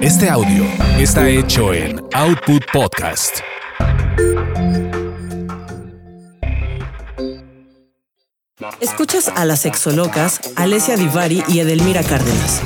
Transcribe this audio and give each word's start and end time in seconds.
Este 0.00 0.30
audio 0.30 0.64
está 1.00 1.28
hecho 1.28 1.74
en 1.74 2.00
Output 2.14 2.62
Podcast. 2.72 3.38
Escuchas 8.80 9.26
a 9.34 9.44
las 9.44 9.62
sexolocas 9.62 10.40
Alessia 10.54 10.96
Divari 10.96 11.42
y 11.48 11.58
Edelmira 11.58 12.04
Cárdenas. 12.04 12.60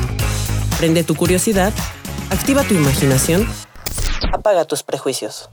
Prende 0.78 1.04
tu 1.04 1.14
curiosidad, 1.14 1.72
activa 2.28 2.64
tu 2.64 2.74
imaginación, 2.74 3.48
apaga 4.30 4.66
tus 4.66 4.82
prejuicios. 4.82 5.48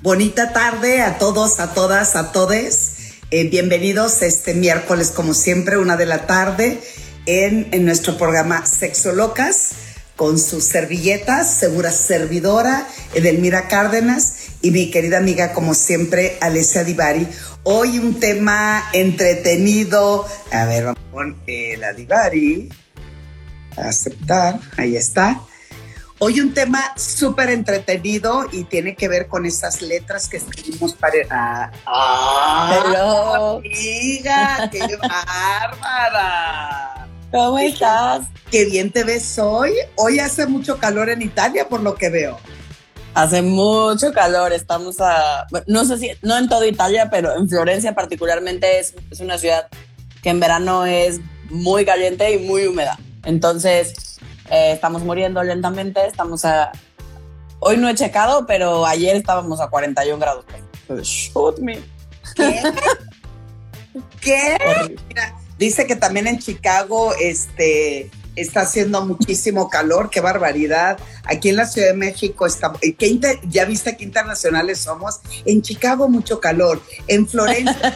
Bonita 0.00 0.54
tarde 0.54 1.02
a 1.02 1.18
todos, 1.18 1.60
a 1.60 1.74
todas, 1.74 2.16
a 2.16 2.32
todes. 2.32 2.96
Eh, 3.30 3.48
bienvenidos 3.48 4.22
este 4.22 4.54
miércoles, 4.54 5.12
como 5.12 5.34
siempre, 5.34 5.76
una 5.76 5.96
de 5.96 6.06
la 6.06 6.26
tarde, 6.26 6.82
en, 7.30 7.68
en 7.70 7.84
nuestro 7.84 8.18
programa 8.18 8.66
Sexo 8.66 9.12
Locas, 9.12 9.70
con 10.16 10.36
sus 10.36 10.64
servilletas, 10.64 11.54
segura 11.54 11.92
servidora, 11.92 12.88
Edelmira 13.14 13.68
Cárdenas, 13.68 14.48
y 14.62 14.72
mi 14.72 14.90
querida 14.90 15.18
amiga, 15.18 15.52
como 15.52 15.74
siempre, 15.74 16.38
Alessia 16.40 16.82
Divari. 16.82 17.28
Hoy 17.62 17.98
un 17.98 18.18
tema 18.18 18.82
entretenido. 18.92 20.26
A 20.50 20.64
ver, 20.64 20.86
vamos 20.86 21.00
con 21.12 21.40
eh, 21.46 21.76
la 21.78 21.92
Divari. 21.92 22.68
Aceptar, 23.76 24.58
ahí 24.76 24.96
está. 24.96 25.40
Hoy 26.18 26.40
un 26.40 26.52
tema 26.52 26.94
súper 26.96 27.48
entretenido 27.48 28.46
y 28.50 28.64
tiene 28.64 28.96
que 28.96 29.08
ver 29.08 29.28
con 29.28 29.46
esas 29.46 29.82
letras 29.82 30.28
que 30.28 30.38
escribimos 30.38 30.94
para... 30.94 31.14
¡Ah! 31.30 31.70
ah. 31.86 33.56
¡Amiga! 33.56 34.68
¡Qué 34.70 34.96
bárbara! 34.96 37.00
¿Cómo 37.30 37.60
estás? 37.60 38.26
¡Qué 38.50 38.64
bien 38.64 38.90
te 38.90 39.04
ves 39.04 39.38
hoy! 39.38 39.70
Hoy 39.94 40.18
hace 40.18 40.46
mucho 40.46 40.78
calor 40.78 41.10
en 41.10 41.22
Italia, 41.22 41.68
por 41.68 41.80
lo 41.80 41.94
que 41.94 42.10
veo. 42.10 42.38
Hace 43.14 43.40
mucho 43.40 44.12
calor, 44.12 44.52
estamos 44.52 45.00
a... 45.00 45.46
No 45.68 45.84
sé 45.84 45.98
si, 45.98 46.10
no 46.22 46.36
en 46.36 46.48
toda 46.48 46.66
Italia, 46.66 47.08
pero 47.08 47.36
en 47.36 47.48
Florencia 47.48 47.94
particularmente 47.94 48.80
es, 48.80 48.94
es 49.12 49.20
una 49.20 49.38
ciudad 49.38 49.68
que 50.22 50.30
en 50.30 50.40
verano 50.40 50.84
es 50.86 51.20
muy 51.50 51.84
caliente 51.84 52.32
y 52.32 52.38
muy 52.38 52.66
húmeda. 52.66 52.98
Entonces 53.24 54.18
eh, 54.50 54.72
estamos 54.72 55.02
muriendo 55.04 55.40
lentamente, 55.44 56.04
estamos 56.04 56.44
a... 56.44 56.72
Hoy 57.60 57.76
no 57.76 57.88
he 57.88 57.94
checado, 57.94 58.44
pero 58.44 58.86
ayer 58.86 59.14
estábamos 59.14 59.60
a 59.60 59.68
41 59.68 60.18
grados. 60.18 60.44
Shoot 61.02 61.60
me. 61.60 61.80
¿Qué? 62.34 62.60
¿Qué? 64.20 64.98
Mira, 65.08 65.39
dice 65.60 65.86
que 65.86 65.94
también 65.94 66.26
en 66.26 66.38
Chicago 66.38 67.12
este, 67.20 68.10
está 68.34 68.62
haciendo 68.62 69.04
muchísimo 69.04 69.68
calor, 69.68 70.08
qué 70.10 70.20
barbaridad. 70.20 70.98
Aquí 71.24 71.50
en 71.50 71.56
la 71.56 71.66
Ciudad 71.66 71.88
de 71.88 71.94
México 71.94 72.46
está, 72.46 72.72
¿qué 72.98 73.06
inter, 73.06 73.38
ya 73.44 73.66
viste 73.66 73.96
qué 73.96 74.04
internacionales 74.04 74.80
somos. 74.80 75.20
En 75.44 75.60
Chicago 75.60 76.08
mucho 76.08 76.40
calor, 76.40 76.82
en 77.06 77.28
Florencia 77.28 77.94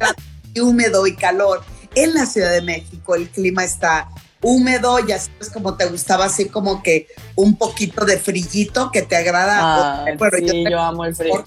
húmedo 0.60 1.06
y 1.06 1.14
calor. 1.14 1.62
En 1.94 2.14
la 2.14 2.24
Ciudad 2.26 2.50
de 2.50 2.62
México 2.62 3.14
el 3.14 3.28
clima 3.28 3.64
está 3.64 4.08
húmedo, 4.40 4.98
ya 5.00 5.18
sabes 5.18 5.50
como 5.50 5.76
te 5.76 5.86
gustaba, 5.86 6.24
así 6.26 6.48
como 6.48 6.82
que 6.82 7.06
un 7.34 7.56
poquito 7.56 8.04
de 8.04 8.18
frillito 8.18 8.90
que 8.90 9.02
te 9.02 9.16
agrada. 9.16 10.04
Ah, 10.04 10.04
sí, 10.38 10.64
yo, 10.70 10.80
amo 10.80 11.04
el 11.04 11.14
frío. 11.14 11.44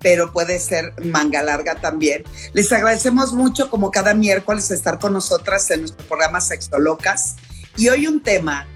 Pero 0.00 0.32
puede 0.32 0.58
ser 0.58 0.92
manga 1.04 1.42
larga 1.42 1.76
también. 1.76 2.24
Les 2.52 2.70
agradecemos 2.72 3.32
mucho, 3.32 3.70
como 3.70 3.90
cada 3.90 4.14
miércoles, 4.14 4.70
estar 4.70 4.98
con 4.98 5.12
nosotras 5.12 5.70
en 5.70 5.80
nuestro 5.80 6.06
programa 6.06 6.40
Sexo 6.40 6.78
Locas. 6.78 7.36
Y 7.76 7.88
hoy 7.88 8.06
un 8.06 8.22
tema, 8.22 8.66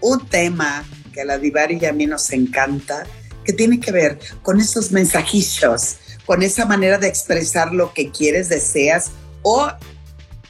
un 0.00 0.26
tema 0.28 0.84
que 1.12 1.22
a 1.22 1.24
la 1.24 1.38
Divari 1.38 1.78
y 1.80 1.86
a 1.86 1.92
mí 1.92 2.06
nos 2.06 2.30
encanta, 2.30 3.04
que 3.44 3.52
tiene 3.52 3.80
que 3.80 3.92
ver 3.92 4.18
con 4.42 4.60
esos 4.60 4.92
mensajillos, 4.92 5.96
con 6.26 6.42
esa 6.42 6.66
manera 6.66 6.98
de 6.98 7.08
expresar 7.08 7.72
lo 7.72 7.94
que 7.94 8.10
quieres, 8.10 8.48
deseas 8.48 9.12
o 9.42 9.70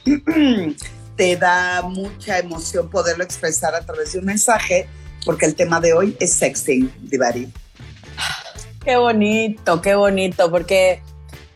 te 1.16 1.36
da 1.36 1.82
mucha 1.82 2.38
emoción 2.38 2.91
poderlo 2.91 3.25
expresar 3.25 3.75
a 3.75 3.81
través 3.84 4.12
de 4.12 4.20
un 4.20 4.25
mensaje, 4.25 4.88
porque 5.25 5.47
el 5.47 5.54
tema 5.54 5.81
de 5.81 5.92
hoy 5.92 6.16
es 6.20 6.32
sexting, 6.32 6.92
Divari. 7.03 7.53
Qué 8.86 8.97
bonito, 8.97 9.82
qué 9.82 9.97
bonito, 9.97 10.48
porque 10.48 11.02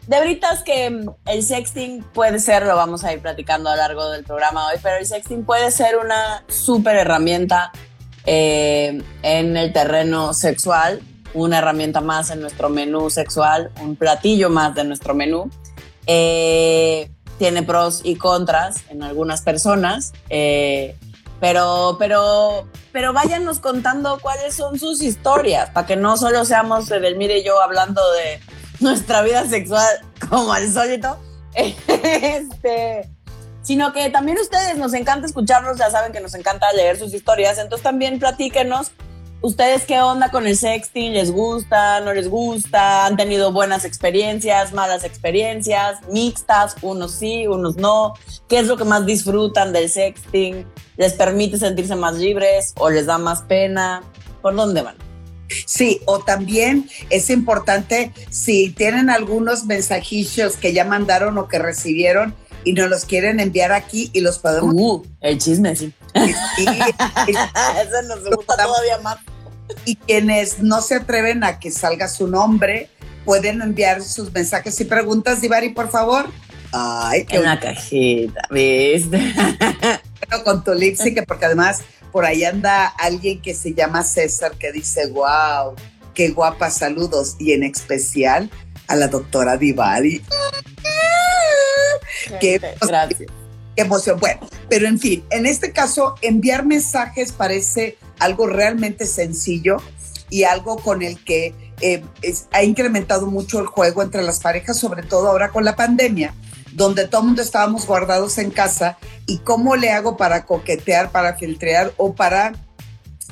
de 0.09 0.17
ahorita 0.17 0.53
es 0.53 0.63
que 0.65 1.07
el 1.27 1.43
sexting 1.45 2.03
puede 2.13 2.41
ser, 2.41 2.67
lo 2.67 2.75
vamos 2.75 3.05
a 3.05 3.13
ir 3.13 3.21
platicando 3.21 3.71
a 3.71 3.77
lo 3.77 3.83
largo 3.83 4.11
del 4.11 4.25
programa 4.25 4.67
hoy, 4.67 4.79
pero 4.83 4.97
el 4.97 5.07
sexting 5.07 5.45
puede 5.45 5.71
ser 5.71 5.97
una 5.97 6.43
súper 6.49 6.97
herramienta 6.97 7.71
eh, 8.27 9.01
en 9.23 9.57
el 9.57 9.73
terreno 9.73 10.35
sexual, 10.35 11.03
una 11.33 11.59
herramienta 11.59 12.01
más 12.01 12.31
en 12.31 12.41
nuestro 12.41 12.69
menú 12.69 13.11
sexual, 13.11 13.71
un 13.81 13.95
platillo 13.95 14.51
más 14.51 14.75
de 14.75 14.83
nuestro 14.83 15.15
menú. 15.15 15.49
Eh, 16.09 17.13
tiene 17.39 17.63
pros 17.63 18.01
y 18.03 18.17
contras 18.17 18.83
en 18.89 19.05
algunas 19.05 19.43
personas, 19.43 20.15
eh, 20.31 20.97
pero, 21.41 21.97
pero, 21.99 22.69
pero 22.93 23.13
váyanos 23.13 23.59
contando 23.59 24.19
cuáles 24.21 24.55
son 24.55 24.79
sus 24.79 25.03
historias, 25.03 25.71
para 25.71 25.87
que 25.87 25.97
no 25.97 26.17
solo 26.17 26.45
seamos 26.45 26.91
Edelmira 26.91 27.35
y 27.35 27.45
yo 27.45 27.61
hablando 27.61 28.03
de 28.13 28.41
nuestra 28.81 29.23
vida 29.23 29.47
sexual 29.47 29.89
como 30.29 30.53
al 30.53 30.71
solito, 30.71 31.19
este, 31.55 33.09
sino 33.63 33.93
que 33.93 34.11
también 34.11 34.39
ustedes 34.39 34.77
nos 34.77 34.95
encanta 34.95 35.27
escucharlos, 35.27 35.79
ya 35.79 35.91
saben 35.91 36.13
que 36.13 36.21
nos 36.21 36.35
encanta 36.35 36.73
leer 36.73 36.99
sus 36.99 37.15
historias, 37.15 37.59
entonces 37.59 37.83
también 37.83 38.19
platíquenos 38.19 38.93
¿Ustedes 39.43 39.87
qué 39.87 39.99
onda 40.01 40.31
con 40.31 40.47
el 40.47 40.55
sexting? 40.55 41.15
¿Les 41.15 41.31
gusta? 41.31 42.01
¿No 42.01 42.13
les 42.13 42.29
gusta? 42.29 43.07
¿Han 43.07 43.17
tenido 43.17 43.53
buenas 43.53 43.87
experiencias, 43.87 44.75
malas 44.75 45.03
experiencias, 45.03 45.99
mixtas, 46.11 46.77
unos 46.83 47.13
sí, 47.13 47.47
unos 47.47 47.77
no? 47.77 48.13
¿Qué 48.49 48.59
es 48.59 48.67
lo 48.67 48.77
que 48.77 48.85
más 48.85 49.07
disfrutan 49.07 49.73
del 49.73 49.89
sexting? 49.89 50.67
¿Les 50.99 51.15
permite 51.15 51.57
sentirse 51.57 51.97
más 51.97 52.19
libres 52.19 52.75
o 52.79 52.91
les 52.91 53.07
da 53.07 53.17
más 53.17 53.41
pena? 53.41 54.03
¿Por 54.43 54.55
dónde 54.55 54.83
van? 54.83 54.97
Sí, 55.65 56.03
o 56.05 56.19
también 56.19 56.91
es 57.09 57.31
importante 57.31 58.13
si 58.29 58.69
tienen 58.69 59.09
algunos 59.09 59.65
mensajillos 59.65 60.57
que 60.57 60.75
ya 60.75 60.85
mandaron 60.85 61.39
o 61.39 61.49
que 61.49 61.59
recibieron 61.59 62.35
y 62.63 62.75
nos 62.75 62.91
los 62.91 63.07
quieren 63.07 63.41
enviar 63.41 63.73
aquí 63.73 64.11
y 64.13 64.21
los 64.21 64.39
podemos. 64.39 64.75
Uh, 64.77 65.03
el 65.23 65.39
chisme, 65.39 65.75
sí. 65.77 65.95
Y, 66.15 66.31
Eso 66.63 68.03
nos 68.09 68.25
gusta 68.25 68.57
todavía 68.57 68.99
más. 69.03 69.19
Y 69.85 69.97
quienes 69.97 70.61
no 70.61 70.81
se 70.81 70.97
atreven 70.97 71.45
a 71.45 71.59
que 71.59 71.71
salga 71.71 72.09
su 72.09 72.27
nombre, 72.27 72.91
pueden 73.25 73.63
enviar 73.63 74.03
sus 74.03 74.33
mensajes 74.33 74.81
y 74.81 74.85
preguntas, 74.85 75.41
Divari, 75.41 75.71
por 75.71 75.91
favor. 75.91 76.27
Ay, 76.73 77.25
qué 77.25 77.39
una 77.39 77.59
cajita, 77.59 78.43
¿viste? 78.51 79.19
Bueno, 80.29 80.45
con 80.45 80.63
tu 80.63 80.75
lipstick, 80.75 81.27
porque 81.27 81.47
además 81.47 81.81
por 82.13 82.25
ahí 82.25 82.45
anda 82.45 82.87
alguien 82.87 83.41
que 83.41 83.55
se 83.55 83.75
llama 83.75 84.03
César 84.05 84.53
que 84.53 84.71
dice, 84.71 85.07
wow, 85.09 85.75
qué 86.15 86.29
guapa, 86.31 86.71
saludos. 86.71 87.37
Y 87.39 87.53
en 87.53 87.63
especial 87.63 88.51
a 88.87 88.97
la 88.97 89.09
doctora 89.09 89.57
Divari. 89.57 90.23
Qué, 92.41 92.59
Gracias. 92.59 93.31
Qué 93.77 93.83
emoción. 93.83 94.19
Bueno, 94.21 94.41
pero 94.71 94.87
en 94.87 95.01
fin, 95.01 95.25
en 95.31 95.47
este 95.47 95.73
caso, 95.73 96.15
enviar 96.23 96.65
mensajes 96.65 97.33
parece 97.33 97.99
algo 98.21 98.47
realmente 98.47 99.05
sencillo 99.05 99.79
y 100.31 100.45
algo 100.45 100.77
con 100.77 101.03
el 101.03 101.23
que 101.25 101.53
eh, 101.81 102.05
ha 102.53 102.63
incrementado 102.63 103.27
mucho 103.27 103.59
el 103.59 103.67
juego 103.67 104.01
entre 104.01 104.23
las 104.23 104.39
parejas, 104.39 104.79
sobre 104.79 105.03
todo 105.03 105.29
ahora 105.29 105.49
con 105.49 105.65
la 105.65 105.75
pandemia, 105.75 106.35
donde 106.73 107.09
todo 107.09 107.23
el 107.23 107.27
mundo 107.27 107.43
estábamos 107.43 107.85
guardados 107.85 108.39
en 108.39 108.53
casa 108.53 108.97
y 109.27 109.39
cómo 109.39 109.75
le 109.75 109.91
hago 109.91 110.17
para 110.17 110.47
coquetear, 110.47 111.11
para 111.11 111.35
filtrear 111.35 111.93
o 111.97 112.15
para 112.15 112.53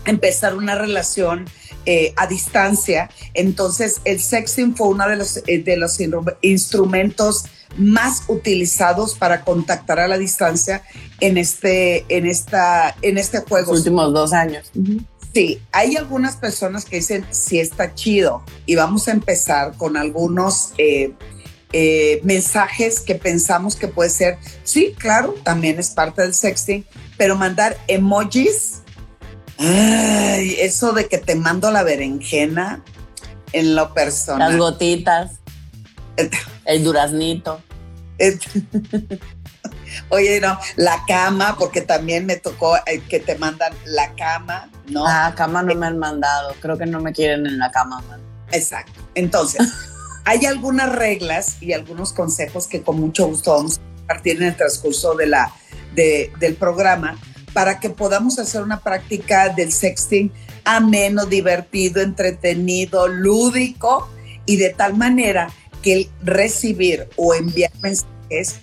empezar 0.06 0.56
una 0.56 0.74
relación 0.74 1.44
eh, 1.86 2.14
a 2.16 2.26
distancia. 2.26 3.10
Entonces, 3.34 4.00
el 4.04 4.20
sexting 4.20 4.74
fue 4.74 4.88
uno 4.88 5.08
de 5.08 5.14
los, 5.14 5.36
eh, 5.46 5.62
de 5.62 5.76
los 5.76 5.98
instrumentos 6.40 7.44
más 7.76 8.22
utilizados 8.28 9.14
para 9.14 9.44
contactar 9.44 10.00
a 10.00 10.08
la 10.08 10.18
distancia 10.18 10.82
en 11.20 11.38
este, 11.38 12.04
en 12.08 12.26
esta, 12.26 12.94
en 13.02 13.18
este 13.18 13.40
juego. 13.40 13.72
Los 13.72 13.80
últimos 13.80 14.12
dos 14.12 14.32
años. 14.32 14.70
Sí, 15.34 15.60
hay 15.72 15.96
algunas 15.96 16.36
personas 16.36 16.84
que 16.84 16.96
dicen 16.96 17.26
sí 17.30 17.60
está 17.60 17.94
chido 17.94 18.42
y 18.66 18.76
vamos 18.76 19.08
a 19.08 19.12
empezar 19.12 19.76
con 19.76 19.96
algunos 19.96 20.72
eh, 20.78 21.12
eh, 21.72 22.20
mensajes 22.24 23.00
que 23.00 23.14
pensamos 23.14 23.76
que 23.76 23.88
puede 23.88 24.08
ser, 24.08 24.38
sí, 24.64 24.94
claro, 24.96 25.34
también 25.42 25.78
es 25.78 25.90
parte 25.90 26.22
del 26.22 26.32
sexting, 26.32 26.86
pero 27.18 27.36
mandar 27.36 27.76
emojis, 27.88 28.82
ay, 29.58 30.56
eso 30.60 30.92
de 30.92 31.08
que 31.08 31.18
te 31.18 31.34
mando 31.34 31.70
la 31.70 31.82
berenjena 31.82 32.82
en 33.52 33.76
lo 33.76 33.92
personal. 33.92 34.52
Las 34.52 34.58
gotitas. 34.58 35.32
el 36.68 36.84
duraznito. 36.84 37.60
Oye, 40.10 40.40
no, 40.40 40.58
la 40.76 41.02
cama, 41.06 41.56
porque 41.58 41.80
también 41.80 42.26
me 42.26 42.36
tocó 42.36 42.76
eh, 42.76 43.00
que 43.08 43.18
te 43.20 43.36
mandan 43.36 43.72
la 43.86 44.14
cama, 44.14 44.70
¿no? 44.88 45.04
Ah, 45.06 45.32
cama 45.36 45.62
no 45.62 45.74
me 45.74 45.86
han 45.86 45.98
mandado. 45.98 46.54
Creo 46.60 46.76
que 46.78 46.86
no 46.86 47.00
me 47.00 47.12
quieren 47.12 47.46
en 47.46 47.58
la 47.58 47.70
cama, 47.70 48.00
man. 48.02 48.20
Exacto. 48.52 49.00
Entonces, 49.14 49.66
hay 50.24 50.44
algunas 50.46 50.94
reglas 50.94 51.56
y 51.60 51.72
algunos 51.72 52.12
consejos 52.12 52.66
que 52.66 52.82
con 52.82 53.00
mucho 53.00 53.26
gusto 53.26 53.54
vamos 53.54 53.78
a 53.78 53.80
compartir 53.98 54.36
en 54.36 54.48
el 54.48 54.56
transcurso 54.56 55.14
de 55.14 55.26
la, 55.26 55.52
del 55.94 56.54
programa 56.56 57.18
para 57.54 57.80
que 57.80 57.88
podamos 57.90 58.38
hacer 58.38 58.62
una 58.62 58.80
práctica 58.80 59.48
del 59.48 59.72
sexting 59.72 60.30
ameno, 60.64 61.24
divertido, 61.24 62.02
entretenido, 62.02 63.08
lúdico 63.08 64.10
y 64.44 64.56
de 64.56 64.70
tal 64.70 64.96
manera 64.96 65.48
que 65.82 65.92
el 65.94 66.10
recibir 66.22 67.08
o 67.16 67.34
enviar 67.34 67.72
mensajes 67.82 68.60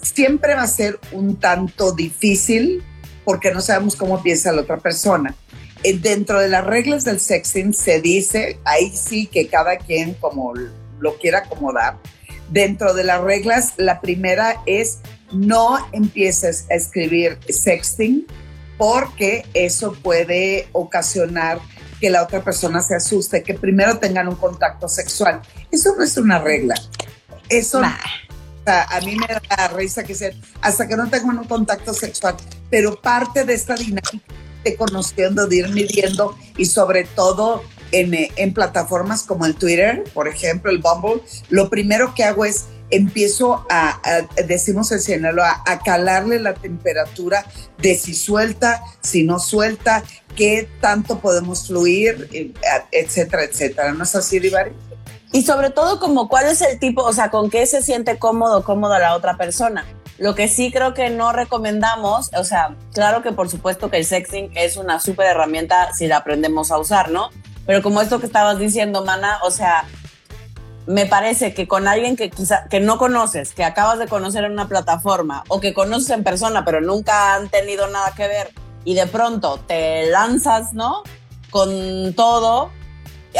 siempre 0.00 0.54
va 0.54 0.62
a 0.62 0.66
ser 0.66 0.98
un 1.12 1.36
tanto 1.36 1.92
difícil 1.92 2.82
porque 3.24 3.52
no 3.52 3.60
sabemos 3.60 3.96
cómo 3.96 4.22
piensa 4.22 4.52
la 4.52 4.62
otra 4.62 4.78
persona. 4.78 5.34
Eh, 5.82 5.98
dentro 5.98 6.40
de 6.40 6.48
las 6.48 6.64
reglas 6.64 7.04
del 7.04 7.20
sexting 7.20 7.74
se 7.74 8.00
dice, 8.00 8.58
ahí 8.64 8.90
sí 8.94 9.26
que 9.26 9.48
cada 9.48 9.76
quien 9.78 10.14
como 10.14 10.52
lo 10.98 11.16
quiera 11.18 11.38
acomodar. 11.38 11.98
Dentro 12.50 12.94
de 12.94 13.04
las 13.04 13.22
reglas, 13.22 13.74
la 13.76 14.00
primera 14.00 14.62
es 14.66 14.98
no 15.32 15.78
empieces 15.92 16.66
a 16.70 16.74
escribir 16.74 17.38
sexting 17.48 18.26
porque 18.76 19.44
eso 19.54 19.94
puede 20.02 20.68
ocasionar 20.72 21.58
que 22.04 22.10
la 22.10 22.22
otra 22.22 22.44
persona 22.44 22.82
se 22.82 22.94
asuste, 22.94 23.42
que 23.42 23.54
primero 23.54 23.96
tengan 23.98 24.28
un 24.28 24.34
contacto 24.34 24.90
sexual. 24.90 25.40
Eso 25.70 25.94
no 25.96 26.04
es 26.04 26.18
una 26.18 26.38
regla. 26.38 26.74
Eso 27.48 27.80
a 28.66 29.00
mí 29.00 29.16
me 29.16 29.26
da 29.26 29.68
risa 29.68 30.04
que 30.04 30.14
sea 30.14 30.32
hasta 30.60 30.86
que 30.86 30.96
no 30.96 31.08
tengan 31.08 31.38
un 31.38 31.44
contacto 31.44 31.94
sexual, 31.94 32.36
pero 32.68 33.00
parte 33.00 33.44
de 33.44 33.54
esta 33.54 33.74
dinámica 33.74 34.34
de 34.64 34.76
conociendo, 34.76 35.46
de 35.46 35.56
ir 35.56 35.68
midiendo 35.70 36.36
y 36.58 36.66
sobre 36.66 37.04
todo 37.04 37.62
en, 37.90 38.12
en 38.14 38.52
plataformas 38.52 39.22
como 39.22 39.46
el 39.46 39.54
Twitter, 39.54 40.04
por 40.12 40.28
ejemplo, 40.28 40.70
el 40.70 40.82
Bumble, 40.82 41.22
lo 41.48 41.70
primero 41.70 42.14
que 42.14 42.24
hago 42.24 42.44
es 42.44 42.66
empiezo 42.96 43.66
a, 43.70 44.00
decimos 44.46 44.90
en 44.92 45.00
Sinaloa, 45.00 45.62
a 45.66 45.80
calarle 45.80 46.40
la 46.40 46.54
temperatura 46.54 47.44
de 47.78 47.96
si 47.96 48.14
suelta, 48.14 48.82
si 49.00 49.22
no 49.22 49.38
suelta, 49.38 50.02
qué 50.36 50.68
tanto 50.80 51.18
podemos 51.18 51.66
fluir, 51.66 52.52
etcétera, 52.92 53.44
etcétera. 53.44 53.92
¿No 53.92 54.04
es 54.04 54.14
así, 54.14 54.38
Divari? 54.38 54.72
Y 55.32 55.42
sobre 55.42 55.70
todo, 55.70 55.98
como 55.98 56.28
cuál 56.28 56.46
es 56.46 56.62
el 56.62 56.78
tipo, 56.78 57.02
o 57.02 57.12
sea, 57.12 57.30
con 57.30 57.50
qué 57.50 57.66
se 57.66 57.82
siente 57.82 58.18
cómodo, 58.18 58.64
cómoda 58.64 58.98
la 58.98 59.16
otra 59.16 59.36
persona. 59.36 59.84
Lo 60.18 60.36
que 60.36 60.46
sí 60.46 60.70
creo 60.70 60.94
que 60.94 61.10
no 61.10 61.32
recomendamos, 61.32 62.30
o 62.36 62.44
sea, 62.44 62.76
claro 62.92 63.22
que 63.22 63.32
por 63.32 63.50
supuesto 63.50 63.90
que 63.90 63.96
el 63.96 64.04
sexting 64.04 64.52
es 64.54 64.76
una 64.76 65.00
súper 65.00 65.26
herramienta 65.26 65.92
si 65.92 66.06
la 66.06 66.18
aprendemos 66.18 66.70
a 66.70 66.78
usar, 66.78 67.10
¿no? 67.10 67.30
Pero 67.66 67.82
como 67.82 68.00
esto 68.00 68.20
que 68.20 68.26
estabas 68.26 68.58
diciendo, 68.58 69.04
Mana, 69.04 69.38
o 69.42 69.50
sea, 69.50 69.86
me 70.86 71.06
parece 71.06 71.54
que 71.54 71.66
con 71.66 71.88
alguien 71.88 72.16
que 72.16 72.30
quizá 72.30 72.66
que 72.68 72.80
no 72.80 72.98
conoces, 72.98 73.54
que 73.54 73.64
acabas 73.64 73.98
de 73.98 74.06
conocer 74.06 74.44
en 74.44 74.52
una 74.52 74.68
plataforma 74.68 75.44
o 75.48 75.60
que 75.60 75.72
conoces 75.72 76.10
en 76.10 76.24
persona 76.24 76.64
pero 76.64 76.80
nunca 76.80 77.34
han 77.34 77.48
tenido 77.48 77.88
nada 77.88 78.12
que 78.14 78.28
ver 78.28 78.50
y 78.84 78.94
de 78.94 79.06
pronto 79.06 79.58
te 79.66 80.06
lanzas, 80.10 80.74
¿no? 80.74 81.02
Con 81.50 82.12
todo 82.14 82.70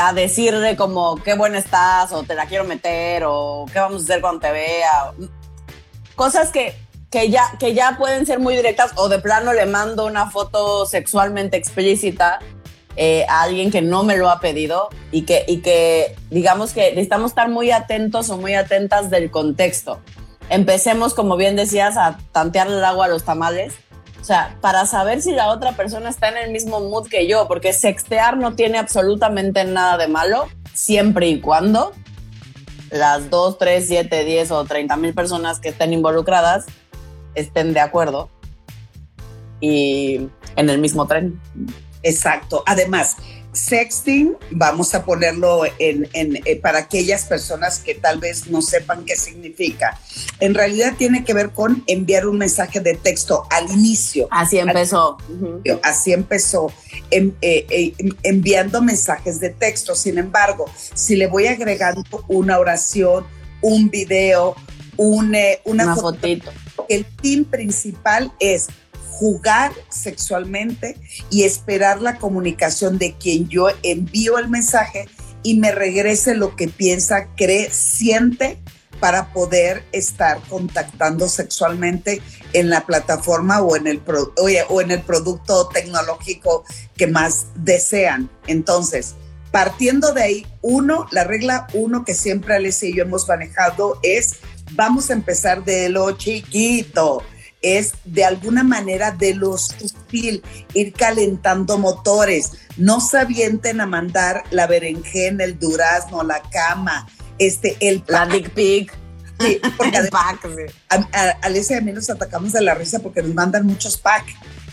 a 0.00 0.12
decirle 0.12 0.76
como 0.76 1.17
qué 1.17 1.35
buena 1.35 1.58
estás 1.58 2.12
o 2.12 2.23
te 2.23 2.35
la 2.35 2.46
quiero 2.46 2.64
meter 2.64 3.25
o 3.26 3.67
qué 3.73 3.79
vamos 3.79 4.02
a 4.02 4.05
hacer 4.05 4.20
cuando 4.20 4.40
te 4.40 4.50
vea. 4.50 5.12
Cosas 6.14 6.50
que, 6.50 6.75
que, 7.11 7.31
ya, 7.31 7.44
que 7.58 7.75
ya 7.75 7.97
pueden 7.99 8.26
ser 8.26 8.38
muy 8.38 8.56
directas 8.56 8.93
o 8.97 9.08
de 9.08 9.19
plano 9.19 9.52
le 9.52 9.67
mando 9.67 10.06
una 10.06 10.31
foto 10.31 10.87
sexualmente 10.87 11.56
explícita 11.56 12.40
eh, 12.96 13.26
a 13.29 13.43
alguien 13.43 13.70
que 13.70 13.82
no 13.82 14.05
me 14.05 14.17
lo 14.17 14.31
ha 14.31 14.41
pedido 14.41 14.88
y 15.11 15.23
que, 15.23 15.44
y 15.49 15.58
que 15.58 16.14
digamos 16.31 16.73
que 16.73 16.91
necesitamos 16.91 17.32
estar 17.32 17.49
muy 17.49 17.70
atentos 17.70 18.31
o 18.31 18.38
muy 18.38 18.55
atentas 18.55 19.11
del 19.11 19.31
contexto. 19.31 20.00
Empecemos, 20.50 21.14
como 21.14 21.37
bien 21.37 21.56
decías, 21.56 21.96
a 21.96 22.19
tantearle 22.32 22.76
el 22.76 22.85
agua 22.85 23.06
a 23.06 23.08
los 23.08 23.25
tamales. 23.25 23.75
O 24.20 24.25
sea, 24.25 24.56
para 24.61 24.87
saber 24.87 25.23
si 25.23 25.32
la 25.32 25.50
otra 25.50 25.73
persona 25.73 26.08
está 26.08 26.29
en 26.29 26.37
el 26.38 26.50
mismo 26.50 26.81
mood 26.81 27.08
que 27.08 27.26
yo, 27.26 27.46
porque 27.49 27.73
sextear 27.73 28.37
no 28.37 28.55
tiene 28.55 28.79
absolutamente 28.79 29.64
nada 29.64 29.99
de 29.99 30.08
malo, 30.08 30.49
siempre 30.73 31.29
y 31.29 31.40
cuando 31.40 31.93
las 32.90 33.29
2, 33.29 33.58
3, 33.58 33.87
7, 33.87 34.25
10 34.25 34.50
o 34.52 34.64
30 34.64 34.97
mil 34.97 35.14
personas 35.14 35.58
que 35.58 35.70
estén 35.70 35.93
involucradas 35.93 36.67
estén 37.35 37.75
de 37.75 37.81
acuerdo 37.81 38.31
y 39.61 40.29
en 40.56 40.70
el 40.70 40.79
mismo 40.79 41.06
tren. 41.06 41.40
Exacto. 42.04 42.62
Además, 42.66 43.16
sexting, 43.54 44.36
vamos 44.50 44.94
a 44.94 45.04
ponerlo 45.04 45.62
en, 45.78 46.08
eh, 46.12 46.56
para 46.60 46.80
aquellas 46.80 47.24
personas 47.24 47.78
que 47.78 47.94
tal 47.94 48.18
vez 48.18 48.48
no 48.48 48.60
sepan 48.62 49.04
qué 49.04 49.16
significa. 49.16 49.98
En 50.40 50.54
realidad 50.54 50.94
tiene 50.98 51.24
que 51.24 51.34
ver 51.34 51.50
con 51.50 51.82
enviar 51.86 52.26
un 52.26 52.38
mensaje 52.38 52.80
de 52.80 52.94
texto 52.94 53.46
al 53.50 53.70
inicio. 53.70 54.28
Así 54.30 54.58
empezó. 54.58 55.18
Así 55.82 56.12
empezó, 56.12 56.72
eh, 57.10 57.32
eh, 57.40 57.94
enviando 58.22 58.82
mensajes 58.82 59.40
de 59.40 59.50
texto. 59.50 59.94
Sin 59.94 60.18
embargo, 60.18 60.66
si 60.94 61.16
le 61.16 61.26
voy 61.26 61.46
agregando 61.46 62.24
una 62.28 62.58
oración, 62.58 63.24
un 63.62 63.88
video, 63.88 64.56
una, 64.96 65.38
una 65.64 65.96
fotito. 65.96 66.52
El 66.88 67.04
team 67.04 67.44
principal 67.44 68.32
es 68.38 68.68
jugar 69.19 69.72
sexualmente 69.90 70.96
y 71.31 71.44
esperar 71.44 72.00
la 72.00 72.19
comunicación 72.19 72.99
de 72.99 73.14
quien 73.14 73.49
yo 73.49 73.69
envío 73.82 74.38
el 74.38 74.49
mensaje 74.49 75.08
y 75.43 75.58
me 75.58 75.70
regrese 75.70 76.34
lo 76.34 76.56
que 76.56 76.69
piensa, 76.69 77.28
cree, 77.37 77.70
siente 77.70 78.58
para 78.99 79.32
poder 79.32 79.84
estar 79.93 80.40
contactando 80.49 81.28
sexualmente 81.28 82.22
en 82.52 82.70
la 82.70 82.87
plataforma 82.87 83.61
o 83.61 83.76
en 83.76 83.87
el, 83.87 84.02
o 84.69 84.81
en 84.81 84.90
el 84.90 85.02
producto 85.02 85.69
tecnológico 85.69 86.64
que 86.96 87.06
más 87.06 87.46
desean. 87.56 88.31
Entonces, 88.46 89.14
partiendo 89.52 90.12
de 90.12 90.22
ahí, 90.22 90.46
uno, 90.62 91.06
la 91.12 91.25
regla 91.25 91.66
uno 91.75 92.05
que 92.05 92.14
siempre 92.14 92.55
Alicia 92.55 92.88
y 92.88 92.96
yo 92.96 93.05
hemos 93.05 93.28
manejado 93.28 93.99
es, 94.02 94.37
vamos 94.72 95.11
a 95.11 95.12
empezar 95.12 95.64
de 95.64 95.88
lo 95.88 96.12
chiquito 96.12 97.22
es 97.64 97.94
de 98.05 98.25
alguna 98.25 98.62
manera 98.62 99.11
de 99.11 99.35
lo 99.35 99.56
sutil, 99.56 100.42
ir 100.75 100.92
calentando 100.92 101.78
motores. 101.78 102.52
No 102.76 103.00
se 103.00 103.18
avienten 103.18 103.80
a 103.80 103.87
mandar 103.87 104.44
la 104.50 104.66
berenjena, 104.66 105.44
el 105.44 105.59
durazno, 105.59 106.23
la 106.23 106.42
cama, 106.42 107.09
este, 107.38 107.76
el 107.80 108.00
pack. 108.00 108.11
La 108.11 108.26
dick 108.26 108.50
pic. 108.50 108.99
Sí, 109.40 109.61
porque 109.76 109.97
el 109.99 110.09
pack, 110.09 110.47
a, 110.90 111.30
Alicia 111.42 111.76
y 111.76 111.78
a 111.78 111.83
mí 111.83 111.92
nos 111.92 112.09
atacamos 112.11 112.52
de 112.52 112.61
la 112.61 112.75
risa 112.75 113.00
porque 113.00 113.23
nos 113.23 113.35
mandan 113.35 113.66
muchos 113.66 113.97
pack. 113.97 114.25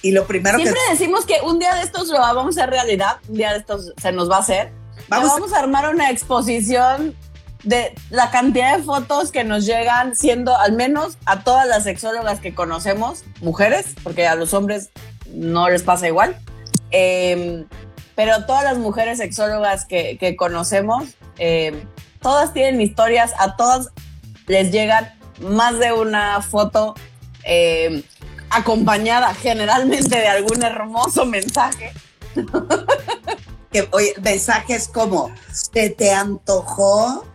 Y 0.03 0.12
lo 0.12 0.25
primero 0.25 0.57
Siempre 0.57 0.81
decimos 0.89 1.25
que 1.25 1.38
un 1.43 1.60
día 1.60 1.75
de 1.75 1.83
estos 1.83 2.10
lo 2.10 2.19
vamos 2.19 2.57
a 2.57 2.62
hacer 2.62 2.71
realidad, 2.71 3.17
un 3.27 3.38
día 3.38 3.53
de 3.53 3.60
estos 3.60 3.93
se 4.01 4.12
nos 4.12 4.29
va 4.29 4.38
a 4.38 4.39
hacer. 4.39 4.71
Vamos, 5.07 5.29
vamos 5.29 5.53
a 5.53 5.60
armar 5.60 5.93
una 5.93 6.10
exposición 6.10 7.15
de 7.63 7.94
la 8.10 8.32
cantidad 8.32 8.77
de 8.77 8.84
fotos 8.84 9.32
que 9.32 9.44
nos 9.44 9.65
llegan 9.65 10.15
siendo 10.15 10.56
al 10.58 10.74
menos 10.74 11.18
a 11.25 11.44
todas 11.44 11.68
las 11.68 11.84
sexólogas 11.84 12.39
que 12.39 12.53
conocemos, 12.53 13.24
mujeres, 13.41 13.96
porque 14.03 14.27
a 14.27 14.36
los 14.36 14.53
hombres 14.53 14.89
no 15.34 15.70
les 15.70 15.84
pasa 15.84 16.08
igual, 16.08 16.38
em, 16.91 17.65
pero 18.15 18.46
todas 18.46 18.63
las 18.63 18.77
mujeres 18.77 19.20
sexólogas 19.20 19.86
que, 19.86 20.36
conocemos, 20.38 21.10
em, 21.38 21.88
todas 22.22 22.53
tienen 22.53 22.82
historias, 22.82 23.34
a 23.38 23.56
todas 23.56 23.89
les 24.48 24.72
llegan 24.72 25.13
más 25.39 25.80
de 25.80 25.91
una 25.91 26.41
foto 26.41 26.96
em, 27.44 28.03
acompañada 28.51 29.34
generalmente 29.34 30.15
de 30.15 30.27
algún 30.27 30.62
hermoso 30.63 31.25
mensaje. 31.25 31.91
que, 33.72 33.88
oye, 33.91 34.13
mensajes 34.22 34.88
como, 34.88 35.32
¿se 35.51 35.89
te 35.89 36.12
antojó? 36.13 37.25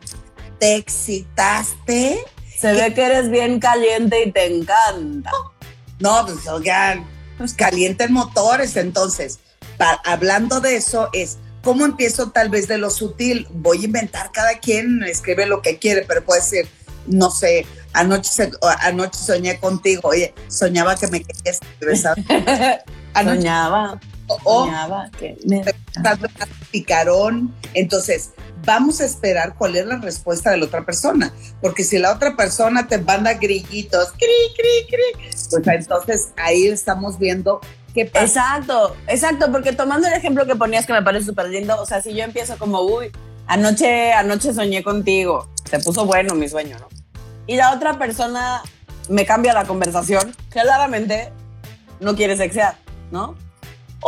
Te 0.59 0.77
excitaste. 0.77 2.19
Se 2.59 2.73
ve 2.73 2.95
que 2.95 3.05
eres 3.05 3.31
bien 3.31 3.61
caliente 3.61 4.25
y 4.25 4.33
te 4.33 4.47
encanta. 4.47 5.31
No, 5.99 6.25
pues 6.27 6.47
oigan, 6.49 7.07
pues 7.39 7.53
calienten 7.55 8.13
motores. 8.13 8.77
Entonces, 8.77 9.41
hablando 10.05 10.61
de 10.61 10.77
eso, 10.77 11.11
es 11.13 11.39
cómo 11.63 11.85
empiezo 11.85 12.31
tal 12.31 12.49
vez 12.49 12.69
de 12.69 12.79
lo 12.79 12.91
sutil. 12.91 13.47
Voy 13.51 13.83
a 13.83 13.85
inventar, 13.85 14.31
cada 14.33 14.59
quien 14.59 15.03
escribe 15.05 15.47
lo 15.47 15.63
que 15.63 15.79
quiere, 15.79 16.05
pero 16.07 16.25
puede 16.25 16.41
ser, 16.41 16.67
no 17.07 17.31
sé, 17.31 17.67
anoche, 17.93 18.51
anoche 18.81 19.19
soñé 19.19 19.59
contigo. 19.59 20.03
Oye, 20.05 20.35
soñaba 20.49 20.97
que 20.97 21.09
me 21.09 21.23
querías 21.23 21.61
soñaba. 23.15 24.01
O, 24.45 24.65
soñaba 24.65 25.11
que 25.19 25.37
me 25.45 25.63
picarón. 26.71 27.55
Entonces, 27.75 28.31
vamos 28.65 29.01
a 29.01 29.05
esperar 29.05 29.55
cuál 29.57 29.77
es 29.77 29.87
la 29.87 29.99
respuesta 29.99 30.51
de 30.51 30.59
la 30.59 30.67
otra 30.67 30.85
persona, 30.85 31.33
porque 31.61 31.85
si 31.85 31.99
la 31.99 32.13
otra 32.13 32.37
persona 32.37 32.87
te 32.87 32.99
manda 32.99 33.35
grillitos, 33.35 34.13
cri, 34.13 34.55
cri, 34.57 34.87
cri, 34.89 35.29
pues 35.51 35.67
entonces 35.67 36.29
ahí 36.37 36.67
estamos 36.67 37.19
viendo 37.19 37.61
qué 37.95 38.07
pasa. 38.07 38.25
Exacto, 38.25 38.97
exacto, 39.07 39.53
porque 39.53 39.73
tomando 39.73 40.09
el 40.09 40.15
ejemplo 40.15 40.47
que 40.47 40.57
ponías 40.57 40.87
que 40.87 40.93
me 40.93 41.03
parece 41.03 41.27
súper 41.27 41.49
lindo, 41.49 41.81
o 41.81 41.87
sea, 41.87 42.03
si 42.03 42.15
yo 42.15 42.25
empiezo 42.25 42.57
como, 42.59 42.81
uy, 42.81 43.13
anoche, 43.47 44.13
anoche 44.13 44.53
soñé 44.53 44.83
contigo, 44.83 45.49
se 45.69 45.79
puso 45.81 46.07
bueno 46.07 46.35
mi 46.35 46.49
sueño, 46.49 46.77
¿no? 46.79 46.89
Y 47.47 47.57
la 47.57 47.73
otra 47.73 47.99
persona 47.99 48.63
me 49.09 49.25
cambia 49.25 49.53
la 49.53 49.65
conversación, 49.65 50.35
claramente 50.51 51.33
no 52.01 52.17
quiere 52.17 52.37
sexear, 52.37 52.77
¿no? 53.11 53.37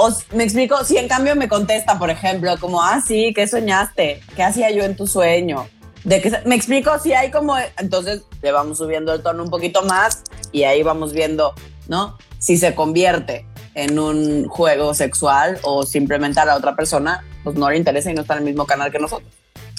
O 0.01 0.17
me 0.33 0.45
explico, 0.45 0.85
si 0.85 0.97
en 0.97 1.09
cambio 1.09 1.35
me 1.35 1.49
contesta, 1.49 1.99
por 1.99 2.09
ejemplo, 2.09 2.57
como, 2.61 2.81
ah, 2.81 3.03
sí, 3.05 3.33
¿qué 3.35 3.49
soñaste? 3.49 4.21
¿Qué 4.37 4.45
hacía 4.45 4.71
yo 4.71 4.85
en 4.85 4.95
tu 4.95 5.09
sueño? 5.09 5.67
De 6.05 6.23
que, 6.23 6.31
me 6.45 6.55
explico, 6.55 6.97
si 7.01 7.15
hay 7.15 7.33
como, 7.33 7.57
entonces 7.77 8.23
le 8.41 8.53
vamos 8.53 8.79
subiendo 8.79 9.13
el 9.13 9.25
tono 9.25 9.43
un 9.43 9.51
poquito 9.51 9.83
más 9.83 10.23
y 10.53 10.63
ahí 10.63 10.85
vamos 10.85 11.13
viendo, 11.13 11.53
¿no? 11.89 12.17
Si 12.39 12.59
se 12.59 12.77
convierte 12.77 13.45
en 13.75 13.99
un 13.99 14.47
juego 14.47 14.95
sexual 14.95 15.59
o 15.63 15.85
simplemente 15.85 16.39
a 16.39 16.45
la 16.45 16.55
otra 16.55 16.77
persona, 16.77 17.25
pues 17.43 17.57
no 17.57 17.69
le 17.69 17.77
interesa 17.77 18.13
y 18.13 18.15
no 18.15 18.21
está 18.21 18.35
en 18.35 18.39
el 18.39 18.45
mismo 18.45 18.67
canal 18.67 18.93
que 18.93 19.01
nosotros. 19.01 19.29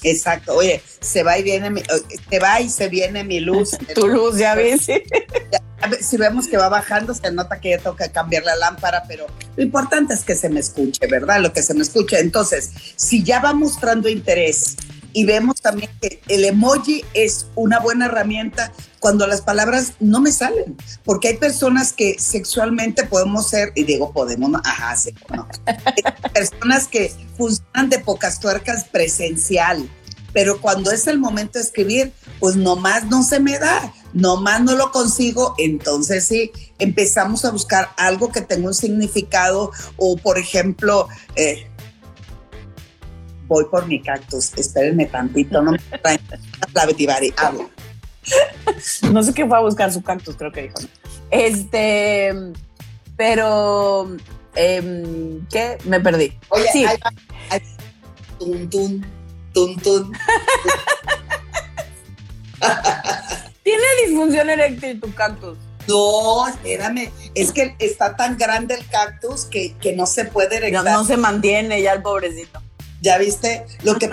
Exacto, 0.04 0.54
oye, 0.54 0.82
se 1.00 1.24
va 1.24 1.38
y 1.38 1.44
viene, 1.44 1.70
mi, 1.70 1.82
se 2.30 2.40
va 2.40 2.60
y 2.60 2.70
se 2.70 2.90
viene 2.90 3.24
mi 3.24 3.40
luz. 3.40 3.78
tu 3.96 4.06
luz, 4.06 4.38
ya 4.38 4.54
ves. 4.54 4.86
Si 6.02 6.18
vemos 6.18 6.48
que 6.48 6.58
va 6.58 6.70
bajando, 6.70 7.14
se 7.14 7.32
nota 7.32 7.60
que 7.60 7.72
ya 7.72 7.80
toca 7.80 8.12
cambiar 8.12 8.44
la 8.44 8.56
lámpara, 8.56 9.04
pero 9.08 9.28
lo 9.56 9.64
importante 9.64 10.14
es 10.14 10.24
que 10.24 10.36
se 10.36 10.50
me 10.50 10.60
escuche, 10.60 11.06
¿verdad? 11.08 11.42
Lo 11.42 11.54
que 11.54 11.62
se 11.62 11.74
me 11.74 11.82
escuche. 11.82 12.20
Entonces, 12.20 12.72
si 12.96 13.24
ya 13.24 13.40
va 13.40 13.54
mostrando 13.54 14.10
interés 14.10 14.76
y 15.14 15.26
vemos 15.26 15.62
también 15.62 15.90
que 16.02 16.22
el 16.28 16.46
emoji 16.46 17.04
es 17.14 17.48
una 17.56 17.80
buena 17.80 18.06
herramienta 18.06 18.72
cuando 19.00 19.26
las 19.28 19.42
palabras 19.42 19.94
no 20.00 20.20
me 20.20 20.32
salen, 20.32 20.76
porque 21.04 21.30
hay 21.30 21.38
personas 21.38 21.94
que 21.94 22.20
sexualmente 22.20 23.06
podemos 23.06 23.50
ser, 23.50 23.72
y 23.76 23.84
digo 23.84 24.12
podemos, 24.12 24.52
ajá, 24.64 24.96
sí, 24.96 25.14
no. 25.34 25.48
personas 26.34 26.88
que 26.88 27.12
funcionan 27.38 27.90
de 27.90 28.00
pocas 28.00 28.40
tuercas 28.40 28.84
presencial, 28.86 29.90
pero 30.34 30.60
cuando 30.62 30.92
es 30.92 31.08
el 31.08 31.20
momento 31.20 31.60
de 31.60 31.66
escribir, 31.66 32.14
pues 32.40 32.56
nomás 32.56 33.06
no 33.06 33.24
se 33.24 33.40
me 33.40 33.58
da 33.60 33.94
nomás 34.14 34.62
no 34.62 34.76
lo 34.76 34.92
consigo, 34.92 35.56
entonces 35.58 36.26
sí, 36.26 36.52
empezamos 36.80 37.46
a 37.46 37.52
buscar 37.52 37.90
algo 37.98 38.32
que 38.32 38.42
tenga 38.42 38.68
un 38.68 38.74
significado 38.74 39.72
o, 39.98 40.18
por 40.18 40.38
ejemplo, 40.38 41.08
eh, 41.36 41.68
voy 43.48 43.66
por 43.66 43.88
mi 43.88 44.02
cactus, 44.02 44.54
espérenme 44.58 45.06
tantito, 45.06 45.62
no 45.62 45.72
me 45.72 45.80
traen 45.80 46.22
la 46.74 46.86
Betibari, 46.86 47.34
habla. 47.38 47.68
No 49.12 49.24
sé 49.24 49.34
qué 49.34 49.46
fue 49.46 49.58
a 49.58 49.62
buscar 49.62 49.92
su 49.92 50.02
cactus, 50.04 50.36
creo 50.36 50.52
que 50.52 50.64
dijo. 50.64 50.76
Este, 51.32 52.32
pero, 53.18 54.16
em, 54.56 55.46
¿qué? 55.48 55.78
Me 55.86 56.00
perdí. 56.00 56.38
Oye, 56.50 56.68
sí. 56.72 56.86
tun, 58.38 58.70
tun, 58.70 59.02
tun, 59.02 59.06
¿Tiene 63.64 63.84
disfunción 64.06 64.50
eréctil 64.50 65.00
tu 65.00 65.14
cactus? 65.14 65.58
No, 65.88 66.48
espérame, 66.48 67.12
es 67.34 67.52
que 67.52 67.76
está 67.80 68.16
tan 68.16 68.38
grande 68.38 68.76
el 68.76 68.88
cactus 68.88 69.46
que, 69.46 69.76
que 69.78 69.96
no 69.96 70.06
se 70.06 70.26
puede 70.26 70.58
erectar. 70.58 70.84
No, 70.84 71.04
se 71.04 71.18
mantiene 71.18 71.82
ya 71.82 71.94
el 71.94 72.02
pobrecito. 72.02 72.62
Ya 73.02 73.18
viste, 73.18 73.66
lo 73.84 73.96
que 73.96 74.10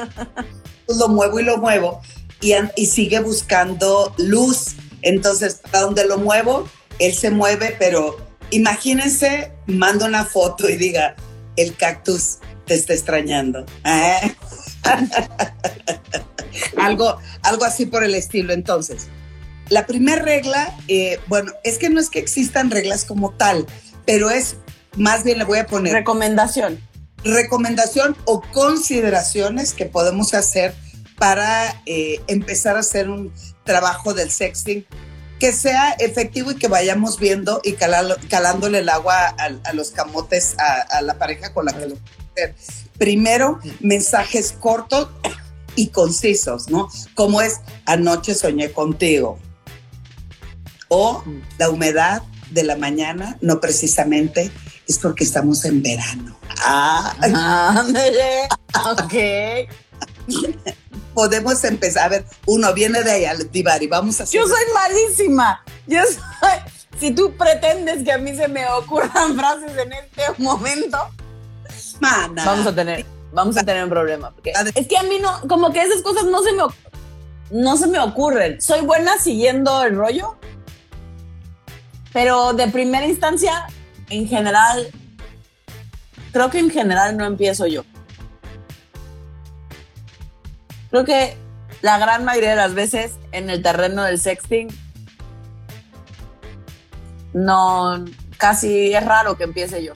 lo 0.89 1.09
muevo 1.09 1.41
y 1.41 1.43
lo 1.43 1.59
muevo 1.59 2.01
y, 2.41 2.55
y 2.77 2.87
sigue 2.87 3.21
buscando 3.21 4.15
luz. 4.19 4.77
Entonces, 5.03 5.61
para 5.71 5.85
donde 5.85 6.07
lo 6.07 6.19
muevo, 6.19 6.69
él 6.99 7.15
se 7.15 7.31
mueve, 7.31 7.77
pero 7.79 8.17
imagínense, 8.51 9.53
mando 9.67 10.07
una 10.07 10.25
foto 10.25 10.69
y 10.69 10.77
diga, 10.77 11.15
el 11.57 11.77
cactus 11.77 12.39
te 12.67 12.75
está 12.75 12.95
extrañando. 12.95 13.65
¿Eh? 13.85 14.35
algo, 16.79 17.19
algo 17.43 17.65
así 17.65 17.87
por 17.87 18.05
el 18.05 18.15
estilo. 18.15 18.53
Entonces, 18.53 19.09
la 19.69 19.87
primera 19.87 20.23
regla, 20.23 20.75
eh, 20.89 21.19
bueno, 21.27 21.53
es 21.65 21.79
que 21.79 21.91
no 21.91 22.01
es 22.01 22.11
que 22.11 22.19
existan 22.19 22.71
reglas 22.71 23.05
como 23.05 23.33
tal, 23.33 23.67
pero 24.05 24.31
es, 24.31 24.57
más 24.97 25.25
bien 25.25 25.39
le 25.39 25.45
voy 25.45 25.59
a 25.59 25.67
poner... 25.67 25.93
Recomendación. 25.93 26.81
Recomendación 27.25 28.17
o 28.25 28.41
consideraciones 28.41 29.73
que 29.73 29.87
podemos 29.87 30.35
hacer 30.35 30.75
para 31.19 31.83
eh, 31.87 32.21
empezar 32.29 32.77
a 32.77 32.81
hacer 32.81 33.11
un 33.11 33.33
trabajo 33.65 34.15
del 34.15 34.31
sexting 34.31 34.87
que 35.39 35.53
sea 35.53 35.91
efectivo 35.99 36.53
y 36.53 36.57
que 36.57 36.69
vayamos 36.69 37.19
viendo 37.19 37.61
y 37.63 37.75
calándole 37.75 38.79
el 38.79 38.89
agua 38.89 39.35
a, 39.39 39.73
los 39.75 39.91
camotes 39.91 40.57
a, 40.59 41.03
la 41.03 41.19
pareja 41.19 41.53
con 41.53 41.67
la 41.67 41.73
que 41.73 41.87
lo 41.87 41.97
hacer. 42.33 42.55
Primero, 42.99 43.59
mensajes 43.81 44.53
cortos 44.53 45.09
y 45.75 45.89
concisos, 45.89 46.69
¿no? 46.69 46.89
Como 47.15 47.41
es, 47.41 47.61
anoche 47.85 48.35
soñé 48.35 48.73
contigo, 48.73 49.39
o 50.89 51.23
la 51.59 51.71
humedad 51.71 52.23
de 52.51 52.65
la 52.65 52.77
mañana, 52.77 53.37
no 53.41 53.61
precisamente, 53.61 54.51
es 54.89 54.99
porque 54.99 55.25
estamos 55.25 55.65
en 55.65 55.83
verano. 55.83 56.39
Ah, 56.59 57.85
ok. 58.91 59.15
Podemos 61.15 61.65
empezar. 61.65 62.05
A 62.05 62.09
ver, 62.09 62.25
uno 62.47 62.73
viene 62.73 63.03
de 63.03 63.11
ahí, 63.11 63.27
Divari, 63.51 63.87
vamos 63.87 64.21
a 64.21 64.25
hacer. 64.25 64.41
Yo 64.41 64.47
soy 64.47 64.65
malísima. 64.75 65.65
Yo 65.87 66.03
soy. 66.05 66.73
Si 66.99 67.11
tú 67.11 67.37
pretendes 67.37 68.05
que 68.05 68.13
a 68.13 68.19
mí 68.19 68.35
se 68.35 68.49
me 68.49 68.67
ocurran 68.69 69.35
frases 69.37 69.77
en 69.77 69.93
este 69.93 70.23
momento, 70.39 70.99
Vamos 72.01 72.67
a 72.67 72.75
tener, 72.75 73.05
vamos 73.33 73.57
a 73.57 73.65
tener 73.65 73.85
un 73.85 73.91
problema. 73.91 74.35
Es 74.75 74.87
que 74.87 74.97
a 74.97 75.03
mí 75.03 75.19
no, 75.21 75.49
como 75.49 75.73
que 75.73 75.83
esas 75.83 76.03
cosas 76.03 76.25
no 76.25 76.43
se 76.43 76.53
me, 76.53 76.63
no 77.51 77.77
se 77.77 77.87
me 77.87 77.99
ocurren. 77.99 78.61
Soy 78.61 78.81
buena 78.83 79.19
siguiendo 79.19 79.83
el 79.83 79.97
rollo, 79.97 80.37
pero 82.13 82.53
de 82.53 82.69
primera 82.69 83.07
instancia, 83.07 83.67
en 84.11 84.29
general, 84.29 84.89
creo 86.33 86.51
que 86.51 86.59
en 86.59 86.71
general 86.71 87.17
no 87.17 87.25
empiezo 87.25 87.67
yo. 87.67 87.85
Creo 90.91 91.05
que 91.05 91.37
la 91.83 91.99
gran 91.99 92.25
mayoría 92.25 92.51
de 92.51 92.57
las 92.57 92.75
veces 92.75 93.15
en 93.33 93.51
el 93.51 93.63
terreno 93.63 94.03
del 94.05 94.19
sexting, 94.19 94.69
no, 97.35 98.05
casi 98.39 98.95
es 98.95 99.05
raro 99.05 99.37
que 99.37 99.45
empiece 99.45 99.85
yo. 99.85 99.93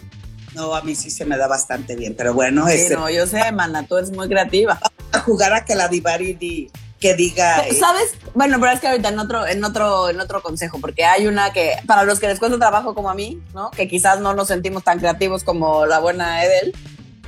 No, 0.54 0.74
a 0.74 0.82
mí 0.82 0.94
sí 0.94 1.10
se 1.10 1.24
me 1.24 1.36
da 1.36 1.46
bastante 1.46 1.96
bien, 1.96 2.14
pero 2.16 2.34
bueno. 2.34 2.66
Sí, 2.68 2.88
no, 2.90 3.08
yo 3.08 3.26
sé, 3.26 3.52
mana, 3.52 3.86
tú 3.86 3.96
eres 3.96 4.10
muy 4.10 4.28
creativa. 4.28 4.78
A 5.12 5.18
jugar 5.18 5.52
a 5.52 5.64
que 5.64 5.74
la 5.74 5.88
Divari 5.88 6.70
que 7.00 7.14
diga. 7.14 7.66
Eh, 7.66 7.74
¿Sabes? 7.74 8.14
Bueno, 8.34 8.58
pero 8.60 8.72
es 8.72 8.80
que 8.80 8.86
ahorita 8.86 9.08
en 9.08 9.18
otro, 9.18 9.46
en 9.46 9.64
otro, 9.64 10.08
en 10.08 10.20
otro 10.20 10.42
consejo, 10.42 10.78
porque 10.80 11.04
hay 11.04 11.26
una 11.26 11.52
que, 11.52 11.72
para 11.86 12.04
los 12.04 12.20
que 12.20 12.28
les 12.28 12.38
cuesta 12.38 12.58
trabajo 12.58 12.94
como 12.94 13.10
a 13.10 13.14
mí, 13.14 13.42
¿no? 13.54 13.70
Que 13.70 13.88
quizás 13.88 14.20
no 14.20 14.34
nos 14.34 14.48
sentimos 14.48 14.84
tan 14.84 15.00
creativos 15.00 15.42
como 15.42 15.86
la 15.86 15.98
buena 15.98 16.44
Edel. 16.44 16.74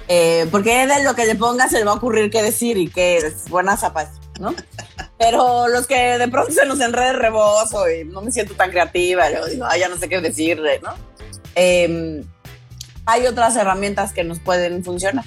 Eh, 0.09 0.47
porque 0.51 0.83
Edel 0.83 1.05
lo 1.05 1.15
que 1.15 1.27
le 1.27 1.35
ponga 1.35 1.69
se 1.69 1.79
le 1.79 1.85
va 1.85 1.93
a 1.93 1.95
ocurrir 1.95 2.31
qué 2.31 2.43
decir 2.43 2.77
y 2.77 2.89
qué 2.89 3.17
es 3.17 3.49
buena 3.49 3.77
zapas, 3.77 4.11
¿no? 4.39 4.55
Pero 5.19 5.69
los 5.69 5.87
que 5.87 6.19
de 6.19 6.29
pronto 6.29 6.53
se 6.53 6.67
nos 6.67 6.81
enrede 6.81 7.15
rebozo 7.15 7.91
y 7.91 8.05
no 8.05 8.21
me 8.21 8.31
siento 8.31 8.55
tan 8.55 8.71
creativa, 8.71 9.31
yo 9.31 9.47
digo, 9.47 9.67
ya 9.79 9.89
no 9.89 9.97
sé 9.97 10.09
qué 10.09 10.21
decirle, 10.21 10.81
¿no? 10.81 10.95
Em, 11.55 12.25
hay 13.07 13.27
otras 13.27 13.57
herramientas 13.57 14.13
que 14.13 14.25
nos 14.25 14.39
pueden 14.39 14.85
funcionar 14.85 15.25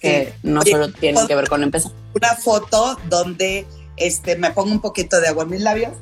que 0.00 0.34
no 0.42 0.62
solo 0.62 0.90
tienen 0.92 1.26
que 1.26 1.34
ver 1.34 1.48
con 1.48 1.62
empezar. 1.62 1.92
Una 2.14 2.34
foto 2.34 2.98
donde 3.08 3.66
este, 3.96 4.36
me 4.36 4.50
pongo 4.52 4.72
un 4.72 4.80
poquito 4.80 5.20
de 5.20 5.28
agua 5.28 5.44
en 5.44 5.50
mis 5.50 5.60
labios. 5.60 5.92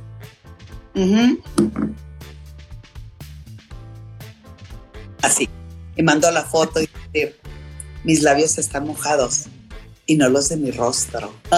Así. 5.23 5.49
Y 5.97 6.03
mando 6.03 6.31
la 6.31 6.45
foto 6.45 6.81
y 6.81 6.89
decir, 7.13 7.41
mis 8.05 8.23
labios 8.23 8.59
están 8.59 8.87
mojados 8.87 9.47
y 10.05 10.17
no 10.17 10.29
los 10.29 10.49
de 10.51 10.57
mi 10.57 10.71
rostro. 10.71 11.33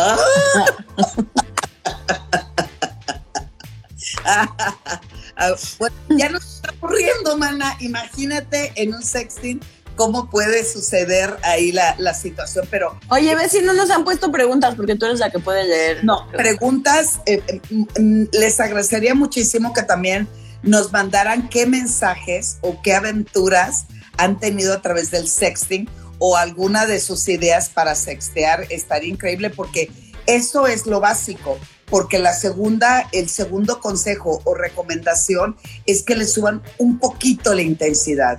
Ah, 5.38 5.54
bueno, 5.78 5.96
ya 6.10 6.28
nos 6.28 6.56
está 6.56 6.72
ocurriendo, 6.72 7.38
mana. 7.38 7.76
Imagínate 7.80 8.72
en 8.74 8.92
un 8.92 9.02
sexting 9.02 9.60
cómo 9.94 10.30
puede 10.30 10.64
suceder 10.64 11.36
ahí 11.42 11.72
la, 11.72 11.94
la 11.98 12.12
situación, 12.12 12.66
pero... 12.70 12.98
Oye, 13.08 13.34
ve 13.34 13.48
si 13.48 13.60
no 13.60 13.72
nos 13.72 13.90
han 13.90 14.04
puesto 14.04 14.30
preguntas, 14.30 14.74
porque 14.74 14.96
tú 14.96 15.06
eres 15.06 15.20
la 15.20 15.30
que 15.30 15.38
puede 15.38 15.64
leer. 15.64 16.04
No, 16.04 16.26
preguntas, 16.30 17.20
eh, 17.26 17.60
mm, 17.70 18.24
les 18.32 18.60
agradecería 18.60 19.14
muchísimo 19.14 19.72
que 19.72 19.82
también 19.82 20.28
nos 20.62 20.92
mandaran 20.92 21.48
qué 21.48 21.66
mensajes 21.66 22.58
o 22.60 22.80
qué 22.82 22.94
aventuras 22.94 23.86
han 24.16 24.38
tenido 24.38 24.74
a 24.74 24.82
través 24.82 25.10
del 25.10 25.28
sexting 25.28 25.88
o 26.18 26.36
alguna 26.36 26.86
de 26.86 27.00
sus 27.00 27.28
ideas 27.28 27.68
para 27.68 27.94
sextear, 27.94 28.66
estaría 28.70 29.10
increíble 29.10 29.50
porque 29.50 29.90
eso 30.26 30.66
es 30.66 30.86
lo 30.86 31.00
básico. 31.00 31.58
Porque 31.90 32.18
la 32.18 32.32
segunda, 32.32 33.08
el 33.12 33.28
segundo 33.28 33.80
consejo 33.80 34.42
o 34.44 34.54
recomendación 34.54 35.56
es 35.86 36.02
que 36.02 36.14
le 36.14 36.26
suban 36.26 36.62
un 36.78 36.98
poquito 36.98 37.54
la 37.54 37.62
intensidad. 37.62 38.38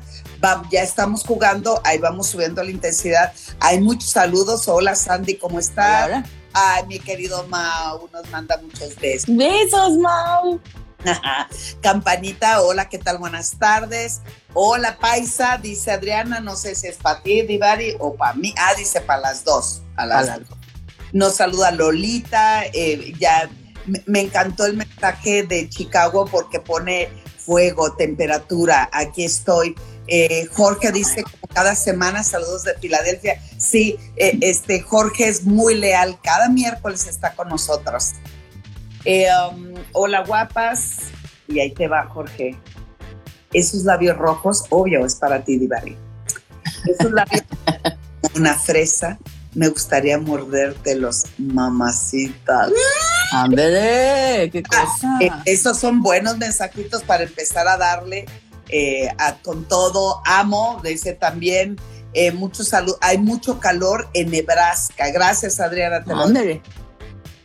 ya 0.71 0.81
estamos 0.81 1.23
jugando, 1.23 1.81
ahí 1.83 1.97
vamos 1.97 2.27
subiendo 2.27 2.63
la 2.63 2.71
intensidad. 2.71 3.33
Hay 3.59 3.81
muchos 3.81 4.11
saludos. 4.11 4.67
Hola 4.67 4.95
Sandy, 4.95 5.35
¿cómo 5.35 5.59
estás? 5.59 6.25
Ay, 6.53 6.85
mi 6.87 6.99
querido 6.99 7.45
Mau, 7.47 8.09
nos 8.11 8.29
manda 8.29 8.57
muchos 8.57 8.95
besos. 8.95 9.35
Besos, 9.35 9.97
Mau. 9.97 10.59
Campanita, 11.81 12.61
hola, 12.61 12.89
¿qué 12.89 12.97
tal? 12.97 13.17
Buenas 13.17 13.57
tardes. 13.57 14.21
Hola, 14.53 14.97
Paisa, 14.99 15.57
dice 15.57 15.91
Adriana, 15.91 16.39
no 16.39 16.55
sé 16.55 16.75
si 16.75 16.87
es 16.87 16.97
para 16.97 17.21
ti, 17.21 17.41
Divari, 17.43 17.95
o 17.99 18.15
para 18.15 18.33
mí. 18.33 18.53
Ah, 18.57 18.73
dice 18.75 19.01
para 19.01 19.21
las 19.21 19.43
dos. 19.43 19.81
A 19.95 20.05
las 20.05 20.39
Nos 21.11 21.35
saluda 21.35 21.71
Lolita, 21.71 22.65
eh, 22.65 23.13
ya 23.19 23.49
me 24.05 24.21
encantó 24.21 24.65
el 24.65 24.77
mensaje 24.77 25.43
de 25.43 25.67
Chicago 25.69 26.25
porque 26.29 26.59
pone 26.59 27.09
fuego, 27.37 27.95
temperatura, 27.95 28.89
aquí 28.93 29.23
estoy. 29.23 29.75
Eh, 30.07 30.47
Jorge 30.53 30.91
dice 30.91 31.23
cada 31.53 31.75
semana, 31.75 32.23
saludos 32.23 32.63
de 32.63 32.75
Filadelfia. 32.75 33.41
Sí, 33.57 33.97
eh, 34.17 34.37
este 34.41 34.81
Jorge 34.81 35.27
es 35.27 35.45
muy 35.45 35.75
leal, 35.75 36.19
cada 36.21 36.49
miércoles 36.49 37.07
está 37.07 37.33
con 37.33 37.49
nosotros. 37.49 38.11
Eh, 39.05 39.27
um, 39.51 39.73
hola 39.93 40.23
guapas, 40.25 40.97
y 41.47 41.59
ahí 41.59 41.71
te 41.71 41.87
va 41.87 42.05
Jorge. 42.07 42.55
Esos 43.53 43.83
labios 43.83 44.17
rojos, 44.17 44.65
obvio, 44.69 45.05
es 45.05 45.15
para 45.15 45.43
ti, 45.43 45.57
Divari. 45.57 45.97
Esos 46.85 47.11
labios, 47.11 47.43
una 48.35 48.53
fresa, 48.53 49.17
me 49.59 49.67
gustaría 49.67 50.17
mordértelos, 50.17 51.25
mamacitas. 51.37 52.71
Ándele, 53.33 54.49
qué 54.51 54.63
ah, 54.71 54.85
cosa. 54.85 55.19
esos 55.43 55.77
son 55.77 56.01
buenos 56.01 56.37
mensajitos 56.37 57.03
para 57.03 57.23
empezar 57.23 57.67
a 57.67 57.75
darle 57.75 58.25
eh, 58.69 59.09
con 59.43 59.67
todo. 59.67 60.21
Amo, 60.25 60.79
dice 60.81 61.11
también. 61.11 61.75
Eh, 62.13 62.31
mucho 62.31 62.63
salud, 62.63 62.95
hay 63.01 63.17
mucho 63.17 63.59
calor 63.59 64.07
en 64.13 64.31
Nebraska. 64.31 65.11
Gracias, 65.11 65.59
Adriana. 65.59 66.05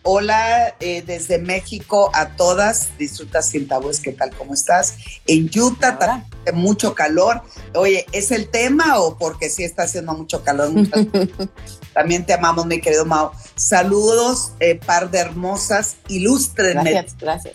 Hola 0.06 0.74
eh, 0.80 1.02
desde 1.06 1.38
México 1.38 2.10
a 2.12 2.36
todas. 2.36 2.96
Disfruta 2.98 3.40
sin 3.40 3.66
tabúes. 3.66 4.00
¿Qué 4.00 4.12
tal? 4.12 4.36
¿Cómo 4.36 4.52
estás? 4.52 4.96
En 5.26 5.50
Utah 5.58 5.98
también 5.98 6.34
mucho 6.52 6.94
calor. 6.94 7.42
Oye, 7.74 8.04
¿es 8.12 8.30
el 8.30 8.48
tema 8.48 8.98
o 8.98 9.16
porque 9.16 9.48
sí 9.48 9.64
está 9.64 9.84
haciendo 9.84 10.12
mucho 10.12 10.44
calor? 10.44 10.70
también 11.94 12.26
te 12.26 12.34
amamos, 12.34 12.66
mi 12.66 12.82
querido 12.82 13.06
Mao. 13.06 13.32
Saludos, 13.54 14.52
par 14.84 15.10
de 15.10 15.20
hermosas, 15.20 15.96
ilustres. 16.08 16.74
Gracias, 16.74 17.16
gracias. 17.18 17.54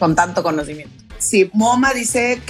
Con 0.00 0.16
tanto 0.16 0.42
conocimiento. 0.42 1.02
Sí, 1.18 1.48
Moma 1.54 1.92
dice 1.94 2.42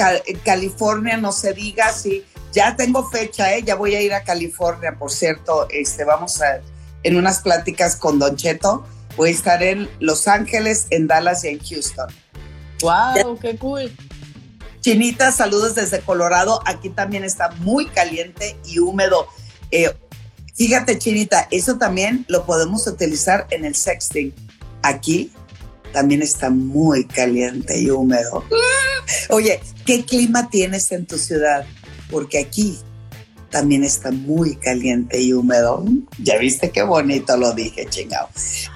California, 0.42 1.18
no 1.18 1.32
se 1.32 1.52
diga, 1.52 1.92
sí, 1.92 2.24
ya 2.52 2.74
tengo 2.74 3.06
fecha, 3.10 3.54
¿eh? 3.54 3.62
ya 3.62 3.74
voy 3.74 3.94
a 3.94 4.00
ir 4.00 4.14
a 4.14 4.22
California, 4.24 4.96
por 4.98 5.10
cierto, 5.10 5.68
este, 5.68 6.04
vamos 6.04 6.40
a, 6.40 6.62
en 7.02 7.16
unas 7.16 7.40
pláticas 7.40 7.96
con 7.96 8.18
Don 8.18 8.36
Cheto, 8.36 8.84
voy 9.16 9.30
a 9.30 9.32
estar 9.32 9.62
en 9.62 9.88
Los 10.00 10.28
Ángeles, 10.28 10.86
en 10.90 11.06
Dallas 11.06 11.44
y 11.44 11.48
en 11.48 11.58
Houston. 11.58 12.08
¡Wow! 12.80 13.38
¡Qué 13.40 13.56
cool! 13.56 13.92
Chinita, 14.80 15.30
saludos 15.30 15.76
desde 15.76 16.00
Colorado, 16.00 16.60
aquí 16.66 16.90
también 16.90 17.22
está 17.22 17.50
muy 17.60 17.86
caliente 17.86 18.56
y 18.66 18.80
húmedo. 18.80 19.28
Eh, 19.70 19.94
fíjate, 20.54 20.98
Chinita, 20.98 21.46
eso 21.52 21.78
también 21.78 22.24
lo 22.28 22.44
podemos 22.46 22.86
utilizar 22.88 23.46
en 23.50 23.64
el 23.64 23.76
sexting. 23.76 24.34
Aquí 24.82 25.32
también 25.92 26.20
está 26.20 26.50
muy 26.50 27.06
caliente 27.06 27.80
y 27.80 27.90
húmedo. 27.90 28.44
Oye, 29.28 29.60
¿qué 29.86 30.04
clima 30.04 30.50
tienes 30.50 30.90
en 30.90 31.06
tu 31.06 31.16
ciudad? 31.16 31.64
Porque 32.10 32.40
aquí 32.40 32.78
también 33.52 33.84
está 33.84 34.10
muy 34.10 34.56
caliente 34.56 35.20
y 35.20 35.32
húmedo. 35.32 35.84
Ya 36.18 36.38
viste 36.38 36.70
qué 36.70 36.82
bonito 36.82 37.36
lo 37.36 37.52
dije, 37.52 37.86
chingado. 37.86 38.28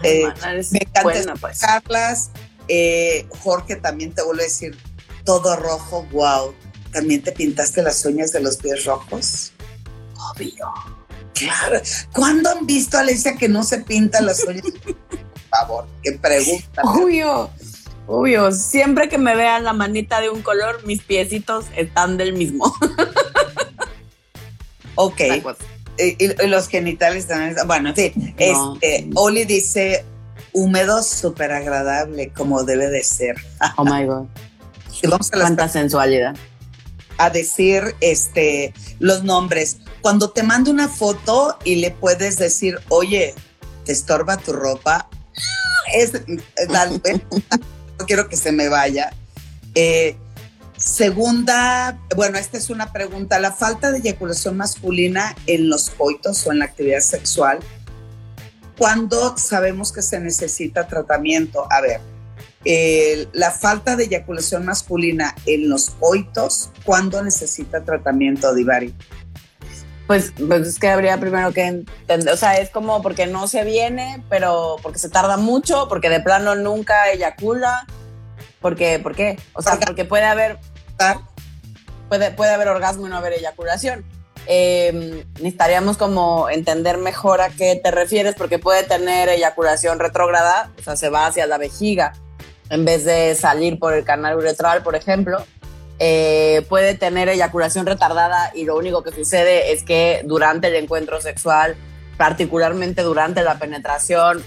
Eh, 0.03 0.27
me 0.71 0.79
encanta 0.79 1.35
pues. 1.41 1.61
Carlas. 1.61 2.31
Eh, 2.69 3.27
Jorge, 3.41 3.77
también 3.77 4.13
te 4.13 4.23
vuelvo 4.23 4.43
a 4.43 4.45
decir, 4.45 4.77
todo 5.25 5.57
rojo, 5.57 6.07
wow. 6.13 6.55
¿También 6.93 7.23
te 7.23 7.33
pintaste 7.33 7.83
las 7.83 8.05
uñas 8.05 8.33
de 8.33 8.41
los 8.41 8.59
pies 8.59 8.85
rojos? 8.85 9.53
Obvio. 10.35 10.73
Claro. 11.35 11.81
¿Cuándo 12.13 12.51
han 12.51 12.67
visto 12.67 12.97
a 12.97 13.01
Alicia 13.01 13.37
que 13.37 13.49
no 13.49 13.65
se 13.65 13.79
pinta 13.79 14.21
las 14.21 14.45
uñas? 14.45 14.65
favor, 15.51 15.87
qué 16.03 16.13
pregunta. 16.13 16.83
Obvio, 16.83 17.51
obvio. 18.07 18.53
Siempre 18.53 19.09
que 19.09 19.19
me 19.19 19.35
vean 19.35 19.65
la 19.65 19.73
manita 19.73 20.21
de 20.21 20.31
un 20.31 20.43
color, 20.43 20.85
mis 20.85 21.03
piecitos 21.03 21.67
están 21.77 22.17
del 22.17 22.35
mismo. 22.35 22.75
ok. 24.97 25.21
Y, 25.99 26.47
los 26.47 26.69
genitales 26.69 27.27
también. 27.27 27.57
Bueno, 27.67 27.91
en 27.91 27.95
fin. 27.95 28.35
Este, 28.37 29.09
Oli 29.15 29.45
dice 29.45 30.05
húmedo, 30.53 31.03
súper 31.03 31.53
agradable, 31.53 32.33
como 32.33 32.65
debe 32.65 32.89
de 32.89 33.03
ser. 33.03 33.37
Oh 33.77 33.85
my 33.85 34.05
God. 34.05 34.27
Y 35.03 35.09
vamos 35.09 35.31
a 35.31 35.41
Cuánta 35.41 35.69
sensualidad. 35.69 36.35
A 37.19 37.29
decir 37.29 37.95
este, 38.01 38.73
los 38.99 39.25
nombres. 39.25 39.77
Cuando 40.01 40.31
te 40.31 40.43
mando 40.43 40.71
una 40.71 40.89
foto 40.89 41.59
y 41.65 41.77
le 41.77 41.91
puedes 41.91 42.39
decir, 42.39 42.81
oye, 42.89 43.35
¿te 43.85 43.93
estorba 43.93 44.39
tu 44.39 44.55
ropa? 44.55 45.11
es, 45.93 46.13
no 47.99 48.07
quiero 48.07 48.29
que 48.31 48.37
se 48.37 48.53
me 48.53 48.71
vaya. 48.71 49.13
Eh, 49.75 50.17
segunda, 50.77 51.99
bueno, 52.15 52.39
esta 52.39 52.59
es 52.59 52.71
una 52.71 52.93
pregunta, 52.93 53.39
la 53.39 53.53
falta 53.53 53.93
de 53.93 53.99
eyaculación 53.99 54.57
masculina 54.57 55.35
en 55.47 55.69
los 55.69 55.91
coitos 55.91 56.47
o 56.47 56.53
en 56.53 56.59
la 56.61 56.67
actividad 56.67 57.01
sexual, 57.01 57.59
¿cuándo 58.79 59.37
sabemos 59.39 59.93
que 59.93 60.03
se 60.03 60.21
necesita 60.21 60.87
tratamiento? 60.87 61.67
A 61.71 61.81
ver, 61.81 62.01
la 63.33 63.51
falta 63.53 63.97
de 63.97 64.05
eyaculación 64.05 64.67
masculina 64.67 65.35
en 65.47 65.69
los 65.69 65.91
coitos, 65.91 66.71
¿cuándo 66.85 67.23
necesita 67.23 67.83
tratamiento, 67.85 68.55
Divari? 68.55 68.95
Pues, 70.07 70.33
pues, 70.47 70.69
es 70.69 70.79
que 70.79 70.89
habría 70.89 71.19
primero 71.19 71.53
que 71.53 71.65
entender, 71.65 72.33
o 72.33 72.37
sea, 72.37 72.59
es 72.59 72.71
como 72.71 73.03
porque 73.03 73.27
no 73.27 73.49
se 73.49 73.65
viene, 73.65 74.23
pero 74.29 74.77
porque 74.83 75.01
se 75.01 75.09
tarda 75.09 75.37
mucho, 75.37 75.89
porque 75.89 76.09
de 76.09 76.21
plano 76.21 76.55
nunca 76.55 77.11
eyacula, 77.11 77.87
porque, 78.61 78.99
¿por 78.99 79.15
qué? 79.15 79.39
O 79.53 79.63
sea, 79.63 79.79
porque 79.79 80.05
puede 80.05 80.25
haber, 80.25 80.59
puede, 82.09 82.31
puede 82.31 82.53
haber 82.53 82.69
orgasmo 82.69 83.07
y 83.07 83.11
no 83.11 83.17
haber 83.17 83.35
eyaculación. 83.35 84.05
Em, 84.49 85.25
necesitaríamos 85.35 85.97
como 85.97 86.49
entender 86.49 86.99
mejor 86.99 87.41
a 87.41 87.51
qué 87.51 87.81
te 87.83 87.91
refieres, 87.91 88.35
porque 88.37 88.59
puede 88.59 88.85
tener 88.85 89.29
eyaculación 89.29 89.99
retrógrada, 89.99 90.71
o 90.79 90.83
sea, 90.83 90.97
se 90.97 91.09
va 91.09 91.27
hacia 91.27 91.47
la 91.47 91.59
vejiga, 91.59 92.13
en 92.71 92.85
vez 92.85 93.05
de 93.05 93.35
salir 93.35 93.79
por 93.79 93.95
el 93.95 94.05
canal 94.05 94.37
uretral, 94.37 94.83
por 94.83 94.95
ejemplo 94.95 95.45
eh, 95.99 96.67
puede 96.69 96.95
tener 96.95 97.29
eyaculación 97.29 97.87
retardada 97.87 98.53
y 98.55 98.65
lo 98.65 98.77
único 98.77 99.03
que 99.03 99.13
sucede 99.13 99.73
es 99.73 99.83
que 99.83 100.21
durante 100.25 100.69
el 100.69 100.75
encuentro 100.75 101.21
sexual, 101.23 101.75
particularmente 102.19 103.03
durante 103.03 103.43
la 103.43 103.59
penetración, 103.59 104.43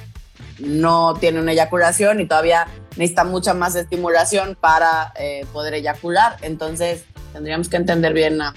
no 0.60 1.16
tiene 1.16 1.40
una 1.40 1.54
eyaculación 1.54 2.20
y 2.20 2.28
todavía 2.28 2.68
necesita 2.98 3.24
mucha 3.24 3.54
más 3.54 3.76
estimulación 3.76 4.58
para 4.60 5.14
eh, 5.16 5.46
poder 5.54 5.74
eyacular. 5.74 6.38
Entonces 6.42 7.04
tendríamos 7.34 7.70
que 7.70 7.78
entender 7.78 8.14
bien 8.14 8.42
a, 8.42 8.54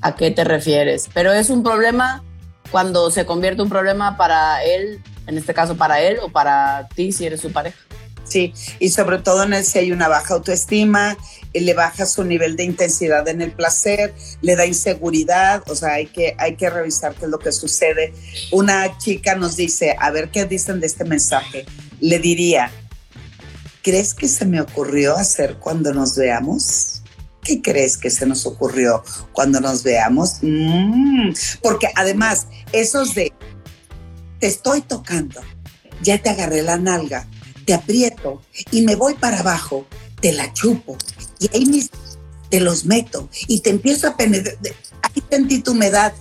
a 0.00 0.14
qué 0.14 0.30
te 0.30 0.44
refieres. 0.44 1.08
Pero 1.12 1.32
es 1.32 1.50
un 1.50 1.62
problema 1.62 2.22
cuando 2.70 3.10
se 3.10 3.24
convierte 3.24 3.62
un 3.62 3.68
problema 3.68 4.16
para 4.16 4.64
él, 4.64 5.00
en 5.26 5.38
este 5.38 5.54
caso 5.54 5.76
para 5.76 6.00
él 6.00 6.18
o 6.22 6.28
para 6.28 6.88
ti 6.94 7.12
si 7.12 7.26
eres 7.26 7.40
su 7.40 7.52
pareja. 7.52 7.78
Sí, 8.24 8.54
y 8.78 8.88
sobre 8.88 9.18
todo 9.18 9.44
en 9.44 9.52
el 9.52 9.64
si 9.64 9.78
hay 9.78 9.92
una 9.92 10.08
baja 10.08 10.34
autoestima, 10.34 11.16
eh, 11.52 11.60
le 11.60 11.74
baja 11.74 12.06
su 12.06 12.24
nivel 12.24 12.56
de 12.56 12.64
intensidad 12.64 13.28
en 13.28 13.42
el 13.42 13.52
placer, 13.52 14.14
le 14.40 14.56
da 14.56 14.66
inseguridad, 14.66 15.62
o 15.68 15.74
sea, 15.74 15.94
hay 15.94 16.06
que, 16.06 16.34
hay 16.38 16.56
que 16.56 16.70
revisar 16.70 17.14
qué 17.14 17.26
es 17.26 17.30
lo 17.30 17.38
que 17.38 17.52
sucede. 17.52 18.14
Una 18.50 18.96
chica 18.98 19.36
nos 19.36 19.56
dice, 19.56 19.94
a 19.98 20.10
ver 20.10 20.30
qué 20.30 20.46
dicen 20.46 20.80
de 20.80 20.86
este 20.86 21.04
mensaje. 21.04 21.66
Le 22.00 22.18
diría, 22.18 22.70
¿crees 23.84 24.14
que 24.14 24.26
se 24.26 24.46
me 24.46 24.60
ocurrió 24.60 25.14
hacer 25.14 25.58
cuando 25.60 25.92
nos 25.92 26.16
veamos? 26.16 27.02
¿Qué 27.42 27.60
crees 27.60 27.98
que 27.98 28.08
se 28.08 28.24
nos 28.24 28.46
ocurrió 28.46 29.04
cuando 29.32 29.60
nos 29.60 29.84
veamos? 29.84 30.38
Mm, 30.40 31.32
porque 31.62 31.88
además, 31.94 32.46
esos 32.72 33.14
de, 33.14 33.32
te 34.40 34.46
estoy 34.46 34.80
tocando, 34.80 35.40
ya 36.02 36.20
te 36.20 36.30
agarré 36.30 36.62
la 36.62 36.78
nalga, 36.78 37.28
te 37.66 37.74
aprieto 37.74 38.40
y 38.70 38.82
me 38.82 38.96
voy 38.96 39.14
para 39.14 39.40
abajo, 39.40 39.86
te 40.20 40.32
la 40.32 40.50
chupo 40.54 40.96
y 41.38 41.50
ahí 41.54 41.66
mismo 41.66 41.98
te 42.48 42.60
los 42.60 42.86
meto 42.86 43.28
y 43.48 43.60
te 43.60 43.68
empiezo 43.68 44.08
a 44.08 44.16
penetrar. 44.16 44.56
aquí 45.02 45.22
sentí 45.30 45.60
tu 45.60 45.72
humedad. 45.72 46.14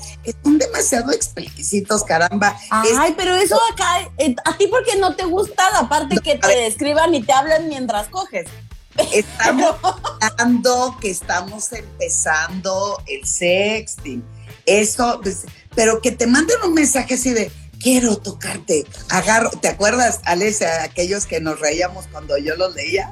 Son 0.44 0.58
demasiado 0.58 1.12
explícitos, 1.12 2.04
caramba. 2.04 2.58
Ay, 2.70 3.14
pero 3.18 3.36
eso 3.36 3.60
acá, 3.72 4.10
eh, 4.18 4.36
a 4.46 4.58
ti 4.58 4.68
porque 4.68 4.96
no 4.98 5.16
te 5.16 5.26
gusta 5.26 5.64
la 5.72 5.90
parte 5.90 6.18
que 6.18 6.38
te 6.38 6.56
describan 6.62 7.14
y 7.14 7.24
te 7.24 7.34
hablan 7.34 7.68
mientras 7.68 8.08
coges. 8.08 8.48
Estamos 9.12 9.76
hablando 10.22 10.98
que 11.02 11.10
estamos 11.10 11.72
empezando 11.74 13.02
el 13.08 13.26
sexting. 13.26 14.24
Eso, 14.66 15.20
pues, 15.22 15.46
pero 15.76 16.02
que 16.02 16.12
te 16.12 16.28
manden 16.28 16.58
un 16.64 16.74
mensaje 16.74 17.16
así 17.16 17.32
de 17.32 17.52
quiero 17.84 18.18
tocarte, 18.18 18.86
agarro, 19.10 19.52
¿te 19.62 19.68
acuerdas, 19.68 20.22
Alesia, 20.24 20.84
aquellos 20.84 21.26
que 21.26 21.42
nos 21.42 21.60
reíamos 21.60 22.08
cuando 22.08 22.38
yo 22.38 22.56
los 22.56 22.74
leía? 22.76 23.12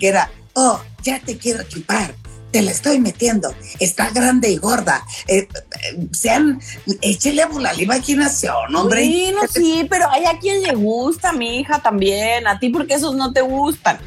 Que 0.00 0.08
era, 0.08 0.30
oh, 0.54 0.80
ya 1.02 1.20
te 1.20 1.38
quiero 1.38 1.62
chupar, 1.62 2.14
te 2.50 2.62
la 2.62 2.70
estoy 2.70 2.98
metiendo, 2.98 3.54
está 3.78 4.10
grande 4.10 4.50
y 4.50 4.56
gorda. 4.56 5.04
Eh, 5.26 5.48
eh, 5.48 6.08
sean, 6.12 6.60
échele 7.00 7.42
a 7.42 7.48
la 7.48 7.74
imaginación, 7.74 8.74
hombre. 8.74 9.04
Sí, 9.04 9.32
no, 9.34 9.46
sí, 9.48 9.86
pero 9.88 10.10
hay 10.10 10.26
a 10.26 10.38
quien 10.38 10.62
le 10.62 10.74
gusta, 10.74 11.32
mi 11.32 11.60
hija 11.60 11.80
también, 11.80 12.46
a 12.46 12.58
ti 12.58 12.70
porque 12.70 12.94
esos 12.94 13.14
no 13.14 13.32
te 13.32 13.40
gustan. 13.40 13.98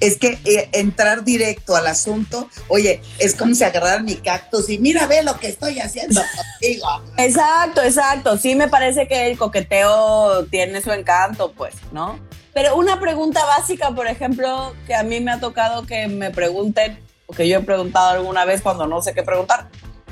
Es 0.00 0.16
que 0.16 0.38
eh, 0.44 0.68
entrar 0.72 1.24
directo 1.24 1.74
al 1.74 1.86
asunto, 1.86 2.48
oye, 2.68 3.00
es 3.18 3.34
como 3.34 3.54
si 3.54 3.64
agarraran 3.64 4.04
mi 4.04 4.14
cactus 4.16 4.70
y 4.70 4.78
mira, 4.78 5.06
ve 5.06 5.22
lo 5.22 5.38
que 5.38 5.48
estoy 5.48 5.80
haciendo 5.80 6.20
contigo. 6.60 6.86
Exacto, 7.16 7.82
exacto. 7.82 8.38
Sí 8.38 8.54
me 8.54 8.68
parece 8.68 9.08
que 9.08 9.30
el 9.30 9.38
coqueteo 9.38 10.46
tiene 10.46 10.80
su 10.82 10.92
encanto, 10.92 11.52
pues, 11.52 11.74
¿no? 11.92 12.18
Pero 12.58 12.74
una 12.74 12.98
pregunta 12.98 13.44
básica, 13.44 13.92
por 13.92 14.08
ejemplo, 14.08 14.74
que 14.84 14.92
a 14.92 15.04
mí 15.04 15.20
me 15.20 15.30
ha 15.30 15.38
tocado 15.38 15.86
que 15.86 16.08
me 16.08 16.32
pregunten, 16.32 16.98
o 17.28 17.32
que 17.32 17.46
yo 17.46 17.58
he 17.58 17.62
preguntado 17.62 18.08
alguna 18.08 18.44
vez 18.44 18.62
cuando 18.62 18.88
no 18.88 19.00
sé 19.00 19.14
qué 19.14 19.22
preguntar, 19.22 19.68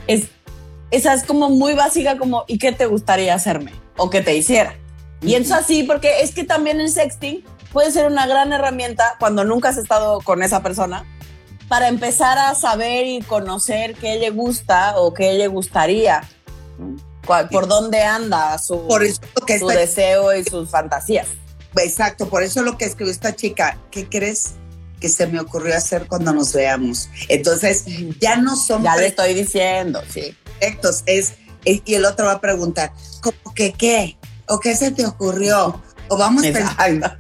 es, 0.07 0.29
esa 0.93 1.13
es 1.15 1.25
como 1.25 1.51
muy 1.51 1.75
básica 1.75 2.17
como, 2.17 2.45
¿y 2.47 2.59
qué 2.59 2.71
te 2.71 2.87
gustaría 2.87 3.35
hacerme? 3.35 3.73
O 3.97 4.11
que 4.11 4.21
te 4.21 4.37
hiciera. 4.37 4.77
Y 5.23 5.35
eso 5.35 5.57
así, 5.57 5.83
porque 5.83 6.21
es 6.21 6.33
que 6.33 6.45
también 6.45 6.79
el 6.79 6.89
sexting 6.89 7.45
puede 7.73 7.91
ser 7.91 8.07
una 8.07 8.29
gran 8.29 8.53
herramienta 8.53 9.17
cuando 9.19 9.43
nunca 9.43 9.71
has 9.71 9.77
estado 9.77 10.21
con 10.21 10.45
esa 10.45 10.63
persona 10.63 11.05
para 11.67 11.89
empezar 11.89 12.39
a 12.39 12.55
saber 12.55 13.07
y 13.07 13.23
conocer 13.23 13.97
qué 13.97 14.21
le 14.21 14.31
gusta 14.31 15.01
o 15.01 15.13
qué 15.15 15.33
le 15.33 15.49
gustaría, 15.49 16.23
por 17.51 17.67
dónde 17.67 18.05
anda 18.05 18.57
su, 18.59 18.87
por 18.87 19.03
eso 19.03 19.21
que 19.45 19.59
su 19.59 19.67
deseo 19.67 20.33
y 20.33 20.45
sus 20.45 20.71
fantasías. 20.71 21.27
Exacto, 21.83 22.29
por 22.29 22.43
eso 22.43 22.63
lo 22.63 22.79
que 22.79 22.85
escribió 22.85 23.13
esta 23.13 23.35
chica, 23.35 23.79
¿qué 23.91 24.09
crees 24.09 24.53
que 25.01 25.09
se 25.09 25.27
me 25.27 25.41
ocurrió 25.41 25.77
hacer 25.77 26.07
cuando 26.07 26.33
nos 26.33 26.53
veamos? 26.53 27.09
Entonces, 27.29 27.85
ya 28.21 28.37
no 28.37 28.57
son... 28.57 28.83
Ya 28.83 28.97
le 28.97 29.09
estoy 29.09 29.35
diciendo, 29.35 30.03
sí. 30.13 30.37
Perfectos, 30.59 31.03
es, 31.07 31.35
y 31.65 31.95
el 31.95 32.05
otro 32.05 32.27
va 32.27 32.33
a 32.33 32.41
preguntar, 32.41 32.93
¿cómo 33.21 33.55
que 33.55 33.73
qué? 33.73 34.17
¿O 34.49 34.59
qué 34.59 34.75
se 34.75 34.91
te 34.91 35.05
ocurrió? 35.05 35.83
O 36.09 36.17
vamos 36.17 36.43
pensando. 36.43 37.11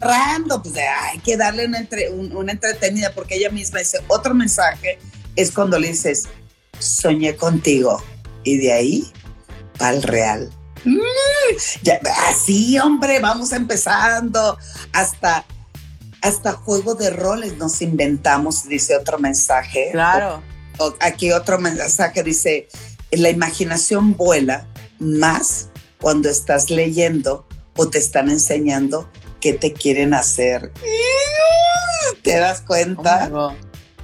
Rando, 0.00 0.62
pues 0.62 0.76
hay 0.76 1.18
que 1.18 1.36
darle 1.36 1.66
una, 1.66 1.86
una 2.32 2.52
entretenida 2.52 3.12
porque 3.14 3.34
ella 3.34 3.50
misma 3.50 3.80
dice, 3.80 3.98
otro 4.06 4.32
mensaje 4.32 4.98
es 5.34 5.50
cuando 5.50 5.78
le 5.78 5.88
dices, 5.88 6.28
soñé 6.78 7.36
contigo. 7.36 8.02
Y 8.44 8.58
de 8.58 8.72
ahí, 8.72 9.12
al 9.80 10.02
real 10.02 10.50
así, 12.28 12.78
hombre, 12.78 13.20
vamos 13.20 13.52
empezando. 13.52 14.58
Hasta, 14.92 15.44
hasta 16.22 16.52
juego 16.52 16.94
de 16.94 17.10
roles 17.10 17.56
nos 17.56 17.80
inventamos, 17.82 18.68
dice 18.68 18.96
otro 18.96 19.18
mensaje. 19.18 19.90
Claro. 19.92 20.42
aquí 21.00 21.32
otro 21.32 21.58
mensaje 21.58 22.22
dice, 22.22 22.68
la 23.10 23.30
imaginación 23.30 24.16
vuela 24.16 24.66
más 24.98 25.68
cuando 26.00 26.28
estás 26.28 26.70
leyendo 26.70 27.46
o 27.76 27.88
te 27.88 27.98
están 27.98 28.28
enseñando 28.28 29.10
qué 29.40 29.52
te 29.52 29.72
quieren 29.72 30.14
hacer. 30.14 30.72
¿Te 32.22 32.38
das 32.38 32.60
cuenta? 32.62 33.30
Oh 33.32 33.54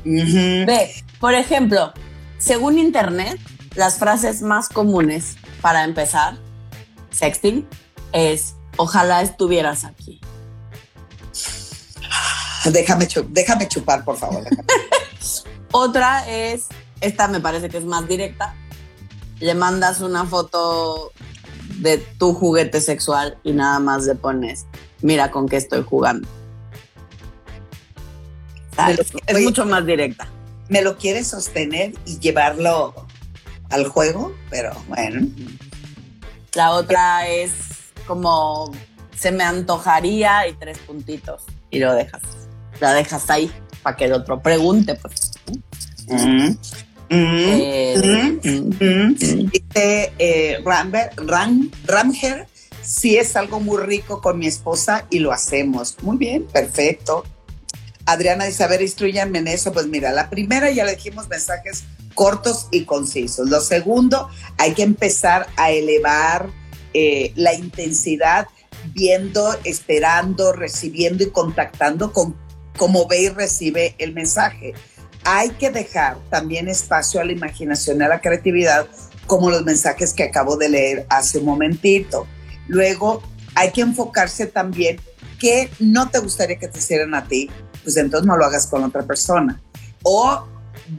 Ve, 0.04 0.94
por 1.18 1.34
ejemplo, 1.34 1.92
según 2.38 2.78
Internet, 2.78 3.38
las 3.74 3.98
frases 3.98 4.42
más 4.42 4.68
comunes 4.68 5.36
para 5.60 5.84
empezar 5.84 6.36
sexting 7.14 7.66
es 8.12 8.56
ojalá 8.76 9.22
estuvieras 9.22 9.84
aquí. 9.84 10.20
Déjame, 12.64 13.06
déjame 13.28 13.68
chupar, 13.68 14.04
por 14.04 14.16
favor. 14.16 14.42
Otra 15.72 16.28
es, 16.28 16.66
esta 17.00 17.28
me 17.28 17.40
parece 17.40 17.68
que 17.68 17.78
es 17.78 17.84
más 17.84 18.08
directa, 18.08 18.54
le 19.40 19.54
mandas 19.54 20.00
una 20.00 20.24
foto 20.24 21.12
de 21.80 21.98
tu 21.98 22.32
juguete 22.32 22.80
sexual 22.80 23.38
y 23.42 23.52
nada 23.52 23.80
más 23.80 24.04
le 24.04 24.14
pones, 24.14 24.66
mira 25.02 25.30
con 25.30 25.48
qué 25.48 25.56
estoy 25.56 25.82
jugando. 25.82 26.28
es 29.26 29.42
mucho 29.42 29.66
más 29.66 29.84
directa. 29.84 30.28
Me 30.68 30.80
lo 30.80 30.96
quieres 30.96 31.26
sostener 31.26 31.92
y 32.06 32.18
llevarlo 32.20 32.94
al 33.70 33.86
juego, 33.88 34.34
pero 34.48 34.72
bueno. 34.88 35.28
La 36.54 36.70
otra 36.70 37.28
es 37.28 37.52
como 38.06 38.72
se 39.16 39.32
me 39.32 39.44
antojaría 39.44 40.46
y 40.48 40.54
tres 40.54 40.78
puntitos 40.78 41.42
y 41.70 41.78
lo 41.78 41.94
dejas. 41.94 42.22
La 42.80 42.92
dejas 42.92 43.28
ahí 43.30 43.50
para 43.82 43.96
que 43.96 44.04
el 44.04 44.12
otro 44.12 44.40
pregunte, 44.40 44.94
pues. 44.96 45.32
Mm, 46.06 46.48
mm, 46.48 46.56
eh, 47.10 48.38
mm, 48.42 49.14
Dice 49.14 50.12
eh, 50.18 50.62
Ram, 50.64 51.70
Ramger, 51.86 52.46
si 52.82 53.16
es 53.16 53.36
algo 53.36 53.60
muy 53.60 53.78
rico 53.78 54.20
con 54.20 54.38
mi 54.38 54.46
esposa 54.46 55.06
y 55.10 55.20
lo 55.20 55.32
hacemos. 55.32 55.96
Muy 56.02 56.16
bien, 56.16 56.44
perfecto. 56.44 57.24
Adriana 58.06 58.44
dice, 58.44 58.64
a 58.64 58.66
ver, 58.66 58.82
instruyanme 58.82 59.38
en 59.38 59.48
eso. 59.48 59.72
Pues 59.72 59.86
mira, 59.86 60.12
la 60.12 60.28
primera 60.28 60.70
ya 60.70 60.84
le 60.84 60.96
dijimos 60.96 61.28
mensajes 61.28 61.84
cortos 62.14 62.68
y 62.70 62.84
concisos. 62.84 63.48
Lo 63.48 63.60
segundo, 63.60 64.28
hay 64.58 64.74
que 64.74 64.82
empezar 64.82 65.46
a 65.56 65.70
elevar 65.70 66.48
eh, 66.92 67.32
la 67.34 67.54
intensidad 67.54 68.46
viendo, 68.92 69.54
esperando, 69.64 70.52
recibiendo 70.52 71.24
y 71.24 71.30
contactando 71.30 72.12
con 72.12 72.36
cómo 72.76 73.06
ve 73.06 73.22
y 73.22 73.28
recibe 73.28 73.94
el 73.98 74.12
mensaje. 74.12 74.74
Hay 75.24 75.50
que 75.50 75.70
dejar 75.70 76.18
también 76.30 76.68
espacio 76.68 77.20
a 77.20 77.24
la 77.24 77.32
imaginación 77.32 78.00
y 78.00 78.04
a 78.04 78.08
la 78.08 78.20
creatividad, 78.20 78.86
como 79.26 79.50
los 79.50 79.64
mensajes 79.64 80.12
que 80.12 80.24
acabo 80.24 80.56
de 80.56 80.68
leer 80.68 81.06
hace 81.08 81.38
un 81.38 81.46
momentito. 81.46 82.26
Luego, 82.68 83.22
hay 83.54 83.70
que 83.72 83.80
enfocarse 83.80 84.46
también 84.46 85.00
que 85.38 85.70
no 85.78 86.10
te 86.10 86.18
gustaría 86.18 86.58
que 86.58 86.68
te 86.68 86.78
hicieran 86.78 87.14
a 87.14 87.26
ti, 87.26 87.50
pues 87.82 87.96
entonces 87.96 88.26
no 88.26 88.36
lo 88.36 88.44
hagas 88.44 88.66
con 88.66 88.84
otra 88.84 89.02
persona. 89.02 89.60
O 90.02 90.46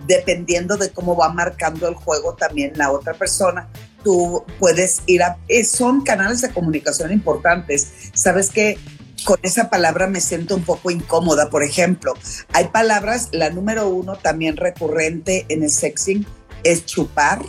dependiendo 0.07 0.77
de 0.77 0.91
cómo 0.91 1.15
va 1.15 1.29
marcando 1.29 1.87
el 1.87 1.95
juego 1.95 2.35
también 2.35 2.73
la 2.75 2.91
otra 2.91 3.13
persona, 3.13 3.67
tú 4.03 4.43
puedes 4.59 5.01
ir 5.07 5.23
a... 5.23 5.37
Son 5.65 6.03
canales 6.03 6.41
de 6.41 6.51
comunicación 6.51 7.11
importantes. 7.11 8.11
Sabes 8.13 8.49
que 8.49 8.77
con 9.23 9.39
esa 9.41 9.69
palabra 9.69 10.07
me 10.07 10.21
siento 10.21 10.55
un 10.55 10.63
poco 10.63 10.91
incómoda. 10.91 11.49
Por 11.49 11.63
ejemplo, 11.63 12.13
hay 12.53 12.67
palabras, 12.67 13.29
la 13.31 13.49
número 13.49 13.89
uno 13.89 14.15
también 14.15 14.57
recurrente 14.57 15.45
en 15.49 15.63
el 15.63 15.69
sexing 15.69 16.25
es 16.63 16.85
chupar, 16.85 17.41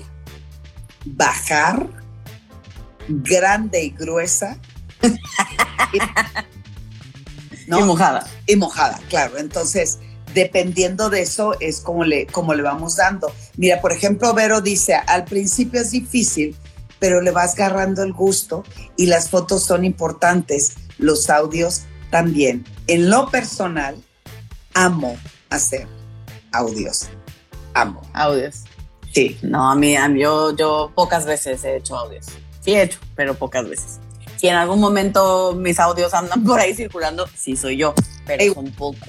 bajar, 1.05 1.87
grande 3.09 3.85
y 3.85 3.90
gruesa. 3.90 4.59
Y 7.68 7.83
mojada. 7.83 8.25
Y 8.46 8.55
mojada, 8.55 9.01
claro. 9.09 9.38
Entonces, 9.38 9.99
dependiendo 10.37 11.09
de 11.09 11.22
eso 11.22 11.55
es 11.61 11.81
como 11.81 12.05
le, 12.05 12.27
como 12.27 12.53
le 12.53 12.62
vamos 12.62 12.96
dando. 12.96 13.33
Mira, 13.57 13.81
por 13.81 13.90
ejemplo, 13.90 14.35
Vero 14.35 14.61
dice, 14.61 14.94
al 14.94 15.25
principio 15.25 15.81
es 15.81 15.92
difícil, 15.92 16.55
pero 16.99 17.22
le 17.22 17.31
vas 17.31 17.55
agarrando 17.55 18.03
el 18.03 18.12
gusto 18.12 18.62
y 18.99 19.07
las 19.07 19.31
fotos 19.31 19.64
son 19.64 19.83
importantes, 19.87 20.75
los 20.99 21.31
audios 21.31 21.85
también. 22.11 22.66
En 22.87 23.09
lo 23.09 23.31
personal, 23.31 23.96
amo 24.75 25.16
hacer 25.49 25.88
audios. 26.53 27.09
Amo. 27.72 28.03
Audios. 28.12 28.64
Sí. 29.14 29.38
No, 29.40 29.70
a 29.70 29.75
mí, 29.75 29.96
a 29.96 30.07
mí 30.09 30.20
yo, 30.20 30.55
yo 30.55 30.92
pocas 30.94 31.25
veces 31.25 31.64
he 31.64 31.77
hecho 31.77 31.96
audios. 31.96 32.27
Sí 32.61 32.75
he 32.75 32.83
hecho, 32.83 32.99
pero 33.14 33.35
pocas 33.35 33.66
veces. 33.66 34.01
Si 34.37 34.49
en 34.49 34.57
algún 34.57 34.81
momento 34.81 35.55
mis 35.55 35.81
audios 35.81 36.12
andan 36.12 36.44
por 36.44 36.61
ahí 36.61 36.75
circulando, 36.75 37.27
sí 37.35 37.57
soy 37.57 37.79
yo, 37.79 37.94
pero 38.27 38.53
son 38.53 38.70
pocos. 38.72 39.09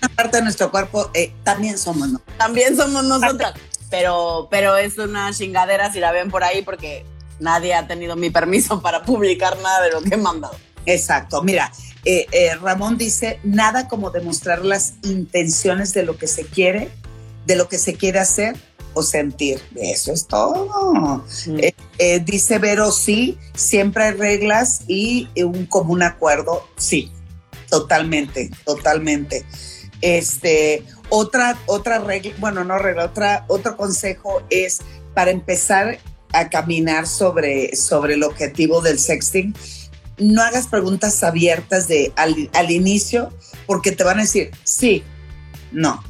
Una 0.00 0.08
parte 0.14 0.36
de 0.38 0.42
nuestro 0.42 0.70
cuerpo 0.70 1.10
eh, 1.14 1.32
también 1.42 1.78
somos 1.78 2.08
nosotros. 2.08 2.36
También 2.38 2.76
somos 2.76 3.04
nosotras. 3.04 3.54
Pero, 3.90 4.48
pero 4.50 4.76
es 4.76 4.96
una 4.98 5.32
chingadera 5.32 5.92
si 5.92 6.00
la 6.00 6.12
ven 6.12 6.30
por 6.30 6.44
ahí 6.44 6.62
porque 6.62 7.04
nadie 7.40 7.74
ha 7.74 7.86
tenido 7.86 8.16
mi 8.16 8.30
permiso 8.30 8.80
para 8.80 9.02
publicar 9.02 9.58
nada 9.58 9.82
de 9.82 9.90
lo 9.90 10.00
que 10.00 10.14
he 10.14 10.16
mandado. 10.16 10.56
Exacto. 10.86 11.42
Mira, 11.42 11.70
eh, 12.04 12.26
eh, 12.32 12.54
Ramón 12.56 12.96
dice, 12.96 13.38
nada 13.44 13.88
como 13.88 14.10
demostrar 14.10 14.64
las 14.64 14.94
intenciones 15.02 15.92
de 15.94 16.04
lo 16.04 16.16
que 16.16 16.26
se 16.26 16.44
quiere 16.44 16.90
de 17.46 17.56
lo 17.56 17.68
que 17.68 17.78
se 17.78 17.94
quiere 17.94 18.18
hacer 18.18 18.56
o 18.94 19.02
sentir. 19.02 19.60
Eso 19.76 20.12
es 20.12 20.26
todo. 20.26 21.24
Eh, 21.98 22.20
dice 22.20 22.58
Vero, 22.58 22.92
sí, 22.92 23.38
siempre 23.54 24.04
hay 24.04 24.12
reglas 24.12 24.82
y 24.86 25.28
un 25.42 25.66
común 25.66 26.02
acuerdo, 26.02 26.66
sí, 26.76 27.10
totalmente, 27.72 28.50
totalmente. 28.66 29.46
Este, 30.02 30.84
otra, 31.08 31.56
otra 31.64 32.00
regla, 32.00 32.34
bueno, 32.38 32.64
no 32.64 32.76
regla, 32.78 33.06
otra, 33.06 33.46
otro 33.48 33.78
consejo 33.78 34.42
es 34.50 34.82
para 35.14 35.30
empezar 35.30 35.98
a 36.34 36.50
caminar 36.50 37.06
sobre, 37.06 37.74
sobre 37.74 38.12
el 38.12 38.24
objetivo 38.24 38.82
del 38.82 38.98
sexting, 38.98 39.54
no 40.18 40.42
hagas 40.42 40.66
preguntas 40.66 41.22
abiertas 41.22 41.88
de 41.88 42.12
al, 42.16 42.70
inicio 42.70 43.32
porque 43.66 43.90
te 43.90 44.04
van 44.04 44.18
a 44.18 44.22
decir 44.22 44.50
sí, 44.64 45.02
no. 45.70 46.04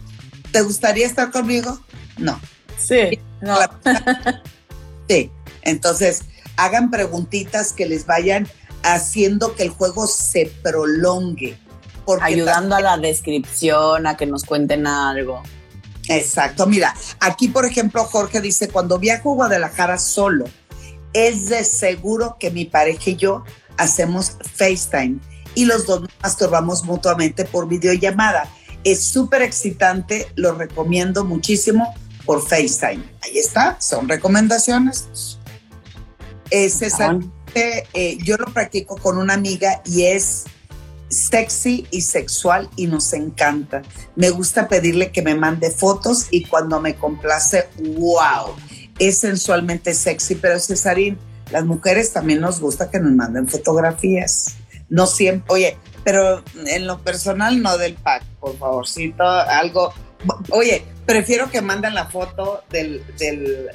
¿Te 0.51 0.63
gustaría 0.63 1.07
estar 1.07 1.31
conmigo? 1.31 1.79
No. 2.19 2.41
Sí, 2.77 3.21
no. 3.41 3.57
Sí. 5.09 5.31
Entonces, 5.63 6.23
hagan 6.57 6.91
preguntitas 6.91 7.73
que 7.73 7.87
les 7.87 8.07
vayan 8.07 8.49
haciendo 8.83 9.55
que 9.55 9.65
el 9.65 9.71
juego 9.71 10.07
se 10.07 10.53
prolongue. 10.63 11.59
Ayudando 12.21 12.75
a 12.75 12.81
la 12.81 12.97
descripción, 12.97 14.07
a 14.07 14.17
que 14.17 14.27
nos 14.27 14.45
cuenten 14.45 14.87
algo. 14.87 15.43
Exacto. 16.09 16.67
Mira, 16.67 16.95
aquí, 17.21 17.49
por 17.49 17.65
ejemplo, 17.65 18.05
Jorge 18.05 18.41
dice, 18.41 18.69
cuando 18.69 18.99
viajo 18.99 19.33
a 19.33 19.35
Guadalajara 19.35 19.99
solo, 19.99 20.47
es 21.13 21.49
de 21.49 21.65
seguro 21.65 22.37
que 22.39 22.51
mi 22.51 22.65
pareja 22.65 23.11
y 23.11 23.17
yo 23.17 23.45
hacemos 23.77 24.37
FaceTime 24.55 25.21
y 25.55 25.65
los 25.65 25.87
dos 25.87 26.03
nos 26.03 26.11
masturbamos 26.23 26.85
mutuamente 26.85 27.45
por 27.45 27.69
videollamada. 27.69 28.49
Es 28.85 29.05
súper 29.05 29.43
excitante, 29.43 30.29
lo 30.35 30.55
recomiendo 30.55 31.25
muchísimo 31.25 31.95
por 32.25 32.43
FaceTime. 32.43 33.03
Ahí 33.23 33.39
está, 33.39 33.81
son 33.81 34.09
recomendaciones. 34.09 35.39
Es 36.51 36.83
eh, 37.55 38.19
yo 38.23 38.37
lo 38.37 38.47
practico 38.47 38.97
con 38.97 39.19
una 39.19 39.35
amiga 39.35 39.83
y 39.85 40.05
es 40.05 40.45
sexy 41.13 41.87
y 41.91 42.01
sexual 42.01 42.69
y 42.77 42.87
nos 42.87 43.13
encanta. 43.13 43.83
Me 44.17 44.31
gusta 44.31 44.69
pedirle 44.69 45.13
que 45.13 45.23
me 45.23 45.35
mande 45.35 45.71
fotos 45.71 46.27
y 46.31 46.45
cuando 46.45 46.81
me 46.81 46.95
complace, 46.95 47.69
wow, 47.79 48.55
es 48.99 49.19
sensualmente 49.19 49.95
sexy, 49.95 50.37
pero 50.37 50.59
Cesarín, 50.59 51.19
las 51.51 51.65
mujeres 51.65 52.13
también 52.13 52.41
nos 52.41 52.61
gusta 52.61 52.91
que 52.91 52.99
nos 52.99 53.13
manden 53.13 53.47
fotografías. 53.47 54.57
No 54.89 55.07
siempre, 55.07 55.45
oye, 55.53 55.77
pero 56.05 56.43
en 56.67 56.87
lo 56.87 56.99
personal 57.01 57.63
no 57.63 57.79
del 57.79 57.95
pack, 57.95 58.25
por 58.41 58.57
favorcito, 58.57 59.25
algo. 59.25 59.93
Oye, 60.51 60.85
prefiero 61.07 61.51
que 61.51 61.61
manden 61.61 61.95
la 61.95 62.07
foto 62.07 62.63
del, 62.71 63.05
del 63.19 63.69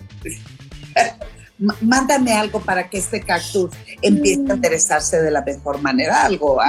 mándame 1.81 2.33
algo 2.33 2.59
para 2.61 2.89
que 2.89 2.97
este 2.97 3.21
cactus 3.21 3.71
empiece 4.01 4.41
a 4.41 4.53
mm. 4.53 4.57
interesarse 4.57 5.21
de 5.21 5.31
la 5.31 5.41
mejor 5.41 5.81
manera, 5.81 6.23
algo. 6.23 6.57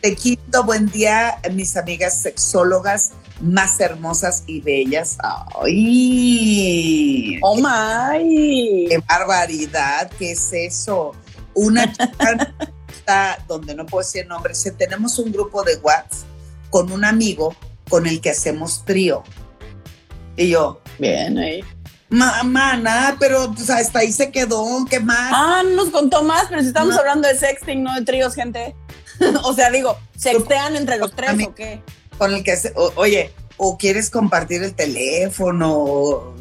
Te 0.00 0.16
quito, 0.16 0.64
buen 0.64 0.86
día, 0.86 1.38
mis 1.52 1.76
amigas 1.76 2.20
sexólogas 2.20 3.12
más 3.40 3.80
hermosas 3.80 4.44
y 4.46 4.60
bellas. 4.60 5.18
¡Ay! 5.62 7.38
¡Oh, 7.42 7.56
my! 7.56 8.86
¡Qué 8.88 9.02
barbaridad! 9.06 10.10
¿Qué 10.18 10.32
es 10.32 10.52
eso? 10.52 11.12
Una 11.54 11.92
chica 11.92 13.38
donde 13.48 13.74
no 13.74 13.84
puedo 13.84 14.04
decir 14.04 14.26
nombre. 14.26 14.54
Tenemos 14.78 15.18
un 15.18 15.32
grupo 15.32 15.62
de 15.62 15.76
WhatsApp 15.76 16.28
con 16.70 16.90
un 16.92 17.04
amigo 17.04 17.54
con 17.88 18.06
el 18.06 18.20
que 18.20 18.30
hacemos 18.30 18.84
trío. 18.84 19.22
Y 20.36 20.48
yo, 20.48 20.80
bien 20.98 21.36
ahí. 21.36 21.62
Mamá, 21.62 21.81
nada, 22.12 23.16
pero 23.18 23.54
hasta 23.74 23.98
ahí 23.98 24.12
se 24.12 24.30
quedó, 24.30 24.64
¿qué 24.88 25.00
más? 25.00 25.32
Ah, 25.34 25.62
nos 25.74 25.90
contó 25.90 26.22
más, 26.22 26.46
pero 26.48 26.62
si 26.62 26.68
estamos 26.68 26.96
hablando 26.96 27.26
de 27.28 27.36
sexting, 27.36 27.82
no 27.82 27.94
de 27.94 28.02
tríos, 28.02 28.34
gente. 28.34 28.74
o 29.44 29.52
sea, 29.54 29.70
digo, 29.70 29.98
¿sextean 30.16 30.76
entre 30.76 30.98
los 30.98 31.14
tres 31.14 31.46
o 31.46 31.54
qué? 31.54 31.82
Con 32.18 32.34
el 32.34 32.44
que, 32.44 32.56
oye, 32.96 33.32
o 33.56 33.76
quieres 33.76 34.10
compartir 34.10 34.62
el 34.62 34.74
teléfono. 34.74 36.34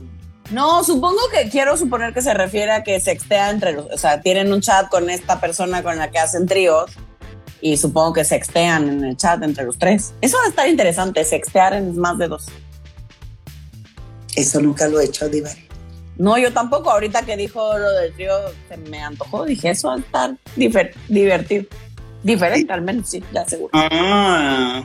No, 0.51 0.83
supongo 0.83 1.19
que 1.31 1.49
quiero 1.49 1.77
suponer 1.77 2.13
que 2.13 2.21
se 2.21 2.33
refiere 2.33 2.71
a 2.71 2.83
que 2.83 2.99
sextea 2.99 3.51
entre 3.51 3.73
los, 3.73 3.85
o 3.85 3.97
sea, 3.97 4.21
tienen 4.21 4.51
un 4.51 4.61
chat 4.61 4.89
con 4.89 5.09
esta 5.09 5.39
persona 5.39 5.81
con 5.81 5.97
la 5.97 6.11
que 6.11 6.19
hacen 6.19 6.45
tríos 6.45 6.91
y 7.61 7.77
supongo 7.77 8.13
que 8.13 8.25
sextean 8.25 8.89
en 8.89 9.03
el 9.05 9.17
chat 9.17 9.41
entre 9.43 9.63
los 9.63 9.77
tres. 9.77 10.13
Eso 10.19 10.37
va 10.37 10.45
a 10.45 10.49
estar 10.49 10.67
interesante, 10.67 11.23
sextear 11.23 11.73
en 11.73 11.97
más 11.97 12.17
de 12.17 12.27
dos. 12.27 12.47
Eso 14.35 14.61
nunca 14.61 14.87
lo 14.87 14.99
he 14.99 15.05
hecho, 15.05 15.27
Diva. 15.29 15.49
No, 16.17 16.37
yo 16.37 16.53
tampoco. 16.53 16.91
Ahorita 16.91 17.23
que 17.23 17.35
dijo 17.35 17.77
lo 17.77 17.91
del 17.93 18.13
trío, 18.13 18.33
se 18.69 18.77
me 18.77 19.01
antojó. 19.01 19.45
Dije, 19.45 19.71
eso 19.71 19.87
va 19.87 19.95
a 19.95 19.99
estar 19.99 20.37
divertido. 21.07 21.65
Diferente, 22.23 22.71
al 22.71 22.81
menos, 22.81 23.09
sí, 23.09 23.23
ya 23.33 23.47
seguro. 23.47 23.71
Ah. 23.73 24.83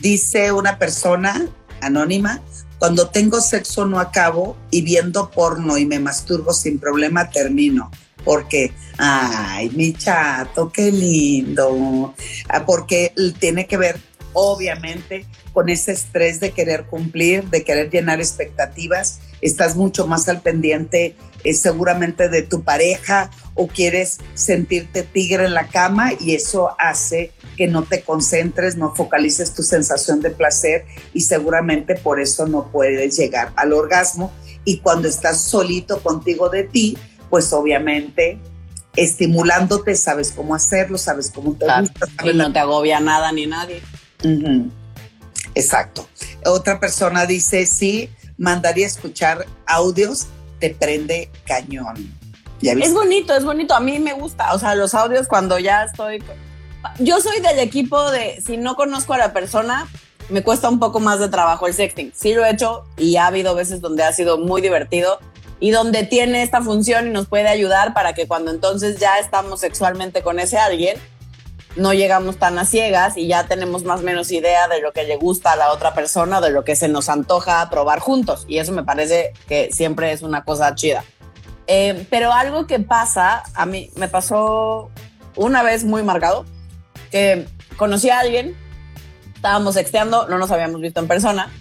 Dice 0.00 0.52
una 0.52 0.78
persona 0.78 1.48
anónima, 1.80 2.42
cuando 2.78 3.08
tengo 3.08 3.40
sexo 3.40 3.86
no 3.86 3.98
acabo 3.98 4.56
y 4.70 4.82
viendo 4.82 5.30
porno 5.30 5.78
y 5.78 5.86
me 5.86 5.98
masturbo 5.98 6.52
sin 6.52 6.78
problema 6.78 7.30
termino. 7.30 7.90
Porque, 8.24 8.72
ay, 8.98 9.70
mi 9.70 9.94
chato, 9.94 10.70
qué 10.70 10.92
lindo. 10.92 12.14
Ah, 12.48 12.66
porque 12.66 13.14
tiene 13.38 13.66
que 13.66 13.76
ver 13.76 13.98
obviamente 14.38 15.26
con 15.52 15.68
ese 15.68 15.92
estrés 15.92 16.40
de 16.40 16.52
querer 16.52 16.84
cumplir, 16.84 17.44
de 17.44 17.64
querer 17.64 17.90
llenar 17.90 18.20
expectativas, 18.20 19.20
estás 19.40 19.76
mucho 19.76 20.06
más 20.06 20.28
al 20.28 20.40
pendiente 20.40 21.16
eh, 21.44 21.54
seguramente 21.54 22.28
de 22.28 22.42
tu 22.42 22.62
pareja 22.62 23.30
o 23.54 23.66
quieres 23.68 24.18
sentirte 24.34 25.02
tigre 25.02 25.44
en 25.44 25.54
la 25.54 25.68
cama 25.68 26.12
y 26.18 26.34
eso 26.34 26.70
hace 26.78 27.32
que 27.56 27.66
no 27.66 27.82
te 27.82 28.02
concentres, 28.02 28.76
no 28.76 28.94
focalices 28.94 29.54
tu 29.54 29.62
sensación 29.62 30.20
de 30.20 30.30
placer 30.30 30.84
y 31.12 31.22
seguramente 31.22 31.94
por 31.96 32.20
eso 32.20 32.46
no 32.46 32.70
puedes 32.70 33.16
llegar 33.16 33.52
al 33.56 33.72
orgasmo. 33.72 34.32
Y 34.64 34.78
cuando 34.78 35.08
estás 35.08 35.40
solito 35.40 36.00
contigo 36.02 36.48
de 36.48 36.64
ti, 36.64 36.98
pues 37.30 37.52
obviamente 37.52 38.38
estimulándote, 38.96 39.94
sabes 39.94 40.32
cómo 40.32 40.54
hacerlo, 40.54 40.98
sabes 40.98 41.30
cómo 41.32 41.54
te 41.54 41.66
gusta. 41.80 42.06
y 42.24 42.34
no 42.34 42.52
te 42.52 42.58
agobia 42.58 42.98
nada 43.00 43.30
ni 43.32 43.46
nadie. 43.46 43.80
Exacto. 45.54 46.08
Otra 46.44 46.80
persona 46.80 47.26
dice, 47.26 47.66
sí, 47.66 48.10
mandaría 48.36 48.86
escuchar 48.86 49.46
audios, 49.66 50.26
te 50.60 50.70
prende 50.70 51.30
cañón. 51.46 52.12
es 52.60 52.92
bonito, 52.92 53.34
es 53.34 53.44
bonito. 53.44 53.74
A 53.74 53.80
mí 53.80 53.98
me 53.98 54.12
gusta. 54.12 54.54
O 54.54 54.58
sea, 54.58 54.74
los 54.74 54.94
audios 54.94 55.28
cuando 55.28 55.58
ya 55.58 55.84
estoy... 55.84 56.22
Yo 57.00 57.20
soy 57.20 57.40
del 57.40 57.58
equipo 57.58 58.10
de, 58.10 58.40
si 58.44 58.56
no 58.56 58.76
conozco 58.76 59.12
a 59.12 59.18
la 59.18 59.32
persona, 59.32 59.88
me 60.28 60.42
cuesta 60.42 60.68
un 60.68 60.78
poco 60.78 61.00
más 61.00 61.18
de 61.18 61.28
trabajo 61.28 61.66
el 61.66 61.74
sexting. 61.74 62.12
Sí 62.14 62.34
lo 62.34 62.44
he 62.44 62.50
hecho 62.50 62.84
y 62.96 63.16
ha 63.16 63.26
habido 63.26 63.54
veces 63.54 63.80
donde 63.80 64.04
ha 64.04 64.12
sido 64.12 64.38
muy 64.38 64.60
divertido 64.60 65.18
y 65.60 65.70
donde 65.70 66.04
tiene 66.04 66.42
esta 66.42 66.62
función 66.62 67.08
y 67.08 67.10
nos 67.10 67.26
puede 67.26 67.48
ayudar 67.48 67.94
para 67.94 68.12
que 68.12 68.28
cuando 68.28 68.50
entonces 68.50 68.98
ya 68.98 69.18
estamos 69.18 69.60
sexualmente 69.60 70.22
con 70.22 70.38
ese 70.38 70.58
alguien, 70.58 70.96
no 71.78 71.94
llegamos 71.94 72.38
tan 72.38 72.58
a 72.58 72.64
ciegas 72.64 73.16
y 73.16 73.28
ya 73.28 73.46
tenemos 73.46 73.84
más 73.84 74.00
o 74.00 74.02
menos 74.02 74.30
idea 74.32 74.68
de 74.68 74.80
lo 74.80 74.92
que 74.92 75.04
le 75.04 75.16
gusta 75.16 75.52
a 75.52 75.56
la 75.56 75.72
otra 75.72 75.94
persona, 75.94 76.40
de 76.40 76.50
lo 76.50 76.64
que 76.64 76.76
se 76.76 76.88
nos 76.88 77.08
antoja 77.08 77.70
probar 77.70 78.00
juntos. 78.00 78.44
Y 78.48 78.58
eso 78.58 78.72
me 78.72 78.82
parece 78.82 79.32
que 79.46 79.70
siempre 79.72 80.12
es 80.12 80.22
una 80.22 80.44
cosa 80.44 80.74
chida. 80.74 81.04
Eh, 81.68 82.06
pero 82.10 82.32
algo 82.32 82.66
que 82.66 82.80
pasa, 82.80 83.44
a 83.54 83.64
mí 83.64 83.90
me 83.94 84.08
pasó 84.08 84.90
una 85.36 85.62
vez 85.62 85.84
muy 85.84 86.02
marcado, 86.02 86.44
que 87.10 87.46
conocí 87.76 88.10
a 88.10 88.18
alguien, 88.18 88.56
estábamos 89.34 89.74
sexteando, 89.74 90.26
no 90.28 90.38
nos 90.38 90.50
habíamos 90.50 90.80
visto 90.80 91.00
en 91.00 91.06
persona, 91.06 91.52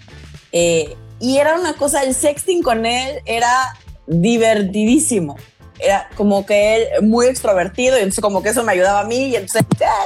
eh, 0.52 0.98
y 1.20 1.38
era 1.38 1.60
una 1.60 1.74
cosa, 1.74 2.04
el 2.04 2.16
sexting 2.16 2.64
con 2.64 2.86
él 2.86 3.22
era 3.26 3.76
divertidísimo 4.08 5.36
era 5.80 6.10
como 6.16 6.46
que 6.46 6.76
él 6.76 7.06
muy 7.06 7.28
extrovertido 7.28 7.98
y 7.98 8.02
entonces 8.02 8.22
como 8.22 8.42
que 8.42 8.50
eso 8.50 8.64
me 8.64 8.72
ayudaba 8.72 9.02
a 9.02 9.06
mí 9.06 9.30
y 9.30 9.36
entonces 9.36 9.64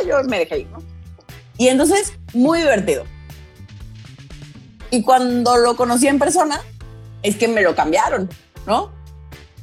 yo 0.08 0.24
me 0.24 0.40
dejé 0.40 0.60
ir, 0.60 0.68
¿no? 0.70 0.80
Y 1.58 1.68
entonces 1.68 2.14
muy 2.34 2.60
divertido. 2.60 3.06
Y 4.90 5.04
cuando 5.04 5.58
lo 5.58 5.76
conocí 5.76 6.08
en 6.08 6.20
persona, 6.20 6.62
es 7.24 7.38
que 7.38 7.48
me 7.48 7.62
lo 7.62 7.76
cambiaron, 7.76 8.30
¿no? 8.66 8.92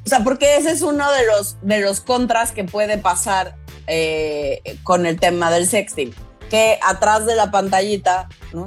O 0.04 0.08
sea, 0.08 0.24
porque 0.24 0.56
ese 0.56 0.70
es 0.70 0.82
uno 0.82 1.10
de 1.12 1.26
los, 1.26 1.56
de 1.60 1.80
los 1.80 2.00
contras 2.00 2.52
que 2.52 2.64
puede 2.64 2.96
pasar 2.96 3.56
eh, 3.86 4.78
con 4.84 5.04
el 5.04 5.20
tema 5.20 5.50
del 5.50 5.66
sexting, 5.66 6.14
que 6.48 6.78
atrás 6.82 7.26
de 7.26 7.36
la 7.36 7.50
pantallita, 7.50 8.28
¿no? 8.54 8.64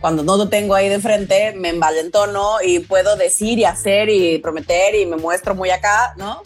cuando 0.00 0.22
no 0.22 0.36
lo 0.36 0.48
tengo 0.48 0.74
ahí 0.74 0.88
de 0.88 1.00
frente, 1.00 1.52
me 1.54 1.70
envalentono 1.70 2.58
y 2.64 2.80
puedo 2.80 3.16
decir 3.16 3.58
y 3.58 3.64
hacer 3.64 4.08
y 4.08 4.38
prometer 4.38 4.94
y 4.94 5.06
me 5.06 5.16
muestro 5.16 5.54
muy 5.54 5.70
acá, 5.70 6.14
¿no? 6.16 6.42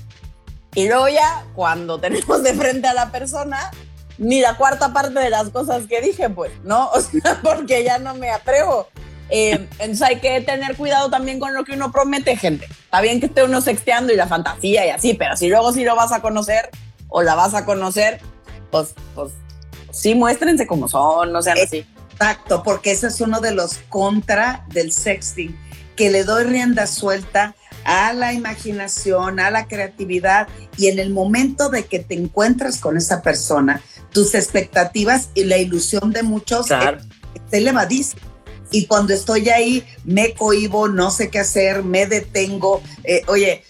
Y 0.74 0.88
luego 0.88 1.08
ya, 1.08 1.44
cuando 1.54 1.98
tenemos 2.00 2.42
de 2.42 2.54
frente 2.54 2.88
a 2.88 2.94
la 2.94 3.10
persona, 3.10 3.70
ni 4.18 4.40
la 4.40 4.56
cuarta 4.56 4.92
parte 4.92 5.18
de 5.18 5.30
las 5.30 5.50
cosas 5.50 5.86
que 5.86 6.00
dije, 6.00 6.30
pues, 6.30 6.52
¿no? 6.64 6.90
O 6.94 7.00
sea, 7.00 7.40
porque 7.42 7.84
ya 7.84 7.98
no 7.98 8.14
me 8.14 8.30
atrevo. 8.30 8.88
Eh, 9.28 9.66
entonces 9.78 10.02
hay 10.02 10.20
que 10.20 10.40
tener 10.42 10.76
cuidado 10.76 11.08
también 11.08 11.40
con 11.40 11.54
lo 11.54 11.64
que 11.64 11.72
uno 11.72 11.90
promete, 11.90 12.36
gente. 12.36 12.66
Está 12.66 13.00
bien 13.00 13.18
que 13.18 13.26
esté 13.26 13.42
uno 13.44 13.60
sexteando 13.62 14.12
y 14.12 14.16
la 14.16 14.26
fantasía 14.26 14.86
y 14.86 14.90
así, 14.90 15.14
pero 15.14 15.36
si 15.36 15.48
luego 15.48 15.72
sí 15.72 15.84
lo 15.84 15.96
vas 15.96 16.12
a 16.12 16.20
conocer 16.20 16.68
o 17.08 17.22
la 17.22 17.34
vas 17.34 17.54
a 17.54 17.64
conocer, 17.64 18.20
pues, 18.70 18.94
pues 19.14 19.32
sí 19.90 20.14
muéstrense 20.14 20.66
como 20.66 20.86
son, 20.86 21.32
no 21.32 21.40
sean 21.40 21.58
así. 21.58 21.86
Exacto, 22.12 22.62
porque 22.62 22.90
ese 22.90 23.06
es 23.06 23.20
uno 23.20 23.40
de 23.40 23.52
los 23.52 23.78
contra 23.88 24.66
del 24.68 24.92
sexting, 24.92 25.58
que 25.96 26.10
le 26.10 26.24
doy 26.24 26.44
rienda 26.44 26.86
suelta 26.86 27.54
a 27.84 28.12
la 28.12 28.32
imaginación, 28.32 29.40
a 29.40 29.50
la 29.50 29.66
creatividad 29.66 30.48
y 30.76 30.88
en 30.88 30.98
el 30.98 31.10
momento 31.10 31.68
de 31.68 31.84
que 31.84 31.98
te 31.98 32.14
encuentras 32.14 32.78
con 32.78 32.96
esa 32.96 33.22
persona, 33.22 33.82
tus 34.12 34.34
expectativas 34.34 35.30
y 35.34 35.44
la 35.44 35.58
ilusión 35.58 36.12
de 36.12 36.22
muchos 36.22 36.66
Claro. 36.66 37.00
se 37.50 37.58
elevadísimo. 37.58 38.32
Y 38.70 38.86
cuando 38.86 39.12
estoy 39.12 39.50
ahí, 39.50 39.84
me 40.04 40.32
cohibo, 40.32 40.88
no 40.88 41.10
sé 41.10 41.28
qué 41.28 41.40
hacer, 41.40 41.82
me 41.82 42.06
detengo, 42.06 42.82
eh, 43.04 43.22
oye, 43.28 43.64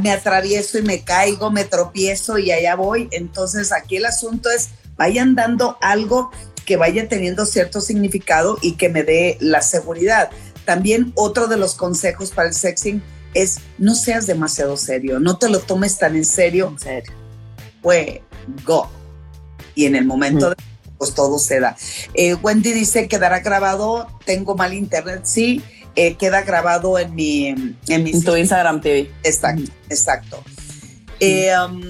me 0.00 0.10
atravieso 0.10 0.78
y 0.78 0.82
me 0.82 1.02
caigo, 1.02 1.50
me 1.50 1.64
tropiezo 1.64 2.38
y 2.38 2.50
allá 2.50 2.74
voy. 2.74 3.08
Entonces 3.12 3.70
aquí 3.70 3.96
el 3.96 4.06
asunto 4.06 4.48
es, 4.50 4.70
vayan 4.96 5.34
dando 5.34 5.76
algo 5.82 6.30
que 6.64 6.76
vaya 6.76 7.06
teniendo 7.06 7.44
cierto 7.44 7.82
significado 7.82 8.58
y 8.62 8.72
que 8.72 8.88
me 8.88 9.02
dé 9.02 9.36
la 9.40 9.60
seguridad. 9.60 10.30
También 10.64 11.12
otro 11.14 11.46
de 11.46 11.58
los 11.58 11.74
consejos 11.74 12.30
para 12.30 12.48
el 12.48 12.54
sexing 12.54 13.02
es 13.42 13.58
no 13.78 13.94
seas 13.94 14.26
demasiado 14.26 14.76
serio, 14.76 15.20
no 15.20 15.38
te 15.38 15.48
lo 15.48 15.60
tomes 15.60 15.98
tan 15.98 16.16
en 16.16 16.24
serio, 16.24 16.68
En 16.72 16.78
serio. 16.78 17.12
fue 17.82 18.22
go. 18.64 18.88
Y 19.74 19.84
en 19.84 19.94
el 19.94 20.06
momento, 20.06 20.46
Ujú. 20.46 20.54
de, 20.56 20.62
pues 20.98 21.14
todo 21.14 21.38
se 21.38 21.60
da. 21.60 21.76
Eh, 22.14 22.34
Wendy 22.34 22.72
dice, 22.72 23.08
quedará 23.08 23.40
grabado, 23.40 24.08
tengo 24.24 24.56
mal 24.56 24.72
internet, 24.72 25.20
sí, 25.24 25.62
eh, 25.94 26.14
queda 26.16 26.42
grabado 26.42 26.98
en 26.98 27.14
mi... 27.14 27.48
En 27.88 28.02
mi 28.04 28.10
En 28.10 28.22
tu 28.22 28.36
Instagram 28.36 28.80
TV. 28.80 29.10
Exacto, 29.22 29.70
exacto. 29.88 30.44
Eh, 31.20 31.50
um, 31.58 31.82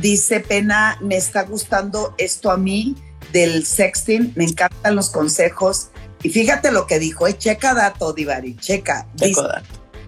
dice 0.00 0.40
Pena, 0.40 0.98
me 1.00 1.16
está 1.16 1.42
gustando 1.42 2.14
esto 2.18 2.50
a 2.50 2.56
mí 2.56 2.94
del 3.32 3.66
sexting, 3.66 4.32
me 4.36 4.44
encantan 4.44 4.94
los 4.96 5.10
consejos. 5.10 5.88
Y 6.22 6.30
fíjate 6.30 6.72
lo 6.72 6.86
que 6.86 6.98
dijo, 6.98 7.26
eh, 7.26 7.36
checa 7.36 7.74
dato, 7.74 8.12
Divari, 8.12 8.56
checa. 8.56 9.06
Dice, 9.14 9.34
Checo, 9.34 9.48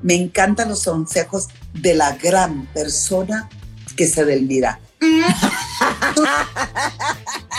me 0.02 0.14
encantan 0.14 0.68
los 0.68 0.84
consejos 0.84 1.48
de 1.74 1.94
la 1.94 2.12
gran 2.16 2.66
persona 2.66 3.48
que 3.96 4.06
se 4.06 4.24
delmira. 4.24 4.80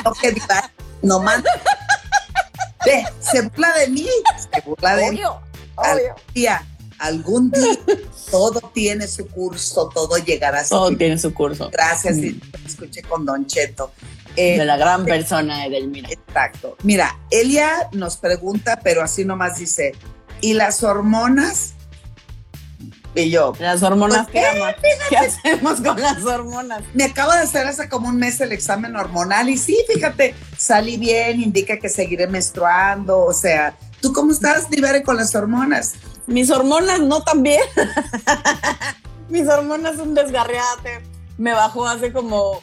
no, 0.06 0.14
que 0.14 0.32
Divari, 0.32 0.68
no 1.02 1.20
manda. 1.20 1.50
Ve, 2.86 3.06
se 3.20 3.42
burla 3.44 3.72
de 3.78 3.88
mí, 3.90 4.08
se 4.54 4.62
burla 4.62 4.96
de 4.96 5.12
mí 5.12 5.18
Obvio, 5.18 5.40
Al- 5.78 5.98
obvio. 5.98 6.16
día, 6.34 6.66
algún 6.98 7.52
día, 7.52 7.78
todo 8.32 8.60
tiene 8.74 9.08
su 9.08 9.28
curso, 9.28 9.90
todo 9.94 10.18
llegará 10.18 10.62
a 10.62 10.64
su 10.64 10.70
Todo 10.70 10.88
fin. 10.90 10.98
tiene 10.98 11.18
su 11.18 11.34
curso. 11.34 11.70
Gracias, 11.72 12.18
Mm. 12.18 12.24
y 12.26 12.34
te 12.34 12.68
escuché 12.68 13.02
con 13.04 13.26
Don 13.26 13.46
Cheto. 13.46 13.92
Eh, 14.36 14.58
De 14.58 14.66
la 14.66 14.78
gran 14.78 15.04
persona 15.06 15.66
Edelmira. 15.66 16.10
Exacto. 16.10 16.78
Mira, 16.84 17.20
Elia 17.30 17.90
nos 17.92 18.16
pregunta, 18.18 18.80
pero 18.82 19.04
así 19.04 19.26
nomás 19.26 19.58
dice, 19.60 19.92
¿y 20.40 20.54
las 20.54 20.84
hormonas? 20.84 21.74
Y 23.14 23.30
yo, 23.30 23.54
Las 23.60 23.84
hormonas, 23.84 24.28
Pues, 24.32 24.46
¿qué, 24.46 24.46
ama? 24.46 24.74
¿Qué 25.10 25.18
hacemos 25.18 25.82
con 25.82 26.02
las 26.02 26.24
hormonas? 26.24 26.82
me 26.94 27.04
acabo 27.04 27.34
de 27.34 27.40
hacer 27.40 27.68
hace 27.68 27.90
como 27.90 28.08
un 28.08 28.18
mes 28.18 28.40
el 28.40 28.54
examen 28.54 28.96
hormonal 28.96 29.50
y 29.50 29.58
sí, 29.58 29.78
fíjate, 29.94 30.34
salí 30.58 30.96
bien, 30.98 31.42
indica 31.42 31.78
que 31.78 31.90
seguiré 31.90 32.28
menstruando, 32.28 33.20
o 33.20 33.34
sea, 33.34 33.76
¿tú 34.02 34.14
cómo 34.14 34.32
estás, 34.32 34.70
Libere, 34.70 35.04
con 35.04 35.18
las 35.18 35.36
hormonas? 35.36 35.96
Mis 36.28 36.50
hormonas 36.50 37.02
no 37.02 37.22
tan 37.22 37.44
bien. 37.44 37.62
Mis 39.30 39.48
hormonas 39.48 39.98
un 39.98 40.14
desgarriate. 40.14 41.02
Me 41.38 41.54
bajó 41.54 41.88
hace 41.88 42.14
como 42.14 42.62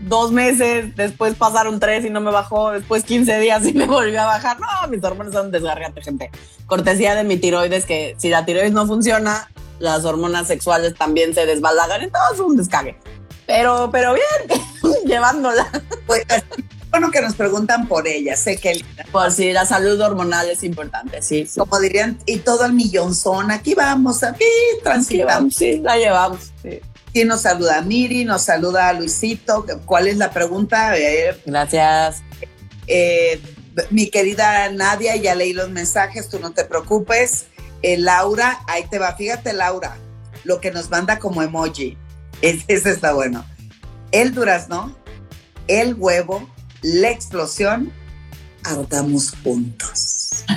dos 0.00 0.32
meses, 0.32 0.94
después 0.96 1.34
pasaron 1.34 1.80
tres 1.80 2.04
y 2.04 2.10
no 2.10 2.20
me 2.20 2.30
bajó, 2.30 2.70
después 2.72 3.04
15 3.04 3.40
días 3.40 3.66
y 3.66 3.72
me 3.74 3.86
volvió 3.86 4.20
a 4.20 4.26
bajar. 4.26 4.58
No, 4.60 4.88
mis 4.88 5.02
hormonas 5.02 5.32
son 5.32 5.46
un 5.46 5.52
desgarriate, 5.52 6.02
gente. 6.02 6.30
Cortesía 6.66 7.14
de 7.14 7.24
mi 7.24 7.36
tiroides, 7.38 7.86
que 7.86 8.14
si 8.18 8.28
la 8.28 8.44
tiroides 8.44 8.72
no 8.72 8.86
funciona, 8.86 9.48
las 9.78 10.04
hormonas 10.04 10.46
sexuales 10.46 10.94
también 10.96 11.34
se 11.34 11.46
desbalagan, 11.46 12.02
entonces 12.02 12.34
es 12.34 12.40
un 12.40 12.56
descague. 12.56 12.96
Pero, 13.46 13.88
pero 13.92 14.14
bien, 14.14 14.60
llevándola. 15.06 15.68
Pues, 16.06 16.24
bueno 16.90 17.10
que 17.10 17.20
nos 17.20 17.34
preguntan 17.34 17.86
por 17.86 18.06
ella, 18.08 18.34
sé 18.36 18.56
que 18.56 18.82
Por 19.12 19.30
si 19.30 19.52
la 19.52 19.66
salud 19.66 20.00
hormonal 20.00 20.48
es 20.48 20.62
importante, 20.64 21.20
sí, 21.22 21.46
sí. 21.46 21.58
como 21.60 21.78
dirían, 21.80 22.18
y 22.26 22.38
todo 22.38 22.64
al 22.64 22.72
millonzón, 22.72 23.50
aquí 23.50 23.74
vamos, 23.74 24.22
aquí 24.22 24.44
Sí, 24.44 24.78
transitamos. 24.82 25.34
vamos, 25.34 25.54
sí, 25.54 25.78
la 25.80 25.96
llevamos. 25.98 26.52
sí. 26.62 26.80
Sí, 27.14 27.24
nos 27.24 27.40
saluda 27.40 27.80
Miri, 27.80 28.24
nos 28.26 28.42
saluda 28.42 28.92
Luisito. 28.92 29.64
¿Cuál 29.86 30.08
es 30.08 30.18
la 30.18 30.30
pregunta? 30.30 30.96
Eh, 30.98 31.40
Gracias. 31.46 32.22
eh, 32.86 33.40
mi 33.90 34.10
querida 34.10 34.68
Nadia, 34.70 35.16
ya 35.16 35.34
leí 35.34 35.52
los 35.54 35.70
mensajes, 35.70 36.28
tú 36.28 36.38
no 36.38 36.52
te 36.52 36.64
preocupes. 36.64 37.46
Eh, 37.82 37.96
Laura, 37.98 38.60
ahí 38.66 38.84
te 38.90 38.98
va, 38.98 39.14
fíjate 39.14 39.52
Laura, 39.52 39.96
lo 40.44 40.60
que 40.60 40.70
nos 40.70 40.90
manda 40.90 41.18
como 41.18 41.42
emoji. 41.42 41.96
Es- 42.42 42.64
Ese 42.68 42.90
está 42.90 43.12
bueno. 43.12 43.44
El 44.12 44.34
durazno, 44.34 44.96
el 45.66 45.94
huevo, 45.94 46.48
la 46.82 47.10
explosión, 47.10 47.92
ardamos 48.64 49.32
juntos. 49.42 50.14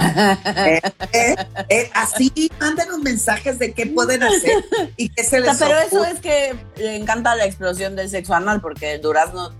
Eh, 0.56 0.80
eh, 1.12 1.36
eh, 1.68 1.90
así, 1.94 2.50
mándanos 2.62 3.00
mensajes 3.00 3.60
de 3.60 3.74
qué 3.74 3.88
pueden 3.88 4.24
hacer 4.24 4.64
y 4.96 5.10
qué 5.10 5.24
se 5.24 5.42
O 5.42 5.44
sea, 5.44 5.52
les 5.52 5.58
pero 5.60 5.80
eso 5.80 6.06
es 6.06 6.20
que 6.22 6.56
le 6.78 6.96
encanta 6.96 7.36
la 7.36 7.44
explosión 7.46 7.96
del 7.98 8.10
sexo 8.10 8.34
anal, 8.34 8.62
porque 8.62 8.94
el 8.94 9.02
durazno 9.02 9.54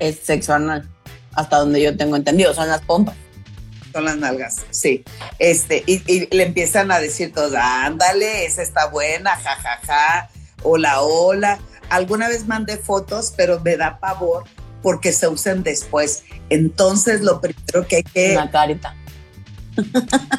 es 0.00 0.18
sexo 0.24 0.54
anal, 0.54 0.88
hasta 1.34 1.58
donde 1.58 1.80
yo 1.80 1.96
tengo 1.96 2.16
entendido, 2.16 2.52
son 2.52 2.66
las 2.68 2.80
pompas. 2.82 3.14
Son 3.92 4.04
las 4.04 4.16
nalgas, 4.16 4.62
sí. 4.70 5.04
Este, 5.38 5.82
y, 5.86 6.02
y 6.06 6.34
le 6.34 6.44
empiezan 6.44 6.90
a 6.90 6.98
decir 6.98 7.32
todos, 7.32 7.52
ándale, 7.54 8.46
esa 8.46 8.62
está 8.62 8.86
buena, 8.86 9.36
jajaja, 9.36 9.80
ja, 9.84 9.86
ja, 9.86 10.30
hola, 10.62 11.02
hola. 11.02 11.58
Alguna 11.90 12.28
vez 12.28 12.46
mandé 12.46 12.78
fotos, 12.78 13.34
pero 13.36 13.60
me 13.60 13.76
da 13.76 13.98
pavor 13.98 14.44
porque 14.82 15.12
se 15.12 15.28
usan 15.28 15.62
después. 15.62 16.24
Entonces, 16.48 17.20
lo 17.20 17.40
primero 17.40 17.86
que 17.86 17.96
hay 17.96 18.02
que, 18.02 18.32
Una 18.32 18.50
carita. 18.50 18.96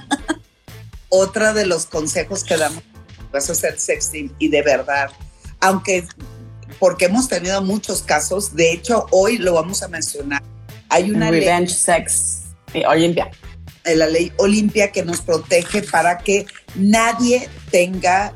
otra 1.09 1.53
de 1.53 1.65
los 1.65 1.85
consejos 1.85 2.43
que 2.43 2.57
damos, 2.57 2.83
vas 3.31 3.49
a 3.49 3.53
hacer 3.53 3.79
sexting 3.79 4.33
y 4.39 4.47
de 4.49 4.61
verdad, 4.61 5.11
aunque, 5.59 6.07
porque 6.79 7.05
hemos 7.05 7.27
tenido 7.27 7.61
muchos 7.61 8.01
casos, 8.01 8.55
de 8.55 8.71
hecho, 8.71 9.07
hoy 9.11 9.37
lo 9.37 9.53
vamos 9.53 9.83
a 9.83 9.87
mencionar. 9.87 10.41
Hay 10.89 11.11
una 11.11 11.31
ley 11.31 11.41
Revenge 11.41 11.73
sex. 11.73 12.42
Sí, 12.73 12.83
Olimpia. 12.86 13.29
de 13.86 13.95
la 13.95 14.07
ley 14.07 14.31
Olimpia 14.38 14.91
que 14.91 15.03
nos 15.03 15.21
protege 15.21 15.83
para 15.83 16.17
que 16.17 16.45
nadie 16.75 17.47
tenga 17.71 18.33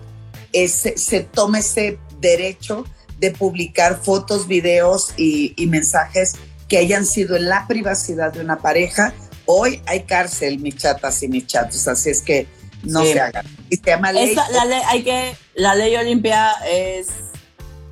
ese, 0.54 0.98
se 0.98 1.22
tome 1.22 1.60
ese 1.60 1.98
derecho 2.20 2.86
de 3.20 3.32
publicar 3.32 4.00
fotos, 4.02 4.48
videos 4.48 5.14
y, 5.18 5.54
y 5.62 5.66
mensajes 5.68 6.36
que 6.68 6.78
hayan 6.78 7.06
sido 7.06 7.36
en 7.36 7.48
la 7.50 7.66
privacidad 7.68 8.32
de 8.34 8.42
una 8.42 8.60
pareja. 8.60 9.14
Hoy 9.46 9.82
hay 9.86 10.04
cárcel, 10.04 10.60
mis 10.60 10.76
chatas 10.76 11.24
y 11.24 11.28
mis 11.30 11.48
chatos, 11.48 11.88
así 11.88 12.10
es 12.10 12.22
que 12.22 12.46
no 12.84 13.02
Sí. 13.04 13.14
se 13.14 13.20
hagan. 13.22 13.46
Y 13.70 13.78
se 13.78 13.84
llama 13.86 14.12
ley. 14.12 14.30
Esta- 14.30 14.50
la 14.52 14.66
ley, 14.66 14.82
hay 14.88 15.04
que, 15.04 15.36
la 15.56 15.76
ley 15.76 15.96
Olimpia 15.96 16.52
es 16.70 17.08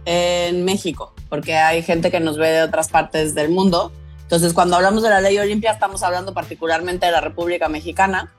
en 0.05 0.63
México, 0.65 1.13
porque 1.29 1.55
hay 1.55 1.81
gente 1.81 2.11
que 2.11 2.19
nos 2.19 2.37
ve 2.37 2.49
de 2.49 2.61
otras 2.63 2.89
partes 2.89 3.33
del 3.33 3.49
mundo. 3.49 3.91
Entonces, 4.25 4.53
cuando 4.53 4.75
hablamos 4.75 5.03
de 5.03 5.09
la 5.09 5.21
ley 5.21 5.37
Olimpia, 5.37 5.71
estamos 5.71 6.01
hablando 6.01 6.33
particularmente 6.33 7.05
de 7.05 7.11
la 7.11 7.21
República 7.21 7.69
Mexicana. 7.69 8.33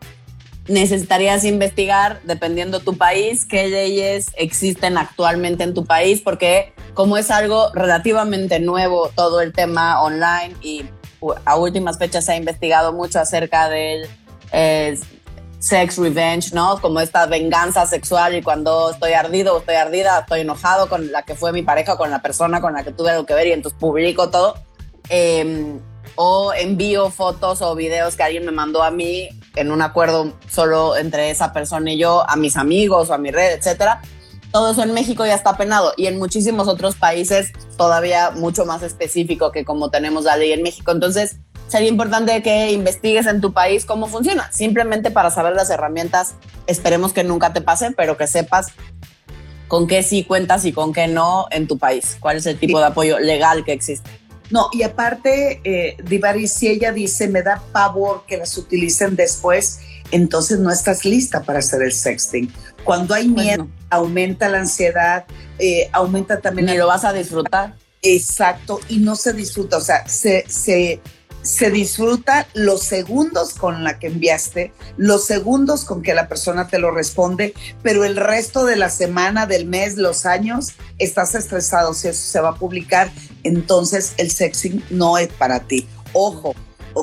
Necesitarías 0.67 1.45
investigar, 1.45 2.21
dependiendo 2.25 2.81
tu 2.81 2.97
país, 2.97 3.47
qué 3.47 3.69
leyes 3.69 4.27
existen 4.37 4.99
actualmente 4.99 5.63
en 5.63 5.75
tu 5.75 5.85
país, 5.85 6.21
porque 6.21 6.73
como 6.95 7.17
es 7.17 7.31
algo 7.31 7.71
relativamente 7.73 8.59
nuevo 8.59 9.11
todo 9.15 9.41
el 9.41 9.53
tema 9.53 10.03
online 10.03 10.57
y 10.61 10.85
a 11.45 11.57
últimas 11.57 11.99
fechas 11.99 12.25
se 12.25 12.33
ha 12.33 12.37
investigado 12.37 12.93
mucho 12.93 13.21
acerca 13.21 13.69
del 13.69 14.09
eh, 14.51 14.99
sex 15.61 15.99
revenge, 15.99 16.53
¿no? 16.53 16.81
Como 16.81 16.99
esta 17.01 17.27
venganza 17.27 17.87
sexual 17.87 18.35
y 18.35 18.43
cuando 18.43 18.91
estoy 18.91 19.13
ardido 19.13 19.55
o 19.55 19.59
estoy 19.61 19.77
ardida, 19.77 20.21
estoy 20.21 20.41
enojado 20.41 20.89
con 20.89 21.13
la 21.13 21.23
que 21.23 21.37
fue 21.37 21.53
mi 21.53 21.63
pareja, 21.63 21.97
con 21.97 22.11
la 22.11 22.23
persona 22.23 22.61
con 22.61 22.73
la 22.73 22.83
que 22.83 22.91
tuve 22.91 23.11
algo 23.11 23.25
que 23.25 23.35
ver 23.35 23.47
y 23.47 23.53
entonces 23.53 23.79
publico 23.79 24.31
todo. 24.31 24.66
Eh, 25.09 25.79
o 26.17 26.53
envío 26.55 27.11
fotos 27.11 27.63
o 27.63 27.75
videos 27.75 28.17
que 28.17 28.23
alguien 28.23 28.45
me 28.45 28.53
mandó 28.53 28.83
a 28.83 28.91
mí 28.91 29.29
en 29.55 29.71
un 29.71 29.83
acuerdo 29.83 30.33
solo 30.51 30.97
entre 30.97 31.31
esa 31.31 31.53
persona 31.53 31.93
y 31.93 31.99
yo, 31.99 32.29
a 32.29 32.37
mis 32.37 32.57
amigos 32.57 33.11
o 33.11 33.15
a 33.15 33.19
mi 33.19 33.31
red, 33.31 33.53
etcétera. 33.53 34.03
Todo 34.53 34.71
eso 34.71 34.83
en 34.83 34.95
México 34.95 35.27
ya 35.27 35.35
está 35.35 35.57
penado 35.57 35.93
y 35.97 36.07
en 36.07 36.19
muchísimos 36.19 36.69
otros 36.69 36.97
países 36.97 37.53
todavía 37.77 38.31
mucho 38.31 38.65
más 38.65 38.83
específico 38.83 39.53
que 39.53 39.65
como 39.65 39.91
tenemos 39.91 40.25
la 40.25 40.37
ley 40.37 40.53
en 40.53 40.63
México. 40.63 40.93
Entonces, 40.93 41.37
sería 41.69 41.89
importante 41.89 42.43
que 42.43 42.73
investigues 42.73 43.27
en 43.27 43.41
tu 43.41 43.53
país 43.53 43.85
cómo 43.85 44.07
funciona, 44.07 44.51
simplemente 44.53 45.11
para 45.11 45.31
saber 45.31 45.55
las 45.55 45.69
herramientas. 45.69 46.35
Esperemos 46.67 47.13
que 47.13 47.25
nunca 47.25 47.53
te 47.53 47.61
pasen, 47.61 47.95
pero 47.95 48.17
que 48.17 48.27
sepas 48.27 48.69
con 49.69 49.87
qué 49.87 50.03
sí 50.03 50.25
cuentas 50.25 50.65
y 50.65 50.73
con 50.73 50.93
qué 50.93 51.09
no 51.09 51.47
en 51.51 51.67
tu 51.67 51.77
país. 51.77 52.17
¿Cuál 52.21 52.39
es 52.39 52.47
el 52.47 52.59
tipo 52.59 52.79
de 52.79 52.87
apoyo 52.87 53.19
legal 53.19 53.65
que 53.65 53.73
existe? 53.73 54.26
No, 54.51 54.69
y 54.73 54.83
aparte, 54.83 55.61
eh, 55.65 55.97
Divari, 56.05 56.47
si 56.47 56.69
ella 56.69 56.93
dice, 56.93 57.29
me 57.29 57.43
da 57.43 57.63
pavor 57.73 58.25
que 58.27 58.37
las 58.37 58.57
utilicen 58.57 59.17
después, 59.17 59.81
entonces 60.11 60.59
no 60.61 60.71
estás 60.71 61.05
lista 61.05 61.43
para 61.43 61.59
hacer 61.59 61.83
el 61.83 61.93
sexting. 61.93 62.53
Cuando 62.85 63.15
hay 63.15 63.29
pues 63.29 63.45
miedo, 63.45 63.69
aumenta 63.91 64.49
la 64.49 64.61
ansiedad, 64.61 65.25
eh, 65.59 65.89
aumenta 65.93 66.41
también... 66.41 66.67
Ni 66.67 66.77
lo 66.77 66.87
vas 66.87 67.05
a 67.05 67.13
disfrutar. 67.13 67.75
Exacto, 68.03 68.79
y 68.89 68.99
no 68.99 69.17
se 69.17 69.33
disfruta, 69.33 69.79
o 69.79 69.81
sea, 69.81 70.07
se, 70.07 70.45
se, 70.49 71.01
se 71.47 71.71
disfruta 71.71 72.49
los 72.55 72.83
segundos 72.83 73.55
con 73.55 73.85
la 73.85 74.01
que 74.01 74.09
enviaste, 74.09 74.73
los 74.97 75.27
segundos 75.27 75.85
con 75.85 76.03
que 76.03 76.13
la 76.13 76.27
persona 76.27 76.67
te 76.67 76.81
lo 76.81 76.91
responde, 76.91 77.55
pero 77.85 78.05
el 78.05 78.17
resto 78.17 78.65
de 78.65 78.75
la 78.75 78.91
semana, 78.91 79.47
del 79.47 79.65
mes, 79.65 79.97
los 79.97 80.27
años, 80.27 80.73
estás 80.99 81.37
estresado 81.37 81.95
si 81.95 82.09
eso 82.09 82.21
se 82.21 82.41
va 82.41 82.51
a 82.51 82.55
publicar, 82.57 83.13
entonces 83.45 84.15
el 84.17 84.33
sexing 84.33 84.85
no 84.91 85.19
es 85.19 85.29
para 85.29 85.61
ti. 85.61 85.87
Ojo, 86.13 86.53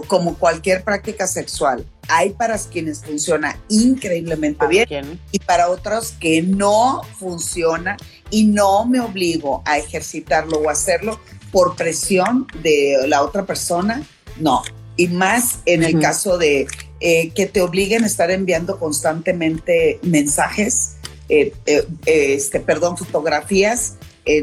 como 0.07 0.37
cualquier 0.37 0.83
práctica 0.83 1.25
sexual, 1.25 1.85
hay 2.09 2.31
para 2.31 2.57
quienes 2.57 2.99
funciona 2.99 3.57
increíblemente 3.69 4.67
bien 4.67 5.21
y 5.31 5.39
para 5.39 5.69
otros 5.69 6.15
que 6.19 6.41
no 6.41 7.01
funciona 7.17 7.95
y 8.29 8.43
no 8.43 8.85
me 8.85 8.99
obligo 8.99 9.61
a 9.65 9.77
ejercitarlo 9.77 10.57
o 10.57 10.69
hacerlo 10.69 11.17
por 11.49 11.77
presión 11.77 12.45
de 12.61 12.97
la 13.07 13.21
otra 13.21 13.45
persona 13.45 14.05
no. 14.37 14.61
Y 14.95 15.07
más 15.07 15.59
en 15.65 15.83
el 15.83 15.99
caso 15.99 16.37
de 16.37 16.67
eh, 16.99 17.31
que 17.31 17.47
te 17.47 17.61
obliguen 17.61 18.03
a 18.03 18.07
estar 18.07 18.31
enviando 18.31 18.79
constantemente 18.79 19.99
mensajes, 20.03 20.97
eh, 21.29 21.53
eh, 21.65 21.85
este, 22.05 22.59
perdón, 22.59 22.97
fotografías. 22.97 23.95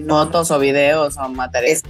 Fotos 0.08 0.50
o 0.50 0.58
videos 0.58 1.16
o 1.16 1.28
materiales. 1.28 1.82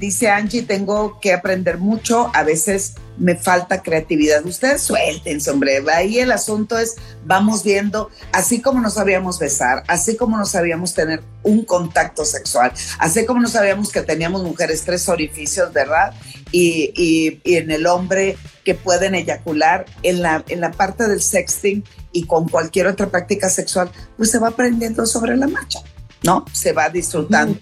Dice 0.00 0.30
Angie, 0.30 0.62
tengo 0.62 1.20
que 1.20 1.34
aprender 1.34 1.76
mucho, 1.78 2.30
a 2.34 2.42
veces 2.42 2.94
me 3.18 3.36
falta 3.36 3.82
creatividad. 3.82 4.44
Ustedes 4.44 4.82
suéltense, 4.82 5.50
hombre. 5.50 5.82
Ahí 5.92 6.18
el 6.18 6.32
asunto 6.32 6.78
es, 6.78 6.96
vamos 7.24 7.62
viendo, 7.62 8.10
así 8.32 8.60
como 8.60 8.80
no 8.80 8.90
sabíamos 8.90 9.38
besar, 9.38 9.82
así 9.86 10.16
como 10.16 10.36
no 10.36 10.46
sabíamos 10.46 10.94
tener 10.94 11.22
un 11.42 11.64
contacto 11.64 12.24
sexual, 12.24 12.72
así 12.98 13.24
como 13.26 13.40
no 13.40 13.48
sabíamos 13.48 13.90
que 13.90 14.02
teníamos 14.02 14.42
mujeres 14.42 14.82
tres 14.82 15.08
orificios, 15.08 15.72
¿verdad? 15.72 16.14
Y, 16.52 16.92
y, 16.96 17.40
y 17.44 17.56
en 17.56 17.70
el 17.70 17.86
hombre 17.86 18.36
que 18.64 18.74
pueden 18.74 19.14
eyacular, 19.14 19.86
en 20.02 20.22
la, 20.22 20.44
en 20.48 20.60
la 20.60 20.72
parte 20.72 21.08
del 21.08 21.22
sexting 21.22 21.84
y 22.12 22.26
con 22.26 22.48
cualquier 22.48 22.86
otra 22.86 23.08
práctica 23.08 23.48
sexual, 23.48 23.90
pues 24.16 24.30
se 24.30 24.38
va 24.38 24.48
aprendiendo 24.48 25.06
sobre 25.06 25.36
la 25.36 25.46
marcha, 25.46 25.80
¿no? 26.22 26.44
Se 26.52 26.72
va 26.72 26.88
disfrutando. 26.88 27.58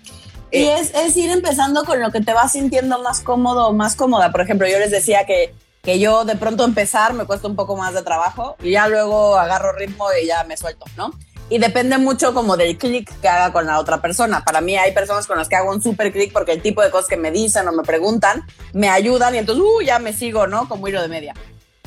Y 0.50 0.58
eh, 0.58 0.76
es, 0.94 1.16
ir 1.16 1.30
empezando 1.30 1.84
con 1.84 2.00
lo 2.00 2.12
que 2.12 2.20
te 2.20 2.32
vas 2.32 2.52
sintiendo 2.52 3.02
más 3.02 3.20
cómodo 3.20 3.68
o 3.68 3.72
más 3.72 3.96
cómoda. 3.96 4.30
Por 4.30 4.40
ejemplo, 4.40 4.68
yo 4.68 4.78
les 4.78 4.92
decía 4.92 5.26
que, 5.26 5.52
que 5.82 5.98
yo 5.98 6.24
de 6.24 6.36
pronto 6.36 6.64
empezar 6.64 7.12
me 7.12 7.24
cuesta 7.24 7.48
un 7.48 7.56
poco 7.56 7.76
más 7.76 7.92
de 7.92 8.02
trabajo 8.02 8.56
y 8.62 8.70
ya 8.70 8.86
luego 8.86 9.36
agarro 9.36 9.72
ritmo 9.72 10.06
y 10.22 10.26
ya 10.26 10.44
me 10.44 10.56
suelto, 10.56 10.86
¿no? 10.96 11.10
Y 11.54 11.58
depende 11.58 11.98
mucho 11.98 12.34
como 12.34 12.56
del 12.56 12.76
clic 12.76 13.08
que 13.20 13.28
haga 13.28 13.52
con 13.52 13.64
la 13.64 13.78
otra 13.78 14.02
persona. 14.02 14.44
Para 14.44 14.60
mí 14.60 14.76
hay 14.76 14.90
personas 14.90 15.28
con 15.28 15.38
las 15.38 15.48
que 15.48 15.54
hago 15.54 15.70
un 15.70 15.80
super 15.80 16.10
clic 16.10 16.32
porque 16.32 16.50
el 16.50 16.60
tipo 16.60 16.82
de 16.82 16.90
cosas 16.90 17.06
que 17.08 17.16
me 17.16 17.30
dicen 17.30 17.68
o 17.68 17.70
me 17.70 17.84
preguntan 17.84 18.44
me 18.72 18.88
ayudan 18.88 19.36
y 19.36 19.38
entonces, 19.38 19.64
uh, 19.64 19.80
ya 19.80 20.00
me 20.00 20.12
sigo, 20.12 20.48
¿no? 20.48 20.68
Como 20.68 20.88
hilo 20.88 21.00
de 21.00 21.06
media. 21.06 21.32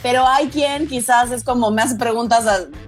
Pero 0.02 0.26
hay 0.26 0.48
quien 0.48 0.88
quizás 0.88 1.32
es 1.32 1.44
como 1.44 1.70
me 1.70 1.82
hace 1.82 1.98
preguntas 1.98 2.46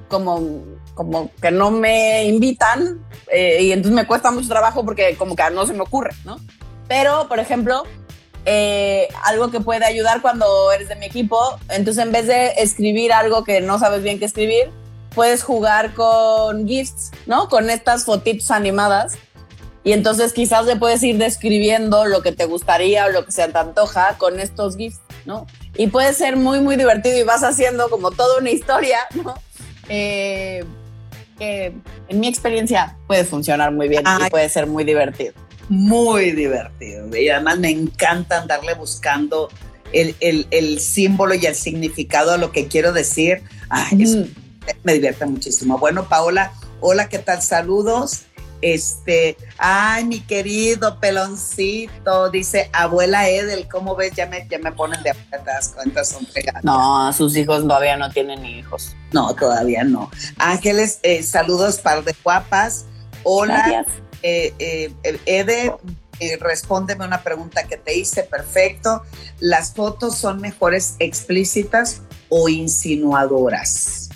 como 0.07 0.63
como 0.93 1.30
que 1.41 1.51
no 1.51 1.69
me 1.69 2.23
invitan 2.23 3.05
eh, 3.30 3.57
y 3.61 3.73
entonces 3.73 3.93
me 3.93 4.07
cuesta 4.07 4.32
mucho 4.32 4.47
trabajo 4.47 4.86
porque 4.86 5.17
como 5.17 5.36
que 5.36 5.43
no 5.51 5.67
se 5.67 5.73
me 5.73 5.82
ocurre, 5.82 6.11
¿no? 6.23 6.39
Pero, 6.88 7.27
por 7.27 7.39
ejemplo, 7.39 7.84
eh, 8.45 9.09
algo 9.25 9.51
que 9.51 9.59
puede 9.59 9.84
ayudar 9.84 10.21
cuando 10.21 10.71
eres 10.71 10.88
de 10.88 10.95
mi 10.95 11.07
equipo, 11.07 11.59
entonces 11.67 12.01
en 12.05 12.13
vez 12.13 12.27
de 12.27 12.53
escribir 12.57 13.11
algo 13.11 13.43
que 13.43 13.59
no 13.59 13.80
sabes 13.80 14.01
bien 14.01 14.17
qué 14.17 14.23
escribir, 14.23 14.71
puedes 15.14 15.43
jugar 15.43 15.93
con 15.93 16.68
gifts, 16.68 17.12
¿no? 17.26 17.49
Con 17.49 17.70
estas 17.70 18.05
fotitos 18.05 18.51
animadas. 18.51 19.18
Y 19.84 19.93
entonces 19.93 20.34
quizás 20.34 20.66
le 20.66 20.76
puedes 20.76 21.01
ir 21.03 21.18
describiendo 21.18 22.05
lo 22.05 22.22
que 22.22 22.32
te 22.32 22.45
gustaría 22.45 23.05
o 23.05 23.10
lo 23.10 23.26
que 23.26 23.32
se 23.32 23.47
te 23.47 23.57
antoja 23.57 24.18
con 24.18 24.39
estos 24.39 24.76
gifs, 24.76 24.99
¿no? 25.26 25.47
Y 25.76 25.88
puede 25.88 26.14
ser 26.14 26.36
muy, 26.36 26.60
muy 26.60 26.76
divertido 26.76 27.18
y 27.18 27.24
vas 27.24 27.43
haciendo 27.43 27.89
como 27.89 28.12
toda 28.12 28.39
una 28.39 28.51
historia, 28.51 28.99
¿no? 29.24 29.36
Eh, 29.88 30.64
que 31.38 31.74
en 32.10 32.20
mi 32.20 32.28
experiencia 32.28 32.97
puede 33.07 33.24
funcionar 33.24 33.72
muy 33.72 33.88
bien 33.88 34.03
y 34.26 34.30
puede 34.30 34.49
ser 34.49 34.68
muy 34.68 34.84
divertido. 34.84 35.34
Muy 35.70 36.32
divertido. 36.32 37.16
Y 37.16 37.30
además 37.30 37.60
me 37.60 37.70
encanta 37.70 38.41
andarle 38.41 38.74
buscando 38.74 39.49
el, 39.93 40.16
el, 40.20 40.47
el 40.51 40.80
símbolo 40.80 41.36
y 41.36 41.45
el 41.45 41.55
significado 41.55 42.32
a 42.32 42.38
lo 42.38 42.51
que 42.51 42.68
quiero 42.68 42.91
decir. 42.91 43.43
Me 44.84 44.93
divierte 44.93 45.26
muchísimo. 45.26 45.78
Bueno, 45.78 46.07
Paola, 46.07 46.53
hola, 46.80 47.10
¿qué 47.10 47.20
tal? 47.20 47.41
Saludos. 47.41 48.24
Este, 48.62 49.38
ay, 49.57 50.03
mi 50.03 50.20
querido 50.20 50.99
peloncito, 50.99 52.30
dice 52.30 52.70
abuela 52.74 53.30
Edel, 53.30 53.70
¿cómo 53.70 53.95
ves? 53.95 54.12
Ya 54.18 54.26
me, 54.26 54.45
ya 54.49 54.60
me 54.60 54.74
ponen 54.74 55.01
de 55.01 55.12
atrás, 55.12 55.72
cuentas 55.74 56.10
son 56.10 56.26
pegadas. 56.26 56.66
No, 56.66 57.14
sus 57.14 57.38
hijos 57.38 57.62
todavía 57.62 57.95
no 57.95 58.10
tienen 58.10 58.45
hijos. 58.45 58.97
No, 59.14 59.34
todavía 59.34 59.86
no. 59.86 60.12
Ángeles, 60.38 60.99
eh, 61.03 61.24
saludos 61.24 61.80
par 61.80 62.03
de 62.03 62.14
guapas. 62.22 62.86
Hola, 63.24 63.86
eh, 64.24 64.53
eh, 64.60 64.93
Ede, 65.26 65.74
eh, 66.20 66.38
respóndeme 66.39 67.05
una 67.05 67.24
pregunta 67.24 67.64
que 67.64 67.78
te 67.78 67.97
hice, 67.97 68.24
perfecto. 68.24 69.03
¿Las 69.39 69.74
fotos 69.74 70.18
son 70.18 70.41
mejores 70.41 70.95
explícitas 70.99 72.01
o 72.28 72.49
insinuadoras? 72.49 74.09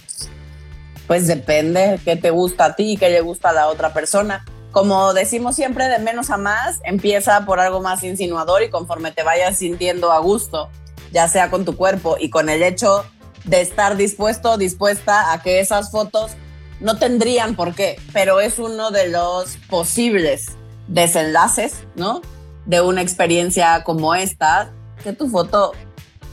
Pues 1.08 1.28
depende 1.28 2.00
qué 2.04 2.16
te 2.16 2.30
gusta 2.30 2.66
a 2.66 2.76
ti 2.76 2.94
y 2.94 2.98
qué 2.98 3.10
le 3.10 3.22
gusta 3.22 3.50
a 3.50 3.54
la 3.54 3.68
otra 3.68 3.94
persona. 3.94 4.46
Como 4.72 5.14
decimos 5.14 5.56
siempre, 5.56 5.88
de 5.88 6.00
menos 6.00 6.30
a 6.30 6.38
más, 6.38 6.80
empieza 6.84 7.46
por 7.46 7.60
algo 7.60 7.82
más 7.82 8.04
insinuador 8.04 8.64
y 8.64 8.70
conforme 8.70 9.12
te 9.12 9.24
vayas 9.24 9.58
sintiendo 9.58 10.12
a 10.12 10.20
gusto, 10.20 10.70
ya 11.12 11.28
sea 11.28 11.52
con 11.52 11.64
tu 11.66 11.76
cuerpo 11.76 12.18
y 12.20 12.30
con 12.30 12.50
el 12.50 12.64
hecho 12.64 13.06
de 13.44 13.62
estar 13.62 13.98
dispuesto 13.98 14.58
dispuesta 14.58 15.34
a 15.34 15.42
que 15.42 15.60
esas 15.60 15.92
fotos 15.92 16.32
no 16.80 16.98
tendrían 16.98 17.56
por 17.56 17.76
qué, 17.76 17.98
pero 18.12 18.40
es 18.40 18.60
uno 18.60 18.92
de 18.92 19.10
los 19.10 19.58
posibles 19.70 20.54
desenlaces, 20.88 21.84
¿no? 21.96 22.22
De 22.66 22.82
una 22.82 23.02
experiencia 23.02 23.84
como 23.84 24.16
esta, 24.16 24.74
que 25.04 25.14
tu 25.14 25.30
foto 25.30 25.74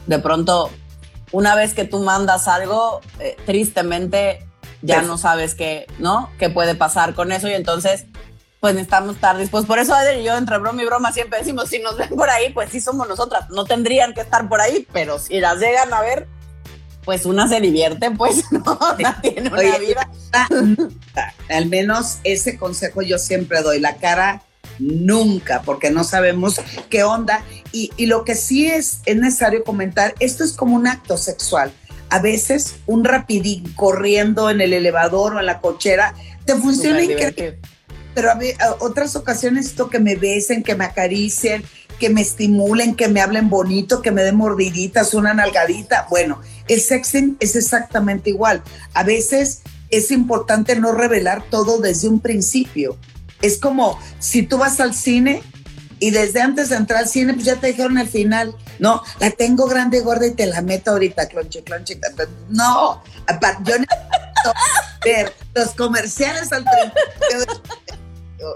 de 0.07 0.19
pronto, 0.19 0.71
una 1.31 1.55
vez 1.55 1.75
que 1.75 1.85
tú 1.85 2.01
mandas 2.01 2.49
algo, 2.49 3.01
eh, 3.19 3.37
tristemente 3.47 4.47
ya 4.83 5.03
no 5.03 5.19
sabes 5.19 5.55
qué, 5.55 5.87
¿no? 5.99 6.31
¿Qué 6.39 6.51
puede 6.51 6.75
pasar 6.75 7.15
con 7.15 7.33
eso? 7.33 7.49
Y 7.49 7.53
entonces, 7.53 8.07
pues 8.61 8.75
necesitamos 8.75 9.15
estar 9.17 9.37
dispuestos. 9.37 9.67
Por 9.67 9.79
eso, 9.79 9.95
Adel 9.95 10.21
y 10.21 10.25
yo, 10.25 10.37
entre 10.37 10.59
broma 10.59 10.83
y 10.83 10.87
broma, 10.87 11.13
siempre 11.13 11.39
decimos, 11.39 11.69
si 11.69 11.79
nos 11.79 11.97
ven 11.97 12.11
por 12.11 12.31
ahí, 12.31 12.53
pues 12.53 12.71
sí 12.71 12.81
somos 12.81 13.09
nosotras. 13.09 13.51
No 13.51 13.65
tendrían 13.65 14.15
que 14.15 14.21
estar 14.21 14.49
por 14.49 14.61
ahí, 14.61 14.87
pero 14.93 15.19
si 15.19 15.41
las 15.41 15.59
llegan 15.59 15.93
a 15.93 16.01
ver, 16.01 16.29
pues 17.05 17.27
una 17.27 17.49
se 17.49 17.61
divierte, 17.61 18.11
pues 18.11 18.45
no, 18.53 18.79
tiene 19.23 19.51
una 19.51 19.79
vida. 19.79 20.11
Al 21.49 21.67
menos 21.67 22.19
ese 22.25 22.59
consejo 22.59 23.03
yo 23.03 23.19
siempre 23.19 23.63
doy, 23.63 23.81
la 23.81 23.97
cara 23.97 24.43
nunca, 24.79 25.63
porque 25.63 25.91
no 25.91 26.05
sabemos 26.05 26.61
qué 26.89 27.05
onda. 27.05 27.45
Y, 27.73 27.91
y 27.97 28.07
lo 28.07 28.25
que 28.25 28.35
sí 28.35 28.67
es, 28.67 29.01
es 29.05 29.17
necesario 29.17 29.65
comentar, 29.65 30.15
esto 30.21 30.45
es 30.45 30.53
como 30.53 30.77
un 30.77 30.87
acto 30.87 31.17
sexual 31.17 31.73
a 32.11 32.19
veces 32.19 32.77
un 32.87 33.05
rapidín 33.05 33.73
corriendo 33.75 34.51
en 34.51 34.61
el 34.61 34.73
elevador 34.73 35.35
o 35.37 35.41
en 35.41 35.47
la 35.47 35.61
cochera 35.61 36.15
te 36.45 36.55
funciona 36.57 37.03
increíble. 37.03 37.59
Pero 38.15 38.31
a, 38.31 38.39
otras 38.81 39.15
ocasiones 39.17 39.67
esto 39.67 39.89
que 39.89 40.01
me 40.01 40.17
besen, 40.17 40.63
que 40.63 40.75
me 40.75 40.85
acaricien, 40.85 41.63
que 41.99 42.11
me 42.11 42.23
estimulen, 42.23 42.97
que 42.97 43.09
me 43.09 43.21
hablen 43.21 43.49
bonito, 43.49 44.03
que 44.03 44.11
me 44.11 44.23
den 44.23 44.37
mordiditas, 44.37 45.15
una 45.15 45.35
nalgadita. 45.35 46.07
Bueno, 46.11 46.41
el 46.67 46.81
sexting 46.81 47.37
es 47.39 47.55
exactamente 47.55 48.31
igual. 48.31 48.63
A 48.95 49.05
veces 49.05 49.63
es 49.91 50.11
importante 50.11 50.75
no 50.77 50.93
revelar 50.93 51.45
todo 51.51 51.79
desde 51.79 52.09
un 52.09 52.21
principio. 52.21 52.97
Es 53.43 53.59
como 53.59 53.99
si 54.19 54.43
tú 54.43 54.59
vas 54.59 54.81
al 54.81 54.95
cine 54.95 55.43
y 56.01 56.11
desde 56.11 56.41
antes 56.41 56.71
de 56.71 56.77
entrar 56.77 57.01
al 57.01 57.09
cine, 57.09 57.35
pues 57.35 57.45
ya 57.45 57.57
te 57.57 57.69
dijeron 57.69 57.99
el 57.99 58.09
final. 58.09 58.57
No, 58.79 59.03
la 59.21 59.31
tengo 59.31 59.67
grande, 59.67 60.01
gorda 60.01 60.27
y 60.27 60.33
te 60.33 60.47
la 60.47 60.63
meto 60.63 60.93
ahorita, 60.93 61.29
clonche, 61.29 61.63
clonche. 61.63 62.01
No, 62.49 63.03
yo 63.65 63.79
necesito 63.79 64.53
ver 65.05 65.33
los 65.55 65.75
comerciales 65.75 66.51
al 66.53 66.65
principio. 66.65 67.63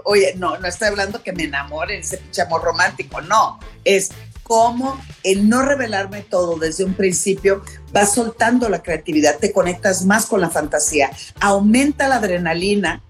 Oye, 0.03 0.33
no, 0.37 0.57
no 0.57 0.67
estoy 0.67 0.87
hablando 0.87 1.21
que 1.21 1.31
me 1.33 1.43
enamore 1.43 1.99
ese 1.99 2.19
amor 2.41 2.63
romántico, 2.63 3.21
no. 3.21 3.59
Es 3.83 4.09
cómo 4.41 4.99
el 5.23 5.47
no 5.47 5.61
revelarme 5.61 6.21
todo 6.21 6.57
desde 6.57 6.83
un 6.83 6.95
principio 6.95 7.63
va 7.95 8.07
soltando 8.07 8.69
la 8.69 8.81
creatividad, 8.81 9.37
te 9.37 9.51
conectas 9.51 10.03
más 10.05 10.25
con 10.25 10.41
la 10.41 10.49
fantasía, 10.49 11.11
aumenta 11.39 12.07
la 12.07 12.15
adrenalina 12.15 13.03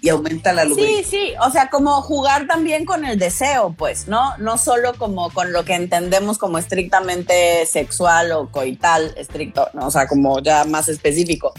y 0.00 0.08
aumenta 0.10 0.52
la 0.52 0.64
luz. 0.64 0.78
Sí, 0.78 1.04
sí, 1.04 1.32
o 1.40 1.50
sea, 1.50 1.70
como 1.70 2.00
jugar 2.02 2.46
también 2.46 2.84
con 2.84 3.04
el 3.04 3.18
deseo, 3.18 3.74
pues, 3.76 4.08
¿no? 4.08 4.36
No 4.38 4.58
solo 4.58 4.94
como 4.94 5.30
con 5.30 5.52
lo 5.52 5.64
que 5.64 5.74
entendemos 5.74 6.38
como 6.38 6.58
estrictamente 6.58 7.66
sexual 7.66 8.32
o 8.32 8.50
coital, 8.50 9.14
estricto, 9.16 9.68
¿no? 9.74 9.86
o 9.86 9.90
sea, 9.90 10.06
como 10.06 10.40
ya 10.40 10.64
más 10.64 10.88
específico, 10.88 11.52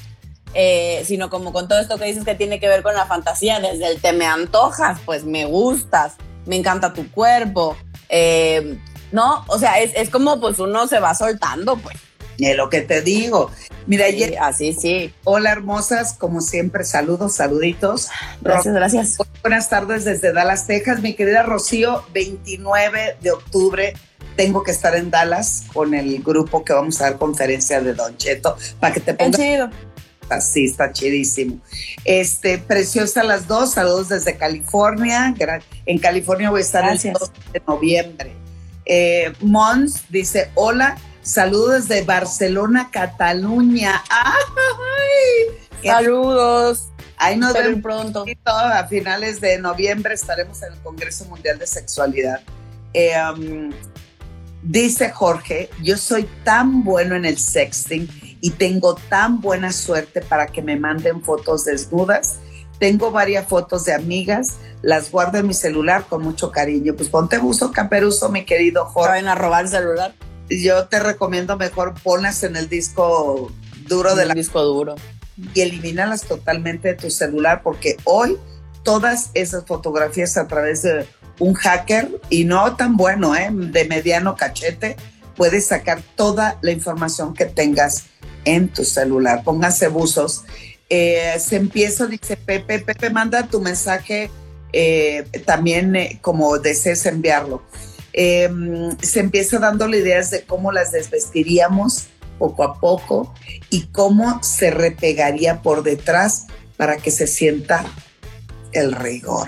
eh, 0.53 1.03
sino 1.05 1.29
como 1.29 1.51
con 1.51 1.67
todo 1.67 1.79
esto 1.79 1.97
que 1.97 2.05
dices 2.05 2.23
que 2.23 2.35
tiene 2.35 2.59
que 2.59 2.67
ver 2.67 2.81
con 2.81 2.95
la 2.95 3.05
fantasía, 3.05 3.59
desde 3.59 3.87
el 3.87 4.01
te 4.01 4.13
me 4.13 4.25
antojas, 4.25 4.99
pues 5.05 5.25
me 5.25 5.45
gustas, 5.45 6.13
me 6.45 6.55
encanta 6.55 6.93
tu 6.93 7.11
cuerpo, 7.11 7.75
eh, 8.07 8.79
¿no? 9.11 9.43
O 9.47 9.59
sea, 9.59 9.79
es, 9.79 9.91
es 9.95 10.09
como 10.09 10.39
pues 10.39 10.59
uno 10.59 10.87
se 10.87 10.99
va 10.99 11.13
soltando, 11.13 11.75
pues. 11.77 11.97
Es 12.39 12.55
lo 12.57 12.69
que 12.69 12.81
te 12.81 13.01
digo. 13.01 13.51
Mira, 13.87 14.05
Sí, 14.07 14.13
ayer, 14.23 14.37
así 14.39 14.73
sí. 14.73 15.13
hola 15.23 15.51
hermosas, 15.51 16.13
como 16.13 16.41
siempre, 16.41 16.83
saludos, 16.83 17.33
saluditos. 17.35 18.09
Gracias, 18.41 18.73
gracias. 18.73 19.17
Buenas 19.41 19.69
tardes 19.69 20.05
desde 20.05 20.31
Dallas, 20.31 20.67
Texas. 20.67 21.01
Mi 21.01 21.15
querida 21.15 21.43
Rocío, 21.43 22.03
29 22.13 23.17
de 23.21 23.31
octubre 23.31 23.93
tengo 24.35 24.63
que 24.63 24.71
estar 24.71 24.95
en 24.95 25.11
Dallas 25.11 25.63
con 25.73 25.93
el 25.93 26.21
grupo 26.23 26.63
que 26.63 26.71
vamos 26.71 27.01
a 27.01 27.05
dar 27.05 27.17
conferencia 27.17 27.81
de 27.81 27.93
Don 27.93 28.15
Cheto 28.17 28.55
para 28.79 28.93
que 28.93 29.01
te 29.01 29.13
pongas 29.13 29.35
chido. 29.39 29.69
así, 30.29 30.65
está 30.65 30.93
chidísimo. 30.93 31.59
Este, 32.05 32.57
preciosa 32.57 33.23
las 33.23 33.47
dos, 33.47 33.71
saludos 33.73 34.07
desde 34.09 34.37
California. 34.37 35.33
En 35.85 35.97
California 35.99 36.49
voy 36.51 36.59
a 36.59 36.63
estar 36.63 36.83
Gracias. 36.85 37.15
el 37.15 37.19
2 37.19 37.31
de 37.53 37.61
noviembre. 37.67 38.31
Eh, 38.85 39.33
Mons 39.41 40.03
dice, 40.09 40.51
hola, 40.55 40.97
saludos 41.29 41.87
desde 41.87 42.03
Barcelona, 42.03 42.89
Cataluña. 42.91 44.03
¡Ay! 44.09 45.67
Saludos. 45.83 46.89
Ahí 47.17 47.37
nos 47.37 47.49
Espero 47.49 47.69
vemos 47.69 47.83
pronto. 47.83 48.25
a 48.45 48.87
finales 48.87 49.41
de 49.41 49.59
noviembre 49.59 50.13
estaremos 50.13 50.61
en 50.63 50.73
el 50.73 50.79
Congreso 50.79 51.25
Mundial 51.25 51.59
de 51.59 51.67
Sexualidad. 51.67 52.41
Eh, 52.93 53.11
um, 53.33 53.71
dice 54.63 55.09
Jorge, 55.11 55.69
yo 55.83 55.97
soy 55.97 56.27
tan 56.43 56.83
bueno 56.83 57.15
en 57.15 57.25
el 57.25 57.37
sexting 57.37 58.09
y 58.41 58.51
tengo 58.51 58.95
tan 58.95 59.41
buena 59.41 59.71
suerte 59.71 60.21
para 60.21 60.47
que 60.47 60.61
me 60.61 60.77
manden 60.77 61.21
fotos 61.21 61.65
desnudas. 61.65 62.39
Tengo 62.79 63.11
varias 63.11 63.47
fotos 63.47 63.83
de 63.83 63.93
amigas, 63.93 64.55
las 64.81 65.11
guardo 65.11 65.37
en 65.37 65.47
mi 65.47 65.53
celular 65.53 66.05
con 66.07 66.23
mucho 66.23 66.51
cariño. 66.51 66.95
Pues 66.95 67.09
ponte 67.09 67.37
buzo 67.37 67.73
caperuso, 67.73 68.29
mi 68.29 68.45
querido 68.45 68.85
Jorge. 68.85 69.09
vayan 69.09 69.27
a 69.27 69.35
robar 69.35 69.65
el 69.65 69.69
celular. 69.69 70.13
Yo 70.49 70.87
te 70.87 70.99
recomiendo 70.99 71.57
mejor 71.57 71.93
ponlas 72.01 72.43
en 72.43 72.55
el 72.55 72.69
disco 72.69 73.51
duro 73.87 74.15
de 74.15 74.23
El 74.23 74.27
la 74.29 74.33
disco 74.33 74.61
duro. 74.63 74.95
y 75.53 75.61
elimínalas 75.61 76.23
totalmente 76.23 76.89
de 76.89 76.93
tu 76.95 77.09
celular 77.09 77.61
porque 77.63 77.97
hoy 78.03 78.37
todas 78.83 79.31
esas 79.33 79.65
fotografías 79.65 80.37
a 80.37 80.47
través 80.47 80.81
de 80.81 81.05
un 81.39 81.53
hacker 81.53 82.19
y 82.29 82.43
no 82.45 82.75
tan 82.75 82.97
bueno, 82.97 83.35
¿eh? 83.35 83.49
de 83.51 83.85
mediano 83.85 84.35
cachete, 84.35 84.97
puedes 85.35 85.67
sacar 85.67 86.01
toda 86.15 86.57
la 86.61 86.71
información 86.71 87.33
que 87.33 87.45
tengas 87.45 88.05
en 88.45 88.67
tu 88.69 88.83
celular. 88.83 89.43
Pónganse 89.43 89.87
buzos. 89.87 90.43
Eh, 90.89 91.35
se 91.39 91.55
empieza, 91.55 92.07
dice 92.07 92.35
Pepe, 92.35 92.79
Pepe 92.79 93.09
manda 93.09 93.47
tu 93.47 93.61
mensaje 93.61 94.29
eh, 94.73 95.25
también 95.45 95.95
eh, 95.95 96.19
como 96.21 96.57
desees 96.57 97.05
enviarlo. 97.05 97.63
Eh, 98.21 98.49
se 99.01 99.21
empieza 99.21 99.59
dándole 99.59 99.99
ideas 99.99 100.29
de 100.29 100.43
cómo 100.43 100.73
las 100.73 100.91
desvestiríamos 100.91 102.07
poco 102.37 102.65
a 102.65 102.77
poco 102.77 103.33
y 103.69 103.83
cómo 103.93 104.43
se 104.43 104.71
repegaría 104.71 105.61
por 105.61 105.83
detrás 105.83 106.47
para 106.75 106.97
que 106.97 107.11
se 107.11 107.27
sienta 107.27 107.85
el 108.73 108.91
rigor. 108.91 109.47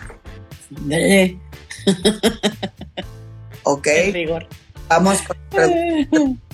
Eh, 0.89 1.37
¿Ok? 3.63 3.87
rigor. 4.13 4.47
Vamos 4.87 5.21
con 5.23 5.37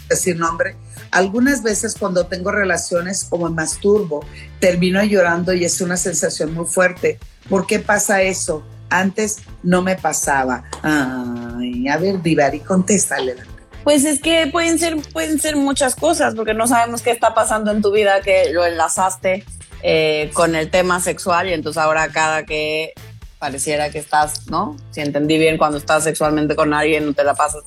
decir 0.09 0.37
nombre. 0.37 0.75
Algunas 1.11 1.61
veces 1.61 1.93
cuando 1.93 2.25
tengo 2.25 2.51
relaciones 2.51 3.25
como 3.25 3.47
me 3.47 3.57
masturbo, 3.57 4.25
termino 4.59 5.03
llorando 5.03 5.53
y 5.53 5.65
es 5.65 5.81
una 5.81 5.97
sensación 5.97 6.51
muy 6.55 6.65
fuerte. 6.65 7.19
¿Por 7.47 7.67
qué 7.67 7.77
pasa 7.77 8.23
eso? 8.23 8.63
Antes 8.89 9.39
no 9.63 9.81
me 9.81 9.95
pasaba. 9.95 10.63
A 10.83 11.97
ver, 11.99 12.21
Divari, 12.21 12.59
contéstale. 12.59 13.35
Pues 13.83 14.03
es 14.03 14.21
que 14.21 14.47
pueden 14.47 14.79
ser, 14.79 14.97
pueden 15.13 15.39
ser 15.39 15.55
muchas 15.55 15.95
cosas, 15.95 16.35
porque 16.35 16.53
no 16.53 16.67
sabemos 16.67 17.01
qué 17.01 17.11
está 17.11 17.33
pasando 17.33 17.71
en 17.71 17.81
tu 17.81 17.91
vida, 17.91 18.21
que 18.21 18.51
lo 18.51 18.65
enlazaste 18.65 19.45
eh, 19.81 20.29
con 20.33 20.55
el 20.55 20.69
tema 20.69 20.99
sexual 20.99 21.47
y 21.47 21.53
entonces 21.53 21.81
ahora 21.81 22.09
cada 22.09 22.45
que 22.45 22.93
pareciera 23.39 23.89
que 23.89 23.99
estás, 23.99 24.47
¿no? 24.49 24.75
Si 24.91 25.01
entendí 25.01 25.37
bien, 25.37 25.57
cuando 25.57 25.77
estás 25.77 26.03
sexualmente 26.03 26.55
con 26.55 26.73
alguien 26.73 27.05
no 27.05 27.13
te 27.13 27.23
la 27.23 27.35
pasas, 27.35 27.63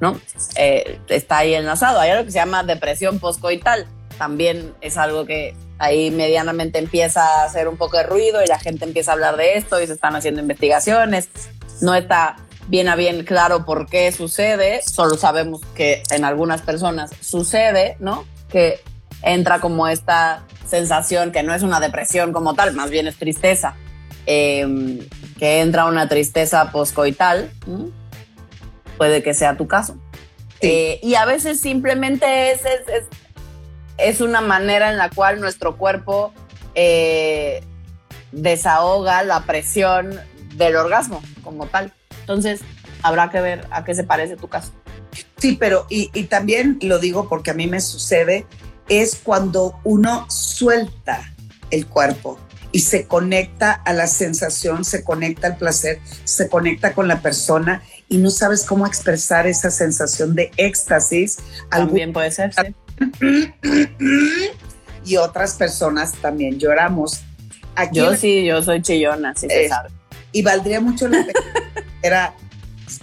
¿no? 0.00 0.20
Eh, 0.56 0.98
está 1.08 1.38
ahí 1.38 1.54
enlazado. 1.54 2.00
Hay 2.00 2.10
algo 2.10 2.24
que 2.24 2.32
se 2.32 2.38
llama 2.38 2.62
depresión 2.64 3.18
postcoital. 3.20 3.86
También 4.18 4.74
es 4.80 4.96
algo 4.96 5.24
que 5.24 5.54
ahí 5.80 6.10
medianamente 6.10 6.78
empieza 6.78 7.22
a 7.24 7.44
hacer 7.44 7.66
un 7.66 7.76
poco 7.76 7.96
de 7.96 8.04
ruido 8.04 8.44
y 8.44 8.46
la 8.46 8.58
gente 8.58 8.84
empieza 8.84 9.10
a 9.10 9.14
hablar 9.14 9.36
de 9.36 9.56
esto 9.56 9.80
y 9.80 9.86
se 9.86 9.94
están 9.94 10.14
haciendo 10.14 10.40
investigaciones. 10.40 11.28
No 11.80 11.94
está 11.94 12.36
bien 12.68 12.88
a 12.88 12.94
bien 12.94 13.24
claro 13.24 13.64
por 13.64 13.88
qué 13.88 14.12
sucede, 14.12 14.82
solo 14.82 15.16
sabemos 15.16 15.62
que 15.74 16.02
en 16.10 16.24
algunas 16.24 16.60
personas 16.62 17.10
sucede, 17.20 17.96
¿no? 17.98 18.24
Que 18.48 18.80
entra 19.22 19.58
como 19.58 19.88
esta 19.88 20.44
sensación 20.68 21.32
que 21.32 21.42
no 21.42 21.54
es 21.54 21.62
una 21.62 21.80
depresión 21.80 22.32
como 22.32 22.54
tal, 22.54 22.74
más 22.74 22.90
bien 22.90 23.08
es 23.08 23.16
tristeza, 23.16 23.74
eh, 24.26 25.08
que 25.38 25.60
entra 25.60 25.86
una 25.86 26.08
tristeza 26.08 26.70
poscoital, 26.70 27.50
¿no? 27.66 27.90
puede 28.98 29.22
que 29.22 29.32
sea 29.32 29.56
tu 29.56 29.66
caso. 29.66 29.94
Sí. 30.60 30.68
Eh, 30.68 31.00
y 31.02 31.14
a 31.14 31.24
veces 31.24 31.58
simplemente 31.58 32.52
es, 32.52 32.60
es, 32.66 32.86
es, 32.86 33.04
es 34.04 34.20
una 34.20 34.40
manera 34.40 34.90
en 34.90 34.96
la 34.98 35.10
cual 35.10 35.40
nuestro 35.40 35.76
cuerpo 35.76 36.32
eh, 36.74 37.62
desahoga 38.32 39.22
la 39.22 39.44
presión 39.44 40.18
del 40.56 40.76
orgasmo 40.76 41.22
como 41.42 41.66
tal. 41.66 41.92
Entonces, 42.20 42.60
habrá 43.02 43.30
que 43.30 43.40
ver 43.40 43.66
a 43.70 43.84
qué 43.84 43.94
se 43.94 44.04
parece 44.04 44.36
tu 44.36 44.48
caso. 44.48 44.72
Sí, 45.38 45.56
pero 45.58 45.86
y, 45.88 46.10
y 46.14 46.24
también 46.24 46.78
lo 46.82 46.98
digo 46.98 47.28
porque 47.28 47.50
a 47.50 47.54
mí 47.54 47.66
me 47.66 47.80
sucede, 47.80 48.46
es 48.88 49.16
cuando 49.22 49.78
uno 49.84 50.26
suelta 50.30 51.32
el 51.70 51.86
cuerpo 51.86 52.38
y 52.72 52.80
se 52.80 53.06
conecta 53.06 53.72
a 53.72 53.92
la 53.92 54.06
sensación, 54.06 54.84
se 54.84 55.02
conecta 55.02 55.48
al 55.48 55.56
placer, 55.56 55.98
se 56.24 56.48
conecta 56.48 56.92
con 56.92 57.08
la 57.08 57.20
persona 57.20 57.82
y 58.08 58.18
no 58.18 58.30
sabes 58.30 58.64
cómo 58.64 58.86
expresar 58.86 59.46
esa 59.48 59.70
sensación 59.70 60.34
de 60.36 60.52
éxtasis. 60.56 61.38
Algún- 61.70 61.88
También 61.88 62.12
puede 62.12 62.30
ser, 62.30 62.52
sí. 62.54 62.74
Y 65.04 65.16
otras 65.16 65.54
personas 65.54 66.12
también 66.20 66.58
lloramos. 66.58 67.20
Aquí 67.74 67.98
Yo 67.98 68.14
sí, 68.16 68.44
yo 68.44 68.62
soy 68.62 68.82
chillona, 68.82 69.34
sí 69.36 69.46
se 69.48 69.64
Eh, 69.66 69.68
sabe. 69.68 69.90
y 70.32 70.42
valdría 70.42 70.80
mucho 70.80 71.08
la 71.08 71.18
pena. 71.24 71.32
Era, 72.02 72.34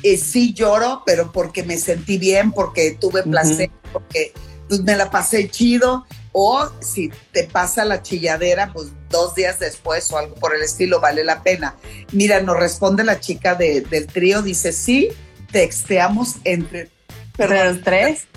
eh, 0.04 0.18
sí 0.18 0.54
lloro, 0.54 1.04
pero 1.06 1.32
porque 1.32 1.64
me 1.64 1.78
sentí 1.78 2.18
bien, 2.18 2.52
porque 2.52 2.98
tuve 3.00 3.24
placer, 3.24 3.70
porque 3.92 4.34
pues, 4.68 4.82
me 4.82 4.96
la 4.96 5.10
pasé 5.10 5.50
chido. 5.50 6.06
O 6.40 6.70
si 6.82 7.10
te 7.32 7.46
pasa 7.46 7.84
la 7.84 8.04
chilladera, 8.04 8.72
pues 8.72 8.90
dos 9.10 9.34
días 9.34 9.58
después 9.60 10.12
o 10.12 10.20
algo 10.20 10.36
por 10.36 10.54
el 10.56 10.62
estilo, 10.62 11.00
vale 11.02 11.24
la 11.24 11.42
pena. 11.42 11.76
Mira, 12.12 12.42
nos 12.42 12.58
responde 12.60 13.04
la 13.04 13.20
chica 13.20 13.56
de- 13.56 13.82
del 13.82 14.06
trío, 14.06 14.44
dice, 14.44 14.72
sí, 14.72 15.10
texteamos 15.52 16.36
entre... 16.44 16.92
Pero 17.36 17.50
perdón, 17.50 17.82
tres, 17.84 18.28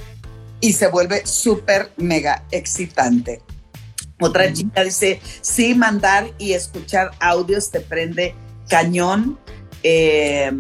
y 0.61 0.73
se 0.73 0.89
vuelve 0.89 1.27
súper 1.27 1.93
mega 1.97 2.45
excitante. 2.51 3.43
Otra 4.21 4.53
chica 4.53 4.85
dice, 4.85 5.21
sí, 5.41 5.75
mandar 5.75 6.31
y 6.39 6.53
escuchar 6.53 7.11
audios 7.21 7.71
te 7.71 7.81
prende 7.81 8.35
cañón. 8.69 9.39
Eh, 9.83 10.53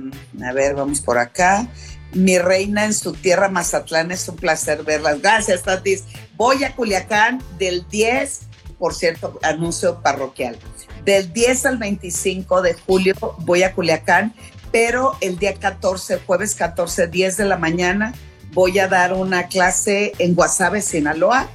a 0.42 0.52
ver, 0.52 0.74
vamos 0.74 1.00
por 1.02 1.18
acá. 1.18 1.68
Mi 2.12 2.38
reina 2.38 2.86
en 2.86 2.94
su 2.94 3.12
tierra, 3.12 3.48
Mazatlán, 3.48 4.10
es 4.10 4.26
un 4.28 4.36
placer 4.36 4.82
verlas. 4.82 5.20
Gracias, 5.20 5.62
Tatis. 5.62 6.04
Voy 6.36 6.64
a 6.64 6.74
Culiacán 6.74 7.42
del 7.58 7.86
10, 7.88 8.40
por 8.78 8.94
cierto, 8.94 9.38
anuncio 9.42 10.00
parroquial. 10.02 10.58
Del 11.04 11.32
10 11.32 11.66
al 11.66 11.78
25 11.78 12.62
de 12.62 12.74
julio 12.74 13.14
voy 13.40 13.62
a 13.62 13.74
Culiacán, 13.74 14.34
pero 14.72 15.16
el 15.20 15.38
día 15.38 15.54
14, 15.54 16.20
jueves 16.26 16.54
14, 16.54 17.06
10 17.06 17.36
de 17.36 17.44
la 17.44 17.58
mañana, 17.58 18.14
voy 18.52 18.78
a 18.78 18.88
dar 18.88 19.12
una 19.12 19.48
clase 19.48 20.12
en 20.18 20.34
Guasave, 20.34 20.82
Sinaloa. 20.82 21.48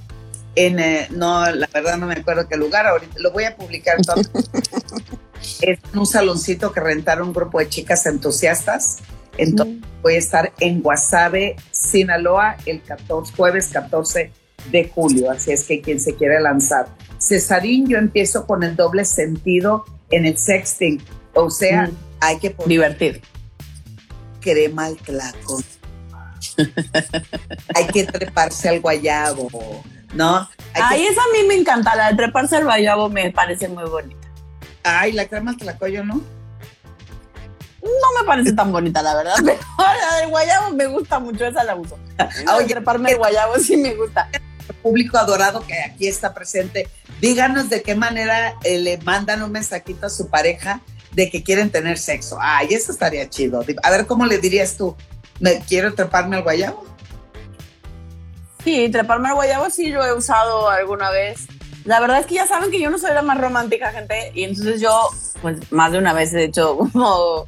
En, 0.56 0.80
eh, 0.80 1.08
no, 1.12 1.50
la 1.52 1.68
verdad 1.74 1.98
no 1.98 2.08
me 2.08 2.14
acuerdo 2.14 2.48
qué 2.48 2.56
lugar, 2.56 2.88
ahorita 2.88 3.20
lo 3.20 3.32
voy 3.32 3.44
a 3.44 3.56
publicar. 3.56 3.96
entonces. 3.98 4.32
es 5.62 5.80
un 5.94 6.06
saloncito 6.06 6.72
que 6.72 6.80
rentaron 6.80 7.28
un 7.28 7.34
grupo 7.34 7.60
de 7.60 7.70
chicas 7.70 8.06
entusiastas 8.06 8.98
Entonces 9.38 9.78
voy 10.02 10.16
a 10.16 10.18
estar 10.18 10.54
en 10.60 10.82
Guasave, 10.82 11.56
Sinaloa, 11.72 12.58
el 12.66 12.82
14, 12.82 13.34
jueves 13.36 13.68
14 13.70 14.32
de 14.72 14.90
julio. 14.90 15.32
Así 15.32 15.52
es 15.52 15.64
que 15.66 15.82
quien 15.82 16.00
se 16.00 16.16
quiere 16.16 16.40
lanzar. 16.40 16.88
Cesarín, 17.20 17.88
yo 17.88 17.98
empiezo 17.98 18.46
con 18.46 18.64
el 18.64 18.76
doble 18.76 19.04
sentido 19.06 19.86
en 20.12 20.26
el 20.26 20.38
sexting. 20.38 21.02
O 21.34 21.50
sea, 21.50 21.90
hay 22.20 22.38
que 22.40 22.52
poner 22.52 22.70
divertir. 22.70 23.22
Crema 24.42 24.86
al 24.86 24.98
tlaco. 24.98 25.60
hay 27.76 27.88
que 27.88 28.04
treparse 28.06 28.70
al 28.70 28.82
guayabo, 28.82 29.50
¿no? 30.14 30.50
Ay, 30.74 31.06
esa 31.06 31.22
a 31.22 31.32
mí 31.34 31.48
me 31.48 31.56
encanta, 31.56 31.96
la 31.96 32.10
de 32.10 32.16
treparse 32.16 32.58
al 32.58 32.66
guayabo 32.66 33.10
me 33.10 33.32
parece 33.32 33.68
muy 33.68 33.84
bonita. 33.90 34.28
Ay, 34.84 35.14
la 35.14 35.28
crema 35.28 35.56
tlacoyo, 35.58 36.04
¿no? 36.04 36.16
No 37.82 38.22
me 38.22 38.26
parece 38.26 38.54
tan 38.54 38.72
bonita, 38.72 39.02
la 39.02 39.16
verdad, 39.16 39.36
pero 39.46 39.60
la 39.78 40.18
del 40.18 40.30
guayabo 40.30 40.76
me 40.76 40.88
gusta 40.88 41.20
mucho, 41.20 41.46
esa 41.46 41.64
la 41.64 41.76
uso. 41.76 41.98
Oye, 42.56 42.68
treparme 42.68 43.12
el 43.12 43.18
guayabo 43.18 43.58
sí 43.60 43.78
me 43.78 43.94
gusta. 43.94 44.30
Público 44.82 45.18
adorado 45.18 45.66
que 45.66 45.80
aquí 45.82 46.08
está 46.08 46.34
presente, 46.34 46.88
díganos 47.22 47.70
de 47.70 47.82
qué 47.82 47.96
manera 47.96 48.56
eh, 48.64 48.80
le 48.80 48.98
mandan 49.00 49.44
un 49.44 49.52
mensajito 49.52 50.08
a 50.08 50.10
su 50.10 50.30
pareja 50.30 50.82
de 51.16 51.30
que 51.30 51.44
quieren 51.44 51.70
tener 51.70 51.98
sexo. 51.98 52.38
Ay, 52.40 52.68
eso 52.72 52.92
estaría 52.92 53.30
chido. 53.30 53.64
A 53.84 53.90
ver, 53.90 54.06
¿cómo 54.06 54.26
le 54.26 54.38
dirías 54.38 54.76
tú? 54.78 54.96
¿Me 55.40 55.60
quiero 55.60 55.94
treparme 55.94 56.38
al 56.38 56.44
guayabo? 56.44 56.86
Sí, 58.64 58.90
treparme 58.90 59.30
al 59.30 59.36
guayabo 59.36 59.70
sí 59.70 59.90
lo 59.90 60.04
he 60.06 60.14
usado 60.14 60.70
alguna 60.70 61.12
vez. 61.12 61.48
La 61.84 62.00
verdad 62.00 62.20
es 62.20 62.26
que 62.26 62.36
ya 62.36 62.48
saben 62.48 62.72
que 62.72 62.80
yo 62.80 62.90
no 62.90 62.98
soy 62.98 63.14
la 63.14 63.22
más 63.22 63.38
romántica, 63.40 63.92
gente, 63.92 64.32
y 64.34 64.44
entonces 64.44 64.82
yo, 64.82 65.10
pues 65.42 65.72
más 65.72 65.92
de 65.92 66.00
una 66.00 66.14
vez 66.14 66.34
he 66.34 66.46
hecho 66.46 66.78
como, 66.94 67.48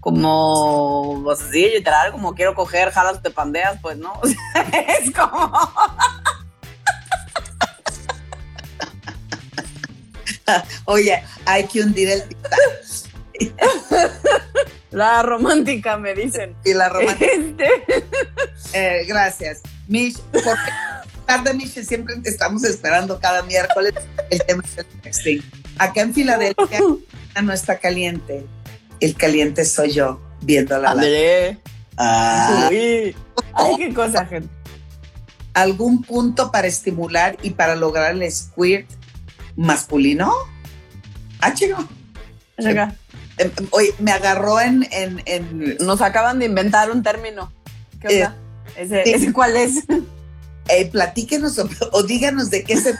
como, 0.00 1.22
pues 1.24 1.38
sí, 1.50 1.70
literal, 1.74 2.12
como 2.12 2.34
quiero 2.34 2.54
coger, 2.54 2.90
jalas, 2.90 3.22
te 3.22 3.30
pandeas, 3.30 3.78
pues 3.80 3.96
no. 3.96 4.20
es 5.00 5.10
como. 5.12 5.52
Oye, 10.86 11.22
hay 11.46 11.66
que 11.66 11.82
hundir 11.82 12.10
el 12.10 12.24
La 14.90 15.22
romántica, 15.22 15.96
me 15.96 16.14
dicen. 16.14 16.56
Y 16.64 16.74
la 16.74 16.88
romántica. 16.88 17.26
Este. 17.32 17.68
Eh, 18.74 19.04
gracias. 19.06 19.60
Mish, 19.86 20.18
porque 20.30 20.70
tarde, 21.26 21.54
Mish, 21.54 21.82
siempre 21.84 22.16
te 22.16 22.28
estamos 22.28 22.64
esperando 22.64 23.18
cada 23.18 23.42
miércoles 23.42 23.94
el 24.30 24.42
tema 24.42 24.62
del 24.76 24.86
texting. 25.02 25.42
Acá 25.78 26.02
en 26.02 26.14
Filadelfia 26.14 26.80
no 27.42 27.52
está 27.52 27.78
caliente. 27.78 28.44
El 29.00 29.14
caliente 29.14 29.64
soy 29.64 29.92
yo, 29.92 30.20
viendo 30.42 30.78
la 30.78 30.94
Ah. 31.96 32.68
Ay, 32.70 33.14
qué 33.76 33.94
cosa, 33.94 34.24
gente. 34.26 34.48
¿Algún 35.54 36.02
punto 36.02 36.52
para 36.52 36.68
estimular 36.68 37.36
y 37.42 37.50
para 37.50 37.74
lograr 37.74 38.12
el 38.12 38.30
squirt 38.30 38.88
masculino? 39.56 40.32
Ah, 41.40 41.54
chico. 41.54 41.76
Acá. 42.58 42.94
Em, 43.38 43.50
oye, 43.70 43.94
me 43.98 44.12
agarró 44.12 44.60
en, 44.60 44.86
Nos 45.80 46.00
acaban 46.00 46.38
de 46.38 46.46
inventar 46.46 46.90
un 46.90 47.02
término. 47.02 47.52
¿Qué 48.00 48.24
onda? 48.24 48.36
Eh, 48.76 49.02
¿Ese, 49.06 49.32
cuál 49.32 49.56
es? 49.56 49.84
Eh, 50.70 50.84
platíquenos 50.90 51.58
o, 51.92 52.02
díganos 52.02 52.50
de 52.50 52.62
qué 52.62 52.74
es 52.74 52.84
el 52.84 52.98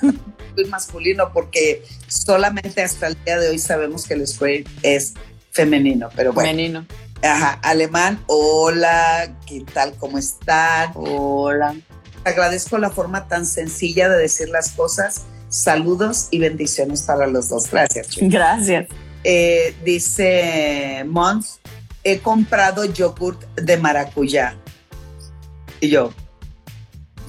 masculino, 0.70 1.34
porque 1.34 1.84
solamente 2.07 2.82
hasta 2.82 3.09
el 3.09 3.24
día 3.26 3.39
de 3.39 3.51
hoy 3.51 3.59
sabemos 3.59 4.07
que 4.07 4.14
el 4.14 4.26
squirt 4.26 4.66
es 4.82 5.12
femenino, 5.51 6.09
pero 6.16 6.32
bueno. 6.32 6.49
Femenino. 6.49 6.86
Ajá, 7.22 7.61
alemán, 7.62 8.24
hola, 8.26 9.36
¿qué 9.47 9.64
tal? 9.70 9.95
¿Cómo 9.99 10.16
están? 10.16 10.93
Hola. 10.95 11.76
Agradezco 12.24 12.78
la 12.78 12.89
forma 12.89 13.28
tan 13.28 13.45
sencilla 13.45 14.09
de 14.09 14.18
decir 14.18 14.49
las 14.49 14.70
cosas. 14.70 15.24
Saludos 15.51 16.28
y 16.30 16.39
bendiciones 16.39 17.03
para 17.03 17.26
los 17.26 17.51
dos. 17.51 17.70
Gracias. 17.70 18.09
Gracias. 18.18 18.86
Eh, 19.24 19.76
dice 19.84 21.04
Mons, 21.06 21.60
he 22.04 22.18
comprado 22.20 22.84
yogurt 22.84 23.42
de 23.56 23.76
maracuyá. 23.76 24.56
Y 25.80 25.90
yo, 25.90 26.12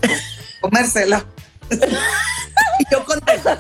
comérselo. 0.61 1.23
y 1.71 2.83
yo 2.91 3.03
contesto. 3.05 3.57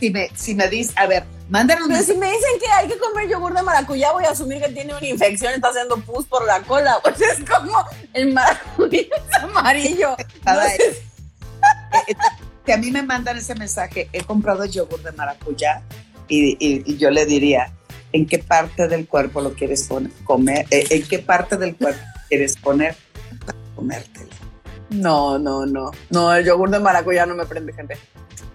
Si 0.00 0.10
me, 0.10 0.30
si 0.34 0.54
me 0.54 0.68
dices, 0.68 0.96
a 0.96 1.06
ver, 1.06 1.24
mándanos. 1.48 1.86
Pero 1.86 2.02
si 2.02 2.14
me 2.16 2.26
dicen 2.26 2.58
que 2.60 2.66
hay 2.72 2.88
que 2.88 2.98
comer 2.98 3.28
yogur 3.28 3.54
de 3.54 3.62
maracuyá, 3.62 4.10
voy 4.12 4.24
a 4.24 4.30
asumir 4.30 4.60
que 4.60 4.68
tiene 4.70 4.94
una 4.94 5.06
infección, 5.06 5.52
está 5.52 5.68
haciendo 5.68 5.96
pus 5.98 6.26
por 6.26 6.44
la 6.46 6.60
cola. 6.62 6.98
Pues 7.02 7.20
es 7.20 7.48
como 7.48 7.84
el 8.12 8.32
maracuyá 8.32 9.00
es 9.00 9.42
amarillo. 9.42 10.16
Eh, 10.18 10.94
eh, 12.08 12.14
si 12.64 12.72
a 12.72 12.76
mí 12.76 12.90
me 12.90 13.02
mandan 13.02 13.36
ese 13.36 13.54
mensaje, 13.54 14.08
he 14.12 14.24
comprado 14.24 14.64
yogur 14.64 15.02
de 15.02 15.12
maracuyá, 15.12 15.82
y, 16.32 16.96
yo 16.96 17.10
le 17.10 17.26
diría, 17.26 17.72
¿en 18.12 18.26
qué 18.26 18.38
parte 18.38 18.88
del 18.88 19.06
cuerpo 19.06 19.40
lo 19.40 19.52
quieres 19.52 19.84
poner, 19.84 20.10
comer? 20.24 20.66
Eh, 20.70 20.86
¿En 20.90 21.06
qué 21.06 21.18
parte 21.18 21.56
del 21.56 21.76
cuerpo 21.76 22.00
quieres 22.28 22.56
poner 22.56 22.96
para 23.44 23.58
comértelo? 23.74 24.28
No, 24.90 25.38
no, 25.38 25.66
no. 25.66 25.90
No, 26.10 26.34
el 26.34 26.44
yogur 26.44 26.70
de 26.70 26.78
maracuyá 26.78 27.26
no 27.26 27.34
me 27.34 27.46
prende, 27.46 27.72
gente. 27.72 27.98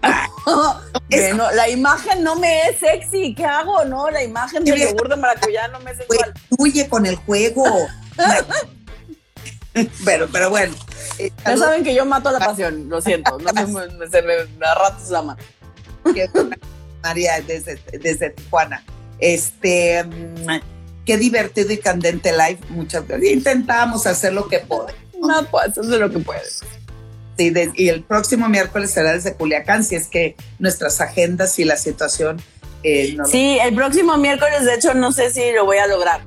la 1.54 1.68
imagen 1.68 2.22
no 2.22 2.36
me 2.36 2.68
es 2.68 2.78
sexy. 2.78 3.34
¿Qué 3.34 3.44
hago? 3.44 3.84
No, 3.84 4.08
la 4.10 4.22
imagen 4.22 4.64
del 4.64 4.80
yogur 4.80 5.08
de 5.08 5.16
maracuyá 5.16 5.68
no 5.68 5.80
me 5.80 5.92
es 5.92 5.98
sexual. 5.98 6.32
Fluye 6.56 6.88
con 6.88 7.06
el 7.06 7.16
juego. 7.16 7.64
pero, 10.04 10.28
pero 10.32 10.50
bueno. 10.50 10.74
Eh, 11.18 11.32
ya 11.44 11.56
saben 11.56 11.82
que 11.82 11.94
yo 11.94 12.04
mato 12.04 12.30
la 12.30 12.38
pasión, 12.38 12.88
lo 12.88 13.00
siento. 13.00 13.38
No 13.38 13.50
se 13.50 14.10
se 14.10 14.22
me 14.22 14.34
ratos 14.74 15.10
la 15.10 15.22
mano. 15.22 15.42
María, 17.02 17.40
desde, 17.46 17.78
desde 18.00 18.30
Tijuana. 18.30 18.84
Este, 19.18 20.04
mm, 20.04 20.60
qué 21.04 21.16
divertido 21.16 21.72
y 21.72 21.78
candente 21.78 22.32
live. 22.32 22.58
Muchas 22.70 23.06
gracias. 23.06 23.32
Intentamos 23.32 24.06
hacer 24.06 24.32
lo 24.32 24.48
que 24.48 24.60
podemos. 24.60 24.94
No, 25.20 25.44
pues, 25.50 25.76
hacer 25.76 26.00
lo 26.00 26.10
que 26.10 26.18
puedes. 26.18 26.62
Sí, 27.36 27.52
y 27.74 27.88
el 27.88 28.02
próximo 28.02 28.48
miércoles 28.48 28.90
será 28.90 29.12
desde 29.12 29.34
Culiacán, 29.34 29.84
si 29.84 29.94
es 29.94 30.08
que 30.08 30.36
nuestras 30.58 31.00
agendas 31.00 31.58
y 31.58 31.64
la 31.64 31.76
situación. 31.76 32.42
Eh, 32.82 33.16
sí, 33.30 33.58
el 33.62 33.74
próximo 33.74 34.16
miércoles, 34.16 34.64
de 34.64 34.74
hecho, 34.74 34.94
no 34.94 35.12
sé 35.12 35.30
si 35.30 35.52
lo 35.52 35.64
voy 35.64 35.78
a 35.78 35.86
lograr. 35.86 36.22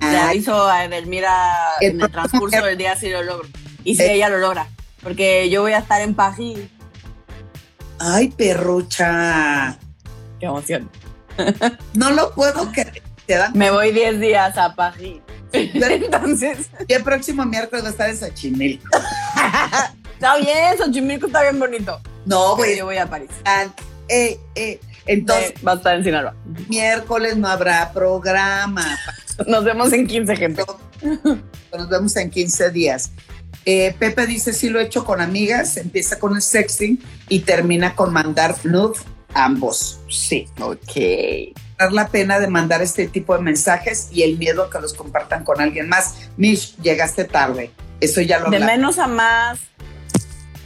Ah. 0.00 0.32
hizo 0.34 0.68
a 0.68 0.84
Edelmira 0.84 1.34
en 1.80 2.00
el 2.00 2.10
transcurso 2.10 2.64
del 2.64 2.78
día 2.78 2.94
si 2.96 3.08
lo 3.10 3.22
logro. 3.22 3.48
Y 3.82 3.96
si 3.96 4.02
eh. 4.02 4.14
ella 4.14 4.28
lo 4.28 4.38
logra. 4.38 4.68
Porque 5.02 5.50
yo 5.50 5.62
voy 5.62 5.72
a 5.72 5.78
estar 5.78 6.00
en 6.00 6.14
París. 6.14 6.58
Ay, 7.98 8.28
perrucha 8.28 9.78
emoción. 10.44 10.90
No 11.94 12.10
lo 12.10 12.32
puedo 12.32 12.70
creer. 12.72 13.02
Me 13.54 13.70
voy 13.70 13.92
10 13.92 14.20
días 14.20 14.56
a 14.58 14.74
París. 14.74 15.20
Entonces. 15.52 16.70
Y 16.86 16.92
el 16.92 17.02
próximo 17.02 17.44
miércoles 17.44 17.84
va 17.84 17.88
a 17.88 17.90
estar 17.90 18.10
en 18.10 18.16
Xochimilco. 18.16 18.84
está 20.14 20.36
bien, 20.36 20.76
Xochimilco 20.78 21.26
está 21.26 21.42
bien 21.42 21.58
bonito. 21.58 22.00
No, 22.26 22.56
voy. 22.56 22.76
Yo 22.76 22.86
voy 22.86 22.98
a 22.98 23.06
París. 23.06 23.30
Eh, 24.08 24.38
eh, 24.54 24.80
entonces. 25.06 25.54
va 25.66 25.72
a 25.72 25.74
estar 25.76 25.96
en 25.96 26.04
Sinaloa. 26.04 26.34
Miércoles 26.68 27.36
no 27.36 27.48
habrá 27.48 27.92
programa. 27.92 28.98
Nos 29.46 29.64
vemos 29.64 29.92
en 29.92 30.06
15, 30.06 30.36
gente. 30.36 30.64
Nos 31.76 31.88
vemos 31.88 32.16
en 32.16 32.30
15 32.30 32.70
días. 32.70 33.10
Eh, 33.66 33.94
Pepe 33.98 34.26
dice, 34.26 34.52
sí 34.52 34.68
lo 34.68 34.78
he 34.78 34.84
hecho 34.84 35.04
con 35.04 35.20
amigas, 35.22 35.78
empieza 35.78 36.18
con 36.18 36.34
el 36.36 36.42
sexting 36.42 37.02
y 37.28 37.40
termina 37.40 37.94
con 37.94 38.12
mandar 38.12 38.54
nude 38.64 38.98
Ambos, 39.34 40.00
sí. 40.08 40.48
Ok. 40.60 41.56
Dar 41.78 41.92
la 41.92 42.08
pena 42.08 42.38
de 42.38 42.46
mandar 42.46 42.82
este 42.82 43.08
tipo 43.08 43.36
de 43.36 43.42
mensajes 43.42 44.08
y 44.12 44.22
el 44.22 44.38
miedo 44.38 44.64
a 44.64 44.70
que 44.70 44.80
los 44.80 44.94
compartan 44.94 45.44
con 45.44 45.60
alguien 45.60 45.88
más. 45.88 46.30
Mish, 46.36 46.76
llegaste 46.76 47.24
tarde. 47.24 47.72
Eso 48.00 48.20
ya 48.20 48.38
lo 48.38 48.50
De 48.50 48.60
menos 48.60 48.98
a 48.98 49.06
más, 49.06 49.58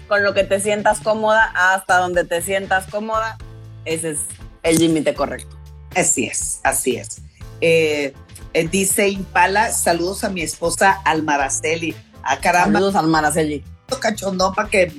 con 0.09 0.25
lo 0.25 0.35
que 0.35 0.45
te 0.45 0.61
sientas 0.61 1.01
cómoda 1.01 1.53
hasta 1.55 1.99
donde 1.99 2.25
te 2.25 2.43
sientas 2.43 2.87
cómoda, 2.87 3.39
ese 3.85 4.11
es 4.11 4.19
el 4.63 4.79
límite 4.79 5.15
correcto. 5.15 5.57
Así 5.95 6.27
es, 6.27 6.61
así 6.65 6.97
es. 6.97 7.23
Eh, 7.61 8.13
eh, 8.55 8.69
dice 8.69 9.09
Impala, 9.09 9.73
saludos 9.73 10.25
a 10.25 10.31
mi 10.31 10.43
esposa 10.43 11.01
Almaraceli. 11.05 11.95
A 12.23 12.33
ah, 12.33 12.41
caramba. 12.41 12.79
Saludos 12.79 12.97
Almaraceli. 12.97 13.65
Cachondón 14.01 14.55
para 14.55 14.69
que 14.69 14.93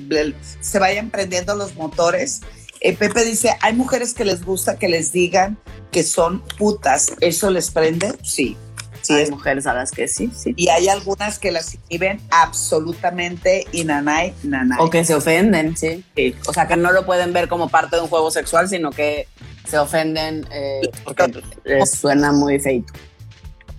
se 0.60 0.78
vayan 0.80 1.10
prendiendo 1.10 1.54
los 1.54 1.76
motores 1.76 2.40
eh, 2.80 2.96
Pepe 2.96 3.24
dice, 3.24 3.50
hay 3.60 3.74
mujeres 3.74 4.14
que 4.14 4.24
les 4.24 4.44
gusta 4.44 4.78
que 4.78 4.88
les 4.88 5.12
digan 5.12 5.58
que 5.90 6.02
son 6.02 6.42
putas. 6.58 7.12
¿Eso 7.20 7.50
les 7.50 7.70
prende? 7.70 8.14
Sí. 8.22 8.56
Sí, 9.02 9.14
hay 9.14 9.30
mujeres 9.30 9.66
a 9.66 9.72
las 9.72 9.92
que 9.92 10.08
sí, 10.08 10.30
sí. 10.36 10.52
Y 10.56 10.68
hay 10.68 10.88
algunas 10.88 11.38
que 11.38 11.50
las 11.50 11.78
viven 11.88 12.20
absolutamente 12.30 13.66
y 13.72 13.84
nanay, 13.84 14.34
nanay. 14.42 14.78
O 14.78 14.90
que 14.90 15.04
se 15.04 15.14
ofenden, 15.14 15.74
sí. 15.76 16.04
O 16.46 16.52
sea, 16.52 16.68
que 16.68 16.76
no 16.76 16.92
lo 16.92 17.06
pueden 17.06 17.32
ver 17.32 17.48
como 17.48 17.70
parte 17.70 17.96
de 17.96 18.02
un 18.02 18.08
juego 18.08 18.30
sexual, 18.30 18.68
sino 18.68 18.90
que 18.90 19.26
se 19.66 19.78
ofenden 19.78 20.46
eh, 20.50 20.82
porque 21.04 21.42
les 21.64 21.90
suena 21.90 22.32
muy 22.32 22.58
feito. 22.60 22.92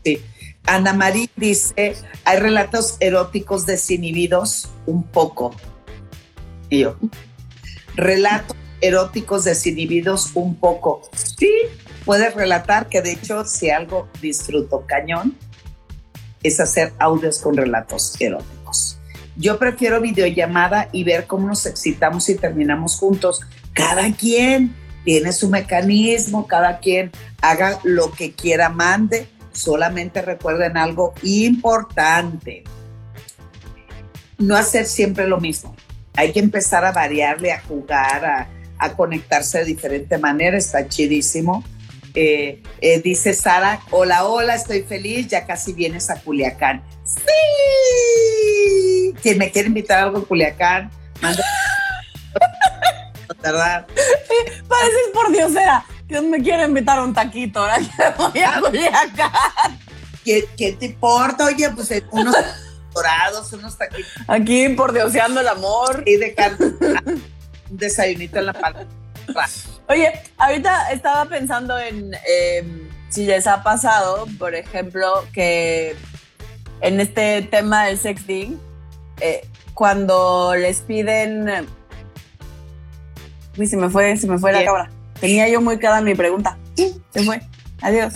Sí. 0.03 0.21
Ana 0.65 0.93
María 0.93 1.27
dice, 1.35 1.95
hay 2.23 2.39
relatos 2.39 2.97
eróticos 2.99 3.65
desinhibidos, 3.65 4.69
un 4.85 5.03
poco. 5.03 5.55
Y 6.69 6.79
yo, 6.79 6.95
relatos 7.95 8.55
eróticos 8.81 9.43
desinhibidos, 9.43 10.31
un 10.33 10.55
poco. 10.55 11.01
Sí, 11.13 11.51
puedes 12.05 12.33
relatar 12.33 12.89
que 12.89 13.01
de 13.01 13.13
hecho 13.13 13.45
si 13.45 13.69
algo 13.69 14.09
disfruto 14.21 14.85
cañón 14.87 15.37
es 16.43 16.59
hacer 16.59 16.93
audios 16.99 17.39
con 17.39 17.55
relatos 17.55 18.15
eróticos. 18.19 18.97
Yo 19.37 19.57
prefiero 19.57 20.01
videollamada 20.01 20.89
y 20.91 21.03
ver 21.03 21.25
cómo 21.25 21.47
nos 21.47 21.65
excitamos 21.65 22.27
y 22.29 22.35
terminamos 22.35 22.97
juntos. 22.97 23.41
Cada 23.73 24.11
quien 24.11 24.75
tiene 25.05 25.31
su 25.31 25.49
mecanismo, 25.49 26.47
cada 26.47 26.79
quien 26.79 27.11
haga 27.41 27.79
lo 27.83 28.11
que 28.11 28.33
quiera, 28.33 28.69
mande. 28.69 29.27
Solamente 29.51 30.21
recuerden 30.21 30.77
algo 30.77 31.13
importante. 31.23 32.63
No 34.37 34.55
hacer 34.55 34.85
siempre 34.85 35.27
lo 35.27 35.39
mismo. 35.39 35.75
Hay 36.15 36.33
que 36.33 36.39
empezar 36.39 36.83
a 36.83 36.91
variarle, 36.91 37.51
a 37.51 37.61
jugar, 37.61 38.25
a, 38.25 38.49
a 38.81 38.93
conectarse 38.93 39.59
de 39.59 39.65
diferente 39.65 40.17
manera. 40.17 40.57
Está 40.57 40.87
chidísimo. 40.87 41.63
Eh, 42.13 42.61
eh, 42.81 43.01
dice 43.01 43.33
Sara, 43.33 43.79
hola, 43.91 44.25
hola, 44.25 44.55
estoy 44.55 44.81
feliz, 44.81 45.29
ya 45.29 45.45
casi 45.45 45.71
vienes 45.71 46.09
a 46.09 46.19
Culiacán. 46.19 46.83
Sí. 47.05 47.21
Quien 49.21 49.37
me 49.37 49.49
quiere 49.51 49.69
invitar 49.69 49.99
a 49.99 50.03
algo 50.03 50.17
en 50.17 50.25
Culiacán, 50.25 50.91
manda. 51.21 51.43
¿Verdad? 53.41 53.87
Pareces 54.67 55.09
por. 55.13 55.31
Dios 55.31 56.23
me 56.23 56.41
quiere 56.41 56.65
invitar 56.65 56.99
a 56.99 57.03
un 57.03 57.13
taquito, 57.13 57.61
ahora 57.61 57.77
que 57.77 57.85
voy 58.17 58.41
a 58.41 58.59
Culiacán. 58.59 59.79
¿Qué, 60.25 60.49
¿Qué, 60.57 60.73
te 60.73 60.87
importa? 60.87 61.45
Oye, 61.45 61.69
pues 61.69 61.91
eh, 61.91 62.03
unos 62.11 62.35
dorados, 62.93 63.53
unos 63.53 63.77
taquitos. 63.77 64.11
Aquí 64.27 64.67
por 64.69 64.91
dioseando 64.91 65.39
el 65.39 65.47
amor. 65.47 66.03
Y 66.05 66.17
de 66.17 66.35
un 67.05 67.23
desayunito 67.71 68.39
en 68.39 68.45
la 68.47 68.53
palma. 68.53 68.85
Oye, 69.87 70.11
ahorita 70.37 70.91
estaba 70.91 71.25
pensando 71.25 71.77
en 71.77 72.13
eh, 72.27 72.63
si 73.09 73.25
les 73.25 73.45
ha 73.47 73.61
pasado, 73.63 74.25
por 74.39 74.55
ejemplo, 74.55 75.25
que 75.33 75.95
en 76.81 76.99
este 76.99 77.41
tema 77.43 77.85
del 77.85 77.97
sexting, 77.97 78.59
eh, 79.19 79.45
cuando 79.73 80.53
les 80.55 80.79
piden. 80.81 81.67
Uy, 83.57 83.67
se 83.67 83.77
me 83.77 83.89
fue, 83.89 84.15
se 84.17 84.27
me 84.27 84.37
fue 84.37 84.53
la 84.53 84.63
cabra. 84.63 84.89
Tenía 85.19 85.47
yo 85.49 85.61
muy 85.61 85.77
clara 85.77 86.01
mi 86.01 86.15
pregunta. 86.15 86.57
Se 86.75 87.23
fue. 87.23 87.41
Adiós. 87.81 88.13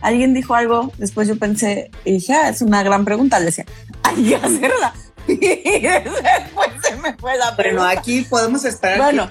Alguien 0.00 0.32
dijo 0.32 0.54
algo, 0.54 0.92
después 0.98 1.26
yo 1.26 1.36
pensé, 1.36 1.90
y 2.04 2.12
dije, 2.12 2.32
ah, 2.32 2.48
es 2.48 2.62
una 2.62 2.84
gran 2.84 3.04
pregunta. 3.04 3.38
Le 3.40 3.46
decía, 3.46 3.66
hay 4.02 4.22
que 4.22 4.36
hacerla. 4.36 4.94
Y 5.26 5.36
después 5.80 6.70
me 7.10 7.18
fue 7.18 7.36
la 7.36 7.56
pregunta. 7.56 7.84
Bueno, 7.84 8.00
aquí 8.00 8.22
podemos 8.22 8.64
esperar. 8.64 8.98
Bueno, 8.98 9.30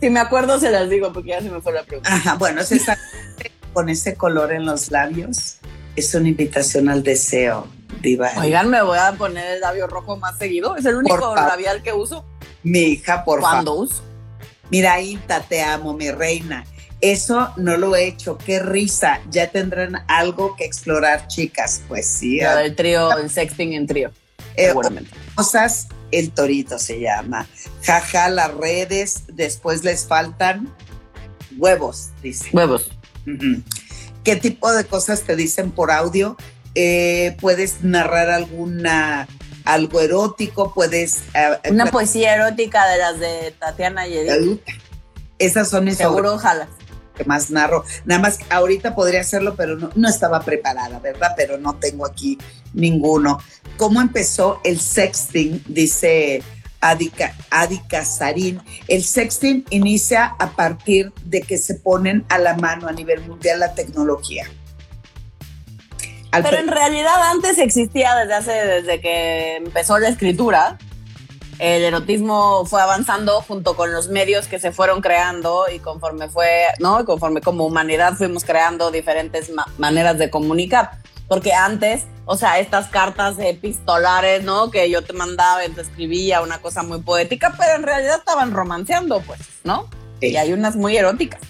si 0.00 0.10
me 0.10 0.20
acuerdo 0.20 0.58
se 0.58 0.70
las 0.70 0.88
digo 0.88 1.12
porque 1.12 1.30
ya 1.30 1.40
se 1.40 1.50
me 1.50 1.60
fue 1.60 1.72
la 1.72 1.82
pregunta. 1.82 2.14
Ajá, 2.14 2.34
bueno, 2.34 2.60
está 2.60 2.98
con 3.72 3.88
ese 3.88 4.14
color 4.14 4.52
en 4.52 4.64
los 4.64 4.90
labios, 4.90 5.56
es 5.96 6.14
una 6.14 6.28
invitación 6.28 6.88
al 6.88 7.02
deseo, 7.02 7.68
Diva. 8.00 8.30
Oigan, 8.38 8.70
me 8.70 8.82
voy 8.82 8.98
a 8.98 9.12
poner 9.12 9.54
el 9.54 9.60
labio 9.60 9.86
rojo 9.86 10.16
más 10.16 10.38
seguido. 10.38 10.76
Es 10.76 10.84
el 10.86 10.96
único 10.96 11.34
labial 11.34 11.82
que 11.82 11.92
uso. 11.92 12.24
Mi 12.62 12.80
hija, 12.80 13.24
por 13.24 13.40
favor. 13.40 13.54
¿Cuándo 13.54 13.74
uso? 13.74 14.02
Mira, 14.70 15.00
Inta, 15.00 15.40
te 15.40 15.62
amo, 15.62 15.92
mi 15.92 16.10
reina. 16.10 16.64
Eso 17.00 17.52
no 17.56 17.76
lo 17.76 17.94
he 17.94 18.06
hecho, 18.06 18.38
qué 18.38 18.60
risa. 18.60 19.20
Ya 19.30 19.50
tendrán 19.50 20.04
algo 20.08 20.56
que 20.56 20.64
explorar, 20.64 21.28
chicas. 21.28 21.82
Pues 21.86 22.06
sí. 22.06 22.40
el 22.40 22.74
trío, 22.74 23.16
el 23.18 23.28
sexting 23.28 23.74
en 23.74 23.86
trío. 23.86 24.10
Eh, 24.56 24.68
seguramente. 24.68 25.10
Cosas, 25.34 25.88
el 26.18 26.30
torito 26.30 26.78
se 26.78 27.00
llama. 27.00 27.46
Jaja, 27.82 28.28
las 28.28 28.52
redes, 28.54 29.24
después 29.28 29.84
les 29.84 30.06
faltan 30.06 30.72
huevos, 31.56 32.10
dice. 32.22 32.50
Huevos. 32.52 32.90
¿Qué 34.22 34.36
tipo 34.36 34.72
de 34.72 34.84
cosas 34.84 35.22
te 35.22 35.36
dicen 35.36 35.70
por 35.70 35.90
audio? 35.90 36.36
Eh, 36.74 37.36
puedes 37.40 37.82
narrar 37.82 38.30
alguna 38.30 39.28
algo 39.64 40.00
erótico, 40.00 40.72
puedes... 40.74 41.22
Uh, 41.34 41.72
Una 41.72 41.86
poesía 41.86 42.34
erótica 42.34 42.86
de 42.86 42.98
las 42.98 43.18
de 43.18 43.54
Tatiana 43.58 44.06
y 44.06 44.18
Edith. 44.18 44.60
Esas 45.38 45.68
son 45.68 45.84
mis 45.84 45.96
Seguro, 45.96 46.34
ojalá. 46.34 46.68
Que 47.16 47.24
más 47.24 47.50
narro. 47.50 47.84
Nada 48.04 48.20
más 48.20 48.38
ahorita 48.50 48.94
podría 48.94 49.20
hacerlo, 49.20 49.54
pero 49.56 49.76
no, 49.76 49.90
no 49.94 50.08
estaba 50.08 50.40
preparada, 50.40 50.98
¿verdad? 50.98 51.32
Pero 51.36 51.58
no 51.58 51.76
tengo 51.76 52.06
aquí 52.06 52.38
ninguno. 52.72 53.38
¿Cómo 53.76 54.00
empezó 54.00 54.60
el 54.64 54.80
sexting? 54.80 55.62
Dice 55.68 56.42
Adika 56.80 58.04
Sarin. 58.04 58.60
El 58.88 59.02
sexting 59.02 59.64
inicia 59.70 60.34
a 60.38 60.50
partir 60.50 61.12
de 61.24 61.40
que 61.40 61.56
se 61.56 61.74
ponen 61.74 62.24
a 62.28 62.38
la 62.38 62.56
mano 62.56 62.88
a 62.88 62.92
nivel 62.92 63.26
mundial 63.26 63.60
la 63.60 63.74
tecnología. 63.74 64.46
Pero 66.42 66.58
en 66.58 66.68
realidad 66.68 67.14
antes 67.30 67.58
existía 67.58 68.14
desde 68.16 68.34
hace, 68.34 68.52
desde 68.52 69.00
que 69.00 69.56
empezó 69.56 69.98
la 69.98 70.08
escritura. 70.08 70.78
El 71.58 71.84
erotismo 71.84 72.64
fue 72.66 72.82
avanzando 72.82 73.40
junto 73.42 73.76
con 73.76 73.92
los 73.92 74.08
medios 74.08 74.46
que 74.46 74.58
se 74.58 74.72
fueron 74.72 75.00
creando 75.00 75.64
y 75.74 75.78
conforme 75.78 76.28
fue, 76.28 76.66
¿no? 76.80 77.00
Y 77.00 77.04
conforme 77.04 77.40
como 77.40 77.66
humanidad 77.66 78.14
fuimos 78.14 78.44
creando 78.44 78.90
diferentes 78.90 79.50
maneras 79.78 80.18
de 80.18 80.30
comunicar. 80.30 80.98
Porque 81.28 81.52
antes, 81.52 82.02
o 82.26 82.36
sea, 82.36 82.58
estas 82.58 82.88
cartas 82.88 83.36
epistolares, 83.38 84.42
¿no? 84.44 84.70
Que 84.70 84.90
yo 84.90 85.02
te 85.02 85.12
mandaba 85.12 85.64
y 85.64 85.70
te 85.70 85.80
escribía 85.80 86.42
una 86.42 86.58
cosa 86.58 86.82
muy 86.82 87.00
poética, 87.00 87.54
pero 87.58 87.76
en 87.76 87.82
realidad 87.82 88.18
estaban 88.18 88.52
romanceando, 88.52 89.20
pues, 89.20 89.40
¿no? 89.64 89.88
Y 90.20 90.36
hay 90.36 90.52
unas 90.52 90.76
muy 90.76 90.96
eróticas. 90.96 91.40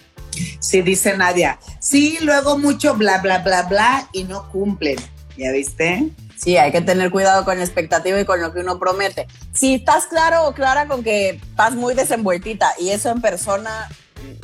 Sí, 0.59 0.83
dice 0.83 1.17
Nadia. 1.17 1.59
Sí, 1.81 2.19
luego 2.23 2.59
mucho 2.59 2.95
bla, 2.95 3.19
bla, 3.19 3.39
bla, 3.39 3.63
bla 3.63 4.09
y 4.13 4.25
no 4.25 4.49
cumplen. 4.51 4.97
¿Ya 5.37 5.53
viste? 5.53 6.11
Sí, 6.37 6.57
hay 6.57 6.73
que 6.73 6.81
tener 6.81 7.11
cuidado 7.11 7.45
con 7.45 7.59
la 7.59 7.65
expectativa 7.65 8.21
y 8.21 8.25
con 8.25 8.41
lo 8.41 8.53
que 8.53 8.61
uno 8.61 8.79
promete. 8.79 9.27
Si 9.53 9.75
estás 9.75 10.07
claro 10.07 10.47
o 10.49 10.55
clara 10.55 10.87
con 10.87 11.03
que 11.03 11.31
estás 11.31 11.75
muy 11.75 11.95
desenvueltita 11.95 12.73
y 12.79 12.91
eso 12.91 13.11
en 13.11 13.21
persona 13.21 13.89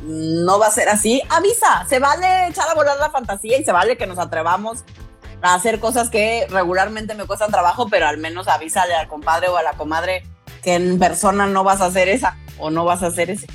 no 0.02 0.58
va 0.58 0.68
a 0.68 0.70
ser 0.70 0.88
así, 0.88 1.22
avisa. 1.28 1.86
Se 1.88 1.98
vale 1.98 2.48
echar 2.48 2.68
a 2.68 2.74
volar 2.74 2.98
la 2.98 3.10
fantasía 3.10 3.58
y 3.58 3.64
se 3.64 3.72
vale 3.72 3.96
que 3.96 4.06
nos 4.06 4.18
atrevamos 4.18 4.84
a 5.42 5.54
hacer 5.54 5.80
cosas 5.80 6.10
que 6.10 6.46
regularmente 6.50 7.14
me 7.14 7.26
cuestan 7.26 7.50
trabajo, 7.50 7.88
pero 7.88 8.06
al 8.06 8.18
menos 8.18 8.48
avísale 8.48 8.94
al 8.94 9.08
compadre 9.08 9.48
o 9.48 9.56
a 9.56 9.62
la 9.62 9.72
comadre 9.72 10.22
que 10.62 10.74
en 10.74 10.98
persona 10.98 11.46
no 11.46 11.64
vas 11.64 11.80
a 11.80 11.86
hacer 11.86 12.08
esa 12.08 12.36
o 12.58 12.70
no 12.70 12.84
vas 12.84 13.02
a 13.02 13.06
hacer 13.06 13.30
ese. 13.30 13.46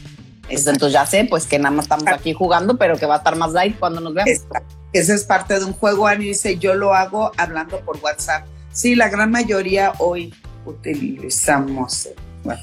Entonces 0.49 0.91
ya 0.91 1.05
sé, 1.05 1.25
pues 1.29 1.45
que 1.45 1.57
nada 1.57 1.75
más 1.75 1.85
estamos 1.85 2.07
aquí 2.07 2.33
jugando, 2.33 2.77
pero 2.77 2.97
que 2.97 3.05
va 3.05 3.15
a 3.15 3.17
estar 3.17 3.35
más 3.35 3.51
light 3.51 3.77
cuando 3.79 4.01
nos 4.01 4.13
veamos. 4.13 4.45
Esa 4.95 5.13
es 5.13 5.25
parte 5.25 5.59
de 5.59 5.65
un 5.65 5.73
juego, 5.73 6.07
Ani 6.07 6.27
dice, 6.27 6.57
yo 6.57 6.73
lo 6.73 6.93
hago 6.93 7.33
hablando 7.35 7.81
por 7.81 7.97
WhatsApp. 7.97 8.47
Sí, 8.71 8.95
la 8.95 9.09
gran 9.09 9.29
mayoría 9.29 9.91
hoy 9.99 10.33
utilizamos. 10.65 12.07
Bueno, 12.45 12.61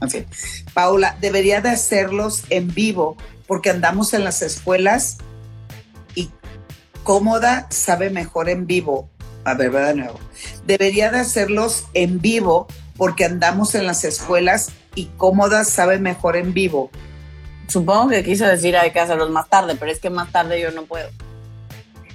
en 0.00 0.10
fin. 0.10 0.26
Paula, 0.74 1.16
debería 1.20 1.60
de 1.60 1.68
hacerlos 1.68 2.42
en 2.50 2.74
vivo 2.74 3.16
porque 3.46 3.70
andamos 3.70 4.14
en 4.14 4.24
las 4.24 4.42
escuelas 4.42 5.18
y 6.16 6.30
cómoda 7.04 7.68
sabe 7.70 8.10
mejor 8.10 8.48
en 8.48 8.66
vivo. 8.66 9.08
A 9.44 9.54
ver, 9.54 9.72
va 9.72 9.82
de 9.82 9.94
nuevo. 9.94 10.18
Debería 10.66 11.12
de 11.12 11.20
hacerlos 11.20 11.86
en 11.94 12.20
vivo 12.20 12.66
porque 12.96 13.26
andamos 13.26 13.76
en 13.76 13.86
las 13.86 14.02
escuelas 14.02 14.72
y 14.96 15.04
cómoda 15.16 15.64
sabe 15.64 16.00
mejor 16.00 16.36
en 16.36 16.52
vivo 16.52 16.90
supongo 17.68 18.08
que 18.08 18.24
quiso 18.24 18.44
decir 18.46 18.76
hay 18.76 18.90
que 18.90 18.98
hacerlos 18.98 19.30
más 19.30 19.48
tarde, 19.48 19.76
pero 19.78 19.92
es 19.92 20.00
que 20.00 20.10
más 20.10 20.32
tarde 20.32 20.60
yo 20.60 20.72
no 20.72 20.86
puedo. 20.86 21.08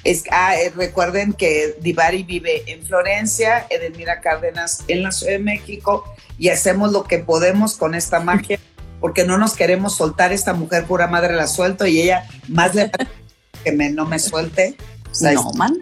Es, 0.06 0.24
ah, 0.32 0.56
eh, 0.56 0.72
recuerden 0.76 1.34
que 1.34 1.76
Divari 1.82 2.24
vive 2.24 2.64
en 2.68 2.86
Florencia, 2.86 3.68
Edelmira 3.70 4.22
Cárdenas 4.22 4.84
en 4.88 5.04
la 5.04 5.12
Ciudad 5.12 5.34
de 5.34 5.40
México 5.40 6.06
y 6.38 6.50
hacemos 6.50 6.92
lo 6.92 7.04
que 7.04 7.20
podemos 7.20 7.76
con 7.76 7.96
esta 7.96 8.20
magia 8.20 8.60
porque 9.02 9.26
no 9.26 9.38
nos 9.38 9.56
queremos 9.56 9.96
soltar. 9.98 10.32
Esta 10.32 10.54
mujer 10.54 10.86
pura 10.86 11.08
madre 11.08 11.36
la 11.36 11.48
suelto 11.48 11.86
y 11.86 12.02
ella 12.02 12.28
más 12.48 12.76
le 12.76 12.92
que 13.64 13.72
me, 13.72 13.90
no 13.90 14.06
me 14.06 14.20
suelte. 14.20 14.78
no, 15.22 15.52
man. 15.54 15.78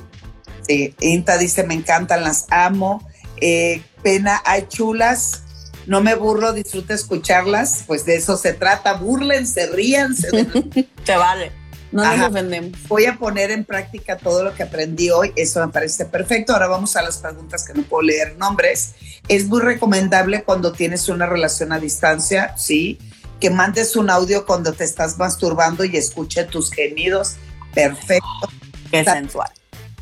Sí, 0.68 0.96
Inta 1.02 1.38
dice, 1.38 1.64
me 1.64 1.74
encantan, 1.74 2.24
las 2.24 2.48
amo. 2.50 3.06
Eh, 3.38 3.82
pena, 4.02 4.42
hay 4.46 4.68
chulas, 4.68 5.44
no 5.86 6.02
me 6.02 6.16
burlo, 6.16 6.54
disfruto 6.54 6.94
escucharlas, 6.94 7.84
pues 7.88 8.06
de 8.06 8.16
eso 8.16 8.38
se 8.38 8.54
trata, 8.54 8.94
burlense, 8.94 9.68
ríanse. 9.68 10.30
Se 11.04 11.18
vale, 11.18 11.52
no 11.94 12.04
nos 12.04 12.30
ofendemos. 12.30 12.78
Voy 12.88 13.06
a 13.06 13.18
poner 13.18 13.52
en 13.52 13.64
práctica 13.64 14.18
todo 14.18 14.44
lo 14.44 14.54
que 14.54 14.64
aprendí 14.64 15.12
hoy, 15.12 15.32
eso 15.36 15.66
me 15.66 15.72
parece 15.72 16.06
perfecto. 16.06 16.54
Ahora 16.54 16.68
vamos 16.68 16.96
a 16.96 17.02
las 17.04 17.18
preguntas 17.18 17.66
que 17.66 17.74
no 17.74 17.84
puedo 17.84 18.02
leer 18.02 18.36
nombres. 18.38 18.96
Es 19.28 19.48
muy 19.48 19.62
recomendable 19.62 20.44
cuando 20.44 20.72
tienes 20.72 21.08
una 21.08 21.28
relación 21.28 21.72
a 21.72 21.80
distancia, 21.80 22.58
sí, 22.58 22.98
que 23.39 23.50
mandes 23.50 23.96
un 23.96 24.10
audio 24.10 24.46
cuando 24.46 24.74
te 24.74 24.84
estás 24.84 25.18
masturbando 25.18 25.84
y 25.86 25.96
escuche 25.96 26.44
tus 26.46 26.72
gemidos. 26.72 27.36
Perfecto. 27.74 28.50
Qué 28.89 29.04
sensual. 29.04 29.52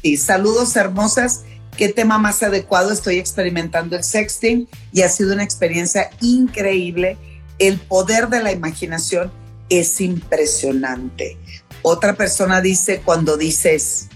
Sí, 0.01 0.17
saludos 0.17 0.75
hermosas. 0.75 1.41
Qué 1.75 1.89
tema 1.89 2.17
más 2.17 2.41
adecuado. 2.43 2.91
Estoy 2.91 3.17
experimentando 3.17 3.95
el 3.95 4.03
sexting 4.03 4.67
y 4.93 5.01
ha 5.01 5.09
sido 5.09 5.33
una 5.33 5.43
experiencia 5.43 6.09
increíble. 6.21 7.17
El 7.59 7.79
poder 7.79 8.29
de 8.29 8.43
la 8.43 8.51
imaginación 8.51 9.31
es 9.69 10.01
impresionante. 10.01 11.37
Otra 11.83 12.15
persona 12.15 12.61
dice 12.61 13.01
cuando 13.01 13.37
dices, 13.37 14.07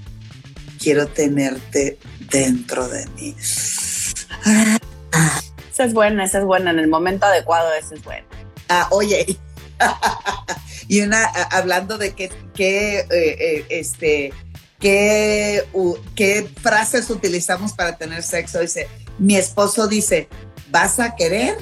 quiero 0.80 1.07
tenerte 1.07 1.97
dentro 2.32 2.88
de 2.88 3.07
mí. 3.07 3.36
Esa 5.72 5.84
es 5.84 5.93
buena, 5.93 6.24
esa 6.24 6.39
es 6.39 6.45
buena. 6.45 6.72
En 6.72 6.80
el 6.80 6.88
momento 6.88 7.26
adecuado, 7.26 7.74
esa 7.74 7.95
es 7.95 8.03
buena. 8.03 8.26
Ah, 8.70 8.88
oye, 8.91 9.38
y 10.88 11.01
una, 11.01 11.26
hablando 11.51 11.97
de 11.97 12.13
qué, 12.13 12.32
qué 12.53 12.99
eh, 12.99 13.07
eh, 13.09 13.66
este, 13.70 14.34
qué, 14.80 15.63
qué 16.16 16.49
frases 16.61 17.09
utilizamos 17.09 17.74
para 17.74 17.97
tener 17.97 18.24
sexo, 18.24 18.59
dice, 18.59 18.88
mi 19.18 19.36
esposo 19.36 19.88
dice, 19.88 20.30
¿vas 20.70 20.99
a 20.99 21.16
querer 21.16 21.57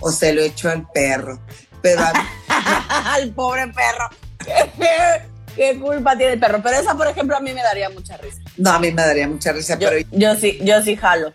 o 0.00 0.10
se 0.10 0.32
lo 0.32 0.42
echo 0.42 0.68
al 0.70 0.88
perro? 0.90 1.40
Pero 1.82 2.02
al 2.48 3.32
pobre 3.32 3.68
perro. 3.68 4.10
¿Qué 5.56 5.80
culpa 5.80 6.16
tiene 6.16 6.34
el 6.34 6.38
perro? 6.38 6.60
Pero 6.62 6.76
esa, 6.76 6.94
por 6.94 7.08
ejemplo, 7.08 7.34
a 7.36 7.40
mí 7.40 7.52
me 7.52 7.62
daría 7.62 7.88
mucha 7.88 8.18
risa. 8.18 8.42
No, 8.58 8.70
a 8.72 8.78
mí 8.78 8.92
me 8.92 9.02
daría 9.02 9.26
mucha 9.26 9.52
risa, 9.52 9.78
yo, 9.78 9.88
pero... 9.88 10.06
Yo 10.12 10.36
sí, 10.36 10.58
yo 10.62 10.82
sí 10.82 10.96
jalo. 10.96 11.34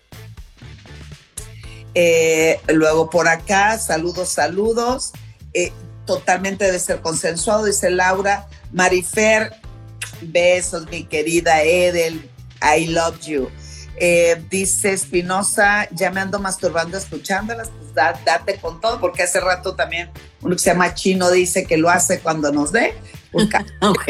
Eh, 1.96 2.60
luego 2.68 3.10
por 3.10 3.28
acá, 3.28 3.78
saludos, 3.80 4.30
saludos. 4.30 5.12
Eh, 5.54 5.74
totalmente 6.06 6.66
debe 6.66 6.80
ser 6.80 7.02
consensuado, 7.02 7.66
dice 7.66 7.90
Laura. 7.90 8.48
Marifer, 8.72 9.54
besos, 10.22 10.88
mi 10.90 11.04
querida 11.04 11.64
Edel, 11.64 12.30
I 12.62 12.88
love 12.88 13.20
you. 13.22 13.50
Eh, 13.98 14.42
dice 14.50 14.94
Espinosa, 14.94 15.88
ya 15.92 16.10
me 16.12 16.22
ando 16.22 16.40
masturbando 16.40 16.98
escuchándolas, 16.98 17.70
pues 17.70 17.94
date 17.94 18.60
con 18.60 18.82
todo, 18.82 19.00
porque 19.00 19.24
hace 19.24 19.40
rato 19.40 19.76
también 19.76 20.10
uno 20.42 20.56
que 20.56 20.62
se 20.62 20.72
llama 20.72 20.94
Chino 20.96 21.30
dice 21.30 21.66
que 21.66 21.78
lo 21.78 21.90
hace 21.90 22.20
cuando 22.20 22.52
nos 22.52 22.72
dé. 22.72 22.96
ok. 23.82 24.08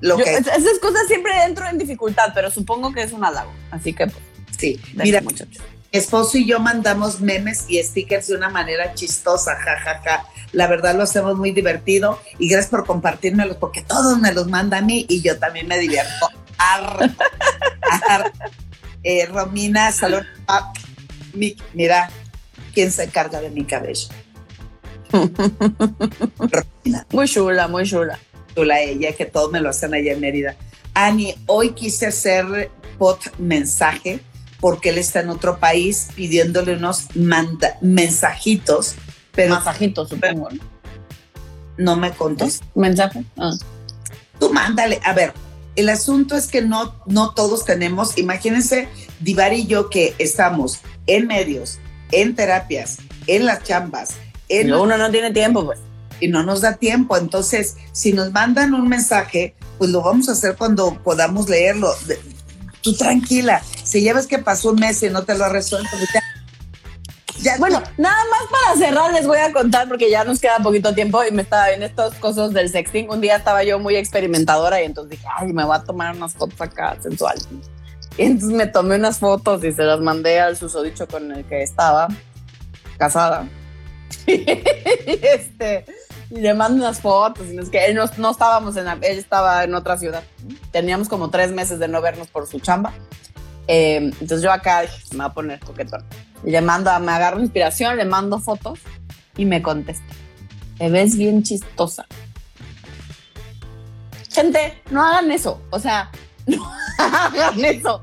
Lo 0.00 0.16
que... 0.16 0.36
esas 0.36 0.78
cosas 0.80 1.06
siempre 1.08 1.32
entro 1.44 1.66
en 1.66 1.78
dificultad, 1.78 2.32
pero 2.34 2.50
supongo 2.50 2.92
que 2.92 3.02
es 3.02 3.12
un 3.12 3.24
halago, 3.24 3.52
así 3.70 3.92
que 3.92 4.06
pues, 4.06 4.22
sí. 4.58 4.80
Mira, 4.94 5.20
muchachos 5.22 5.62
esposo 5.96 6.38
y 6.38 6.46
yo 6.46 6.60
mandamos 6.60 7.20
memes 7.20 7.64
y 7.68 7.82
stickers 7.82 8.28
de 8.28 8.36
una 8.36 8.48
manera 8.48 8.94
chistosa, 8.94 9.56
jajaja. 9.56 10.00
Ja, 10.02 10.18
ja. 10.18 10.26
La 10.52 10.66
verdad 10.68 10.94
lo 10.94 11.02
hacemos 11.02 11.36
muy 11.36 11.52
divertido 11.52 12.20
y 12.38 12.48
gracias 12.48 12.70
por 12.70 12.86
compartírmelos 12.86 13.56
porque 13.56 13.82
todos 13.82 14.18
me 14.18 14.32
los 14.32 14.46
mandan 14.46 14.84
a 14.84 14.86
mí 14.86 15.06
y 15.08 15.22
yo 15.22 15.38
también 15.38 15.66
me 15.66 15.78
divierto. 15.78 16.30
Eh, 19.02 19.26
Romina, 19.26 19.92
salud. 19.92 20.22
Ah, 20.48 20.72
mira, 21.74 22.10
¿quién 22.74 22.90
se 22.90 23.04
encarga 23.04 23.40
de 23.40 23.50
mi 23.50 23.64
cabello? 23.64 24.08
Muy 27.10 27.28
chula, 27.28 27.68
muy 27.68 27.84
chula. 27.84 28.18
Chula 28.54 28.80
ella, 28.80 29.12
que 29.12 29.26
todos 29.26 29.50
me 29.52 29.60
lo 29.60 29.70
hacen 29.70 29.94
allá 29.94 30.12
en 30.12 30.20
Mérida. 30.20 30.56
Ani, 30.94 31.34
hoy 31.46 31.70
quise 31.70 32.06
hacer 32.06 32.70
pot 32.98 33.20
mensaje 33.38 34.20
porque 34.60 34.88
él 34.90 34.98
está 34.98 35.20
en 35.20 35.30
otro 35.30 35.58
país 35.58 36.08
pidiéndole 36.14 36.76
unos 36.76 37.08
mensajitos. 37.80 38.94
Pero, 39.32 39.54
Mensajitos, 39.54 40.08
supongo. 40.08 40.48
No 41.76 41.96
me 41.96 42.12
contes. 42.12 42.60
¿Mensaje? 42.74 43.24
Ah. 43.36 43.52
Tú 44.40 44.50
mándale. 44.52 45.00
A 45.04 45.12
ver, 45.12 45.34
el 45.76 45.90
asunto 45.90 46.36
es 46.36 46.46
que 46.46 46.62
no, 46.62 46.94
no 47.06 47.34
todos 47.34 47.64
tenemos, 47.64 48.16
imagínense, 48.16 48.88
Divar 49.20 49.52
y 49.52 49.66
yo 49.66 49.88
que 49.88 50.14
estamos 50.18 50.80
en 51.06 51.26
medios, 51.26 51.78
en 52.12 52.34
terapias, 52.34 52.98
en 53.26 53.46
las 53.46 53.62
chambas. 53.62 54.16
En 54.48 54.72
uno 54.72 54.96
no 54.96 55.10
tiene 55.10 55.32
tiempo, 55.32 55.64
pues. 55.64 55.78
Y 56.20 56.28
no 56.28 56.42
nos 56.42 56.60
da 56.60 56.76
tiempo. 56.76 57.16
Entonces, 57.16 57.76
si 57.92 58.12
nos 58.12 58.32
mandan 58.32 58.74
un 58.74 58.88
mensaje, 58.88 59.54
pues 59.78 59.90
lo 59.90 60.02
vamos 60.02 60.28
a 60.28 60.32
hacer 60.32 60.56
cuando 60.56 60.94
podamos 61.02 61.48
leerlo 61.48 61.92
tú 62.86 62.94
tranquila, 62.94 63.60
si 63.82 64.00
ya 64.00 64.14
ves 64.14 64.28
que 64.28 64.38
pasó 64.38 64.70
un 64.70 64.76
mes 64.76 65.02
y 65.02 65.10
no 65.10 65.24
te 65.24 65.36
lo 65.36 65.44
ha 65.44 65.48
resuelto, 65.48 65.90
pues 65.90 66.08
ya, 67.42 67.58
bueno, 67.58 67.82
nada 67.98 68.16
más 68.30 68.42
para 68.48 68.78
cerrar 68.78 69.12
les 69.12 69.26
voy 69.26 69.38
a 69.38 69.52
contar 69.52 69.88
porque 69.88 70.08
ya 70.08 70.22
nos 70.22 70.38
queda 70.38 70.58
poquito 70.58 70.94
tiempo 70.94 71.22
y 71.24 71.32
me 71.32 71.42
estaba 71.42 71.70
en 71.70 71.82
estas 71.82 72.14
cosas 72.14 72.52
del 72.52 72.70
sexting. 72.70 73.10
Un 73.10 73.20
día 73.20 73.36
estaba 73.36 73.62
yo 73.64 73.78
muy 73.78 73.96
experimentadora 73.96 74.80
y 74.80 74.86
entonces 74.86 75.18
dije, 75.18 75.26
ay, 75.36 75.52
me 75.52 75.64
voy 75.64 75.76
a 75.76 75.82
tomar 75.82 76.16
unas 76.16 76.34
fotos 76.34 76.60
acá 76.60 76.96
sensuales. 77.02 77.46
Y 78.16 78.22
entonces 78.22 78.56
me 78.56 78.66
tomé 78.66 78.96
unas 78.96 79.18
fotos 79.18 79.62
y 79.64 79.72
se 79.72 79.82
las 79.82 80.00
mandé 80.00 80.40
al 80.40 80.56
susodicho 80.56 81.06
con 81.06 81.30
el 81.30 81.44
que 81.44 81.62
estaba 81.62 82.08
casada. 82.98 83.46
este, 84.26 85.84
y 86.30 86.40
le 86.40 86.54
mando 86.54 86.84
unas 86.84 87.00
fotos. 87.00 87.46
Y 87.48 87.58
es 87.58 87.70
que 87.70 87.86
él 87.86 87.94
no, 87.94 88.04
no 88.18 88.30
estábamos 88.30 88.76
en, 88.76 88.88
él 88.88 89.18
estaba 89.18 89.64
en 89.64 89.74
otra 89.74 89.98
ciudad. 89.98 90.22
Teníamos 90.72 91.08
como 91.08 91.30
tres 91.30 91.52
meses 91.52 91.78
de 91.78 91.88
no 91.88 92.00
vernos 92.00 92.28
por 92.28 92.46
su 92.46 92.60
chamba. 92.60 92.92
Eh, 93.68 93.96
entonces 93.96 94.42
yo 94.42 94.52
acá 94.52 94.82
dije, 94.82 95.02
me 95.12 95.18
voy 95.18 95.26
a 95.26 95.30
poner 95.30 95.60
coquetón. 95.60 96.04
Y 96.44 96.50
le 96.50 96.60
mando, 96.60 96.98
me 97.00 97.12
agarro 97.12 97.40
inspiración, 97.40 97.96
le 97.96 98.04
mando 98.04 98.38
fotos 98.38 98.80
y 99.36 99.44
me 99.44 99.62
contesta. 99.62 100.04
Te 100.78 100.90
ves 100.90 101.16
bien 101.16 101.42
chistosa. 101.42 102.06
Gente, 104.30 104.82
no 104.90 105.02
hagan 105.02 105.32
eso. 105.32 105.62
O 105.70 105.78
sea, 105.78 106.10
no 106.46 106.70
hagan 106.98 107.64
eso. 107.64 108.02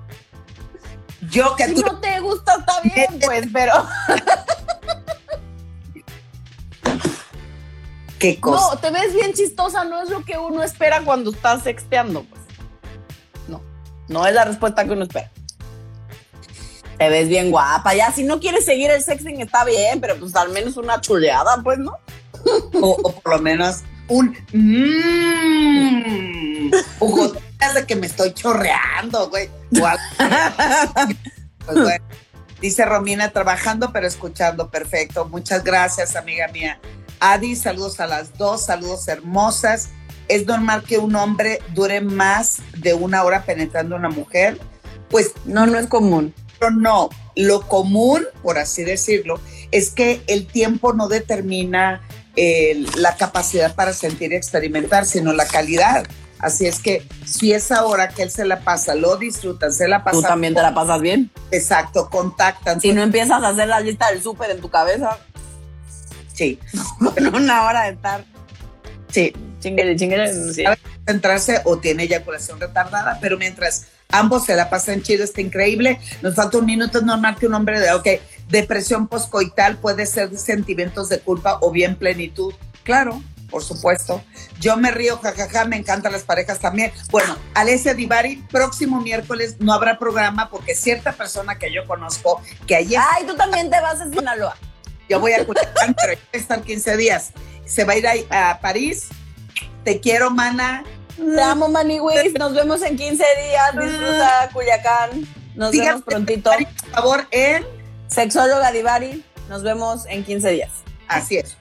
Yo 1.30 1.56
que 1.56 1.68
si 1.68 1.82
no 1.82 2.00
te 2.00 2.20
gusta, 2.20 2.56
está 2.56 2.82
bien, 2.82 3.20
pues, 3.26 3.48
pero. 3.54 3.74
No, 8.44 8.78
te 8.78 8.90
ves 8.92 9.14
bien 9.14 9.34
chistosa, 9.34 9.84
no 9.84 10.02
es 10.02 10.10
lo 10.10 10.24
que 10.24 10.38
uno 10.38 10.64
espera 10.64 11.02
cuando 11.04 11.32
estás 11.32 11.64
sexteando, 11.64 12.24
pues. 12.24 12.42
No, 13.48 13.62
no 14.08 14.26
es 14.26 14.34
la 14.34 14.46
respuesta 14.46 14.86
que 14.86 14.92
uno 14.92 15.04
espera. 15.04 15.32
Te 16.98 17.10
ves 17.10 17.28
bien 17.28 17.52
guapa, 17.52 17.94
ya 17.96 18.12
si 18.12 18.24
no 18.24 18.40
quieres 18.40 18.66
seguir 18.66 18.92
el 18.92 19.04
sexting 19.04 19.42
está 19.42 19.66
bien, 19.66 20.00
pero 20.00 20.16
pues 20.18 20.36
al 20.36 20.50
menos 20.50 20.78
una 20.78 21.02
chuleada, 21.02 21.62
pues, 21.64 21.80
¿no? 21.80 21.98
O, 22.82 23.12
por 23.22 23.34
lo 23.38 23.42
menos 23.42 23.82
un 24.08 24.36
mmm, 24.52 25.74
de 27.74 27.86
que 27.86 27.96
me 27.96 28.08
estoy 28.08 28.34
chorreando, 28.34 29.30
güey. 29.30 29.50
Pues, 31.66 32.02
Dice 32.60 32.84
Romina, 32.86 33.30
trabajando 33.30 33.92
pero 33.94 34.06
escuchando, 34.06 34.70
perfecto. 34.70 35.26
Muchas 35.26 35.64
gracias, 35.64 36.18
amiga 36.18 36.48
mía. 36.50 36.80
Adi, 37.20 37.56
saludos 37.56 38.00
a 38.00 38.08
las 38.08 38.38
dos, 38.38 38.66
saludos 38.66 39.08
hermosas. 39.08 39.90
¿Es 40.28 40.46
normal 40.46 40.84
que 40.84 40.98
un 40.98 41.16
hombre 41.16 41.60
dure 41.74 42.02
más 42.02 42.58
de 42.78 42.94
una 42.94 43.24
hora 43.24 43.44
penetrando 43.44 43.96
a 43.96 44.00
una 44.00 44.10
mujer? 44.10 44.60
Pues 45.10 45.32
no, 45.46 45.66
no 45.66 45.78
es 45.78 45.88
común. 45.88 46.34
Pero 46.60 46.72
no, 46.72 47.10
lo 47.36 47.68
común, 47.68 48.24
por 48.42 48.58
así 48.58 48.84
decirlo, 48.84 49.40
es 49.72 49.90
que 49.90 50.22
el 50.28 50.48
tiempo 50.48 50.94
no 50.94 51.08
determina 51.08 52.02
eh, 52.36 52.86
la 52.96 53.16
capacidad 53.16 53.76
para 53.76 53.94
sentir 53.94 54.32
y 54.32 54.36
experimentar, 54.36 55.06
sino 55.06 55.34
la 55.34 55.46
calidad. 55.46 56.06
Así 56.40 56.66
es 56.66 56.80
que 56.80 57.08
si 57.26 57.54
esa 57.54 57.86
hora 57.86 58.10
que 58.10 58.24
él 58.24 58.30
se 58.30 58.44
la 58.44 58.60
pasa, 58.60 58.96
lo 58.96 59.16
disfrutan, 59.16 59.72
se 59.72 59.88
la 59.88 60.04
pasa. 60.04 60.18
Tú 60.18 60.24
también 60.24 60.54
te 60.54 60.62
la 60.62 60.74
pasas 60.74 61.00
bien. 61.00 61.32
Exacto, 61.52 62.10
contactan. 62.10 62.82
Si 62.82 62.92
no 62.92 63.02
empiezas 63.02 63.42
a 63.44 63.50
hacer 63.50 63.70
la 63.70 63.80
lista 63.80 64.12
del 64.12 64.22
súper 64.22 64.52
en 64.52 64.60
tu 64.60 64.70
cabeza. 64.70 65.20
Sí. 66.34 66.60
Una 67.34 67.64
hora 67.64 67.84
de 67.84 67.92
estar. 67.92 68.26
Sí. 69.10 69.34
Chinguele, 69.60 69.96
chinguele. 69.96 70.54
Sí. 70.54 70.64
Centrarse 71.08 71.62
o 71.64 71.78
tiene 71.78 72.04
eyaculación 72.04 72.60
retardada, 72.60 73.18
pero 73.22 73.38
mientras 73.38 73.88
ambos 74.10 74.46
se 74.46 74.56
la 74.56 74.70
pasan 74.70 75.02
chido, 75.02 75.24
está 75.24 75.42
increíble. 75.42 76.00
Nos 76.22 76.36
falta 76.36 76.58
un 76.58 76.66
minuto, 76.66 77.00
es 77.00 77.04
normal 77.04 77.38
que 77.38 77.48
un 77.48 77.54
hombre 77.54 77.80
de, 77.80 77.92
ok, 77.94 78.08
depresión 78.50 79.08
poscoital 79.08 79.78
puede 79.78 80.06
ser 80.06 80.38
sentimientos 80.38 81.10
de 81.10 81.20
culpa 81.20 81.60
o 81.62 81.72
bien 81.72 81.96
plenitud. 81.96 82.54
Claro, 82.84 83.22
por 83.50 83.64
supuesto. 83.64 84.22
Yo 84.60 84.76
me 84.78 84.92
río, 84.92 85.18
jajaja, 85.18 85.66
me 85.66 85.78
encantan 85.78 86.12
las 86.12 86.24
parejas 86.24 86.60
también. 86.60 86.92
Bueno, 87.10 87.38
Alessia 87.54 87.94
Divari, 87.94 88.38
próximo 88.52 89.00
miércoles 89.00 89.58
no 89.60 89.74
habrá 89.74 89.98
programa 89.98 90.50
porque 90.50 90.76
cierta 90.76 91.14
persona 91.14 91.58
que 91.58 91.72
yo 91.72 91.86
conozco, 91.88 92.42
que 92.68 92.76
ayer... 92.76 93.00
Ay, 93.14 93.26
tú 93.26 93.36
también 93.36 93.70
te 93.70 93.80
vas 93.80 94.02
a 94.02 94.10
Sinaloa. 94.10 94.58
Yo 95.10 95.20
voy 95.20 95.34
a 95.34 95.46
Culiacán, 95.46 95.94
pero 96.02 96.14
voy 96.14 96.28
a 96.34 96.38
estar 96.38 96.62
15 96.62 96.98
días. 96.98 97.32
Se 97.66 97.84
va 97.84 97.94
a 97.94 97.98
ir 97.98 98.28
a, 98.30 98.60
París. 98.60 99.10
Te 99.84 100.00
quiero, 100.00 100.32
mana. 100.32 100.84
Te 101.16 101.42
amo, 101.42 101.68
Maniwis. 101.68 102.34
Nos 102.38 102.54
vemos 102.54 102.82
en 102.82 102.98
15 102.98 103.24
días. 103.48 103.72
Disfruta 103.74 104.50
Culiacán. 104.52 105.28
Nos 105.56 105.72
vemos 105.72 106.02
prontito. 106.02 106.52
Por 106.52 106.92
favor, 106.92 107.28
en 107.32 107.66
Sexóloga 108.08 108.72
Divari. 108.72 109.24
Nos 109.50 109.64
vemos 109.64 110.06
en 110.08 110.24
15 110.24 110.52
días. 110.52 110.72
Así 111.08 111.38
es. 111.38 111.58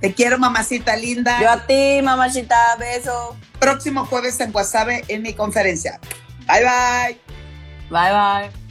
Te 0.00 0.12
quiero, 0.12 0.38
mamacita 0.38 0.96
linda. 0.96 1.40
Yo 1.40 1.50
a 1.50 1.66
ti, 1.66 2.00
mamacita, 2.02 2.76
beso. 2.78 3.36
Próximo 3.58 4.04
jueves 4.06 4.38
en 4.40 4.52
Guasave 4.52 5.04
en 5.08 5.22
mi 5.22 5.32
conferencia. 5.32 6.00
Bye, 6.46 6.64
bye. 6.64 7.20
Bye, 7.90 8.12
bye. 8.12 8.65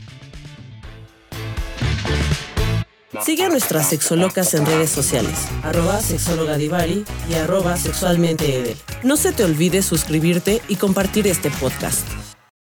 Sigue 3.23 3.43
a 3.43 3.49
nuestras 3.49 3.89
sexolocas 3.89 4.53
en 4.53 4.65
redes 4.65 4.89
sociales, 4.89 5.47
arroba 5.63 6.01
sexóloga 6.01 6.57
Divari 6.57 7.05
y 7.29 7.33
arroba 7.35 7.77
sexualmente 7.77 8.57
Edel. 8.57 8.77
No 9.03 9.17
se 9.17 9.31
te 9.31 9.43
olvide 9.43 9.81
suscribirte 9.81 10.61
y 10.67 10.75
compartir 10.75 11.27
este 11.27 11.49
podcast. 11.51 12.05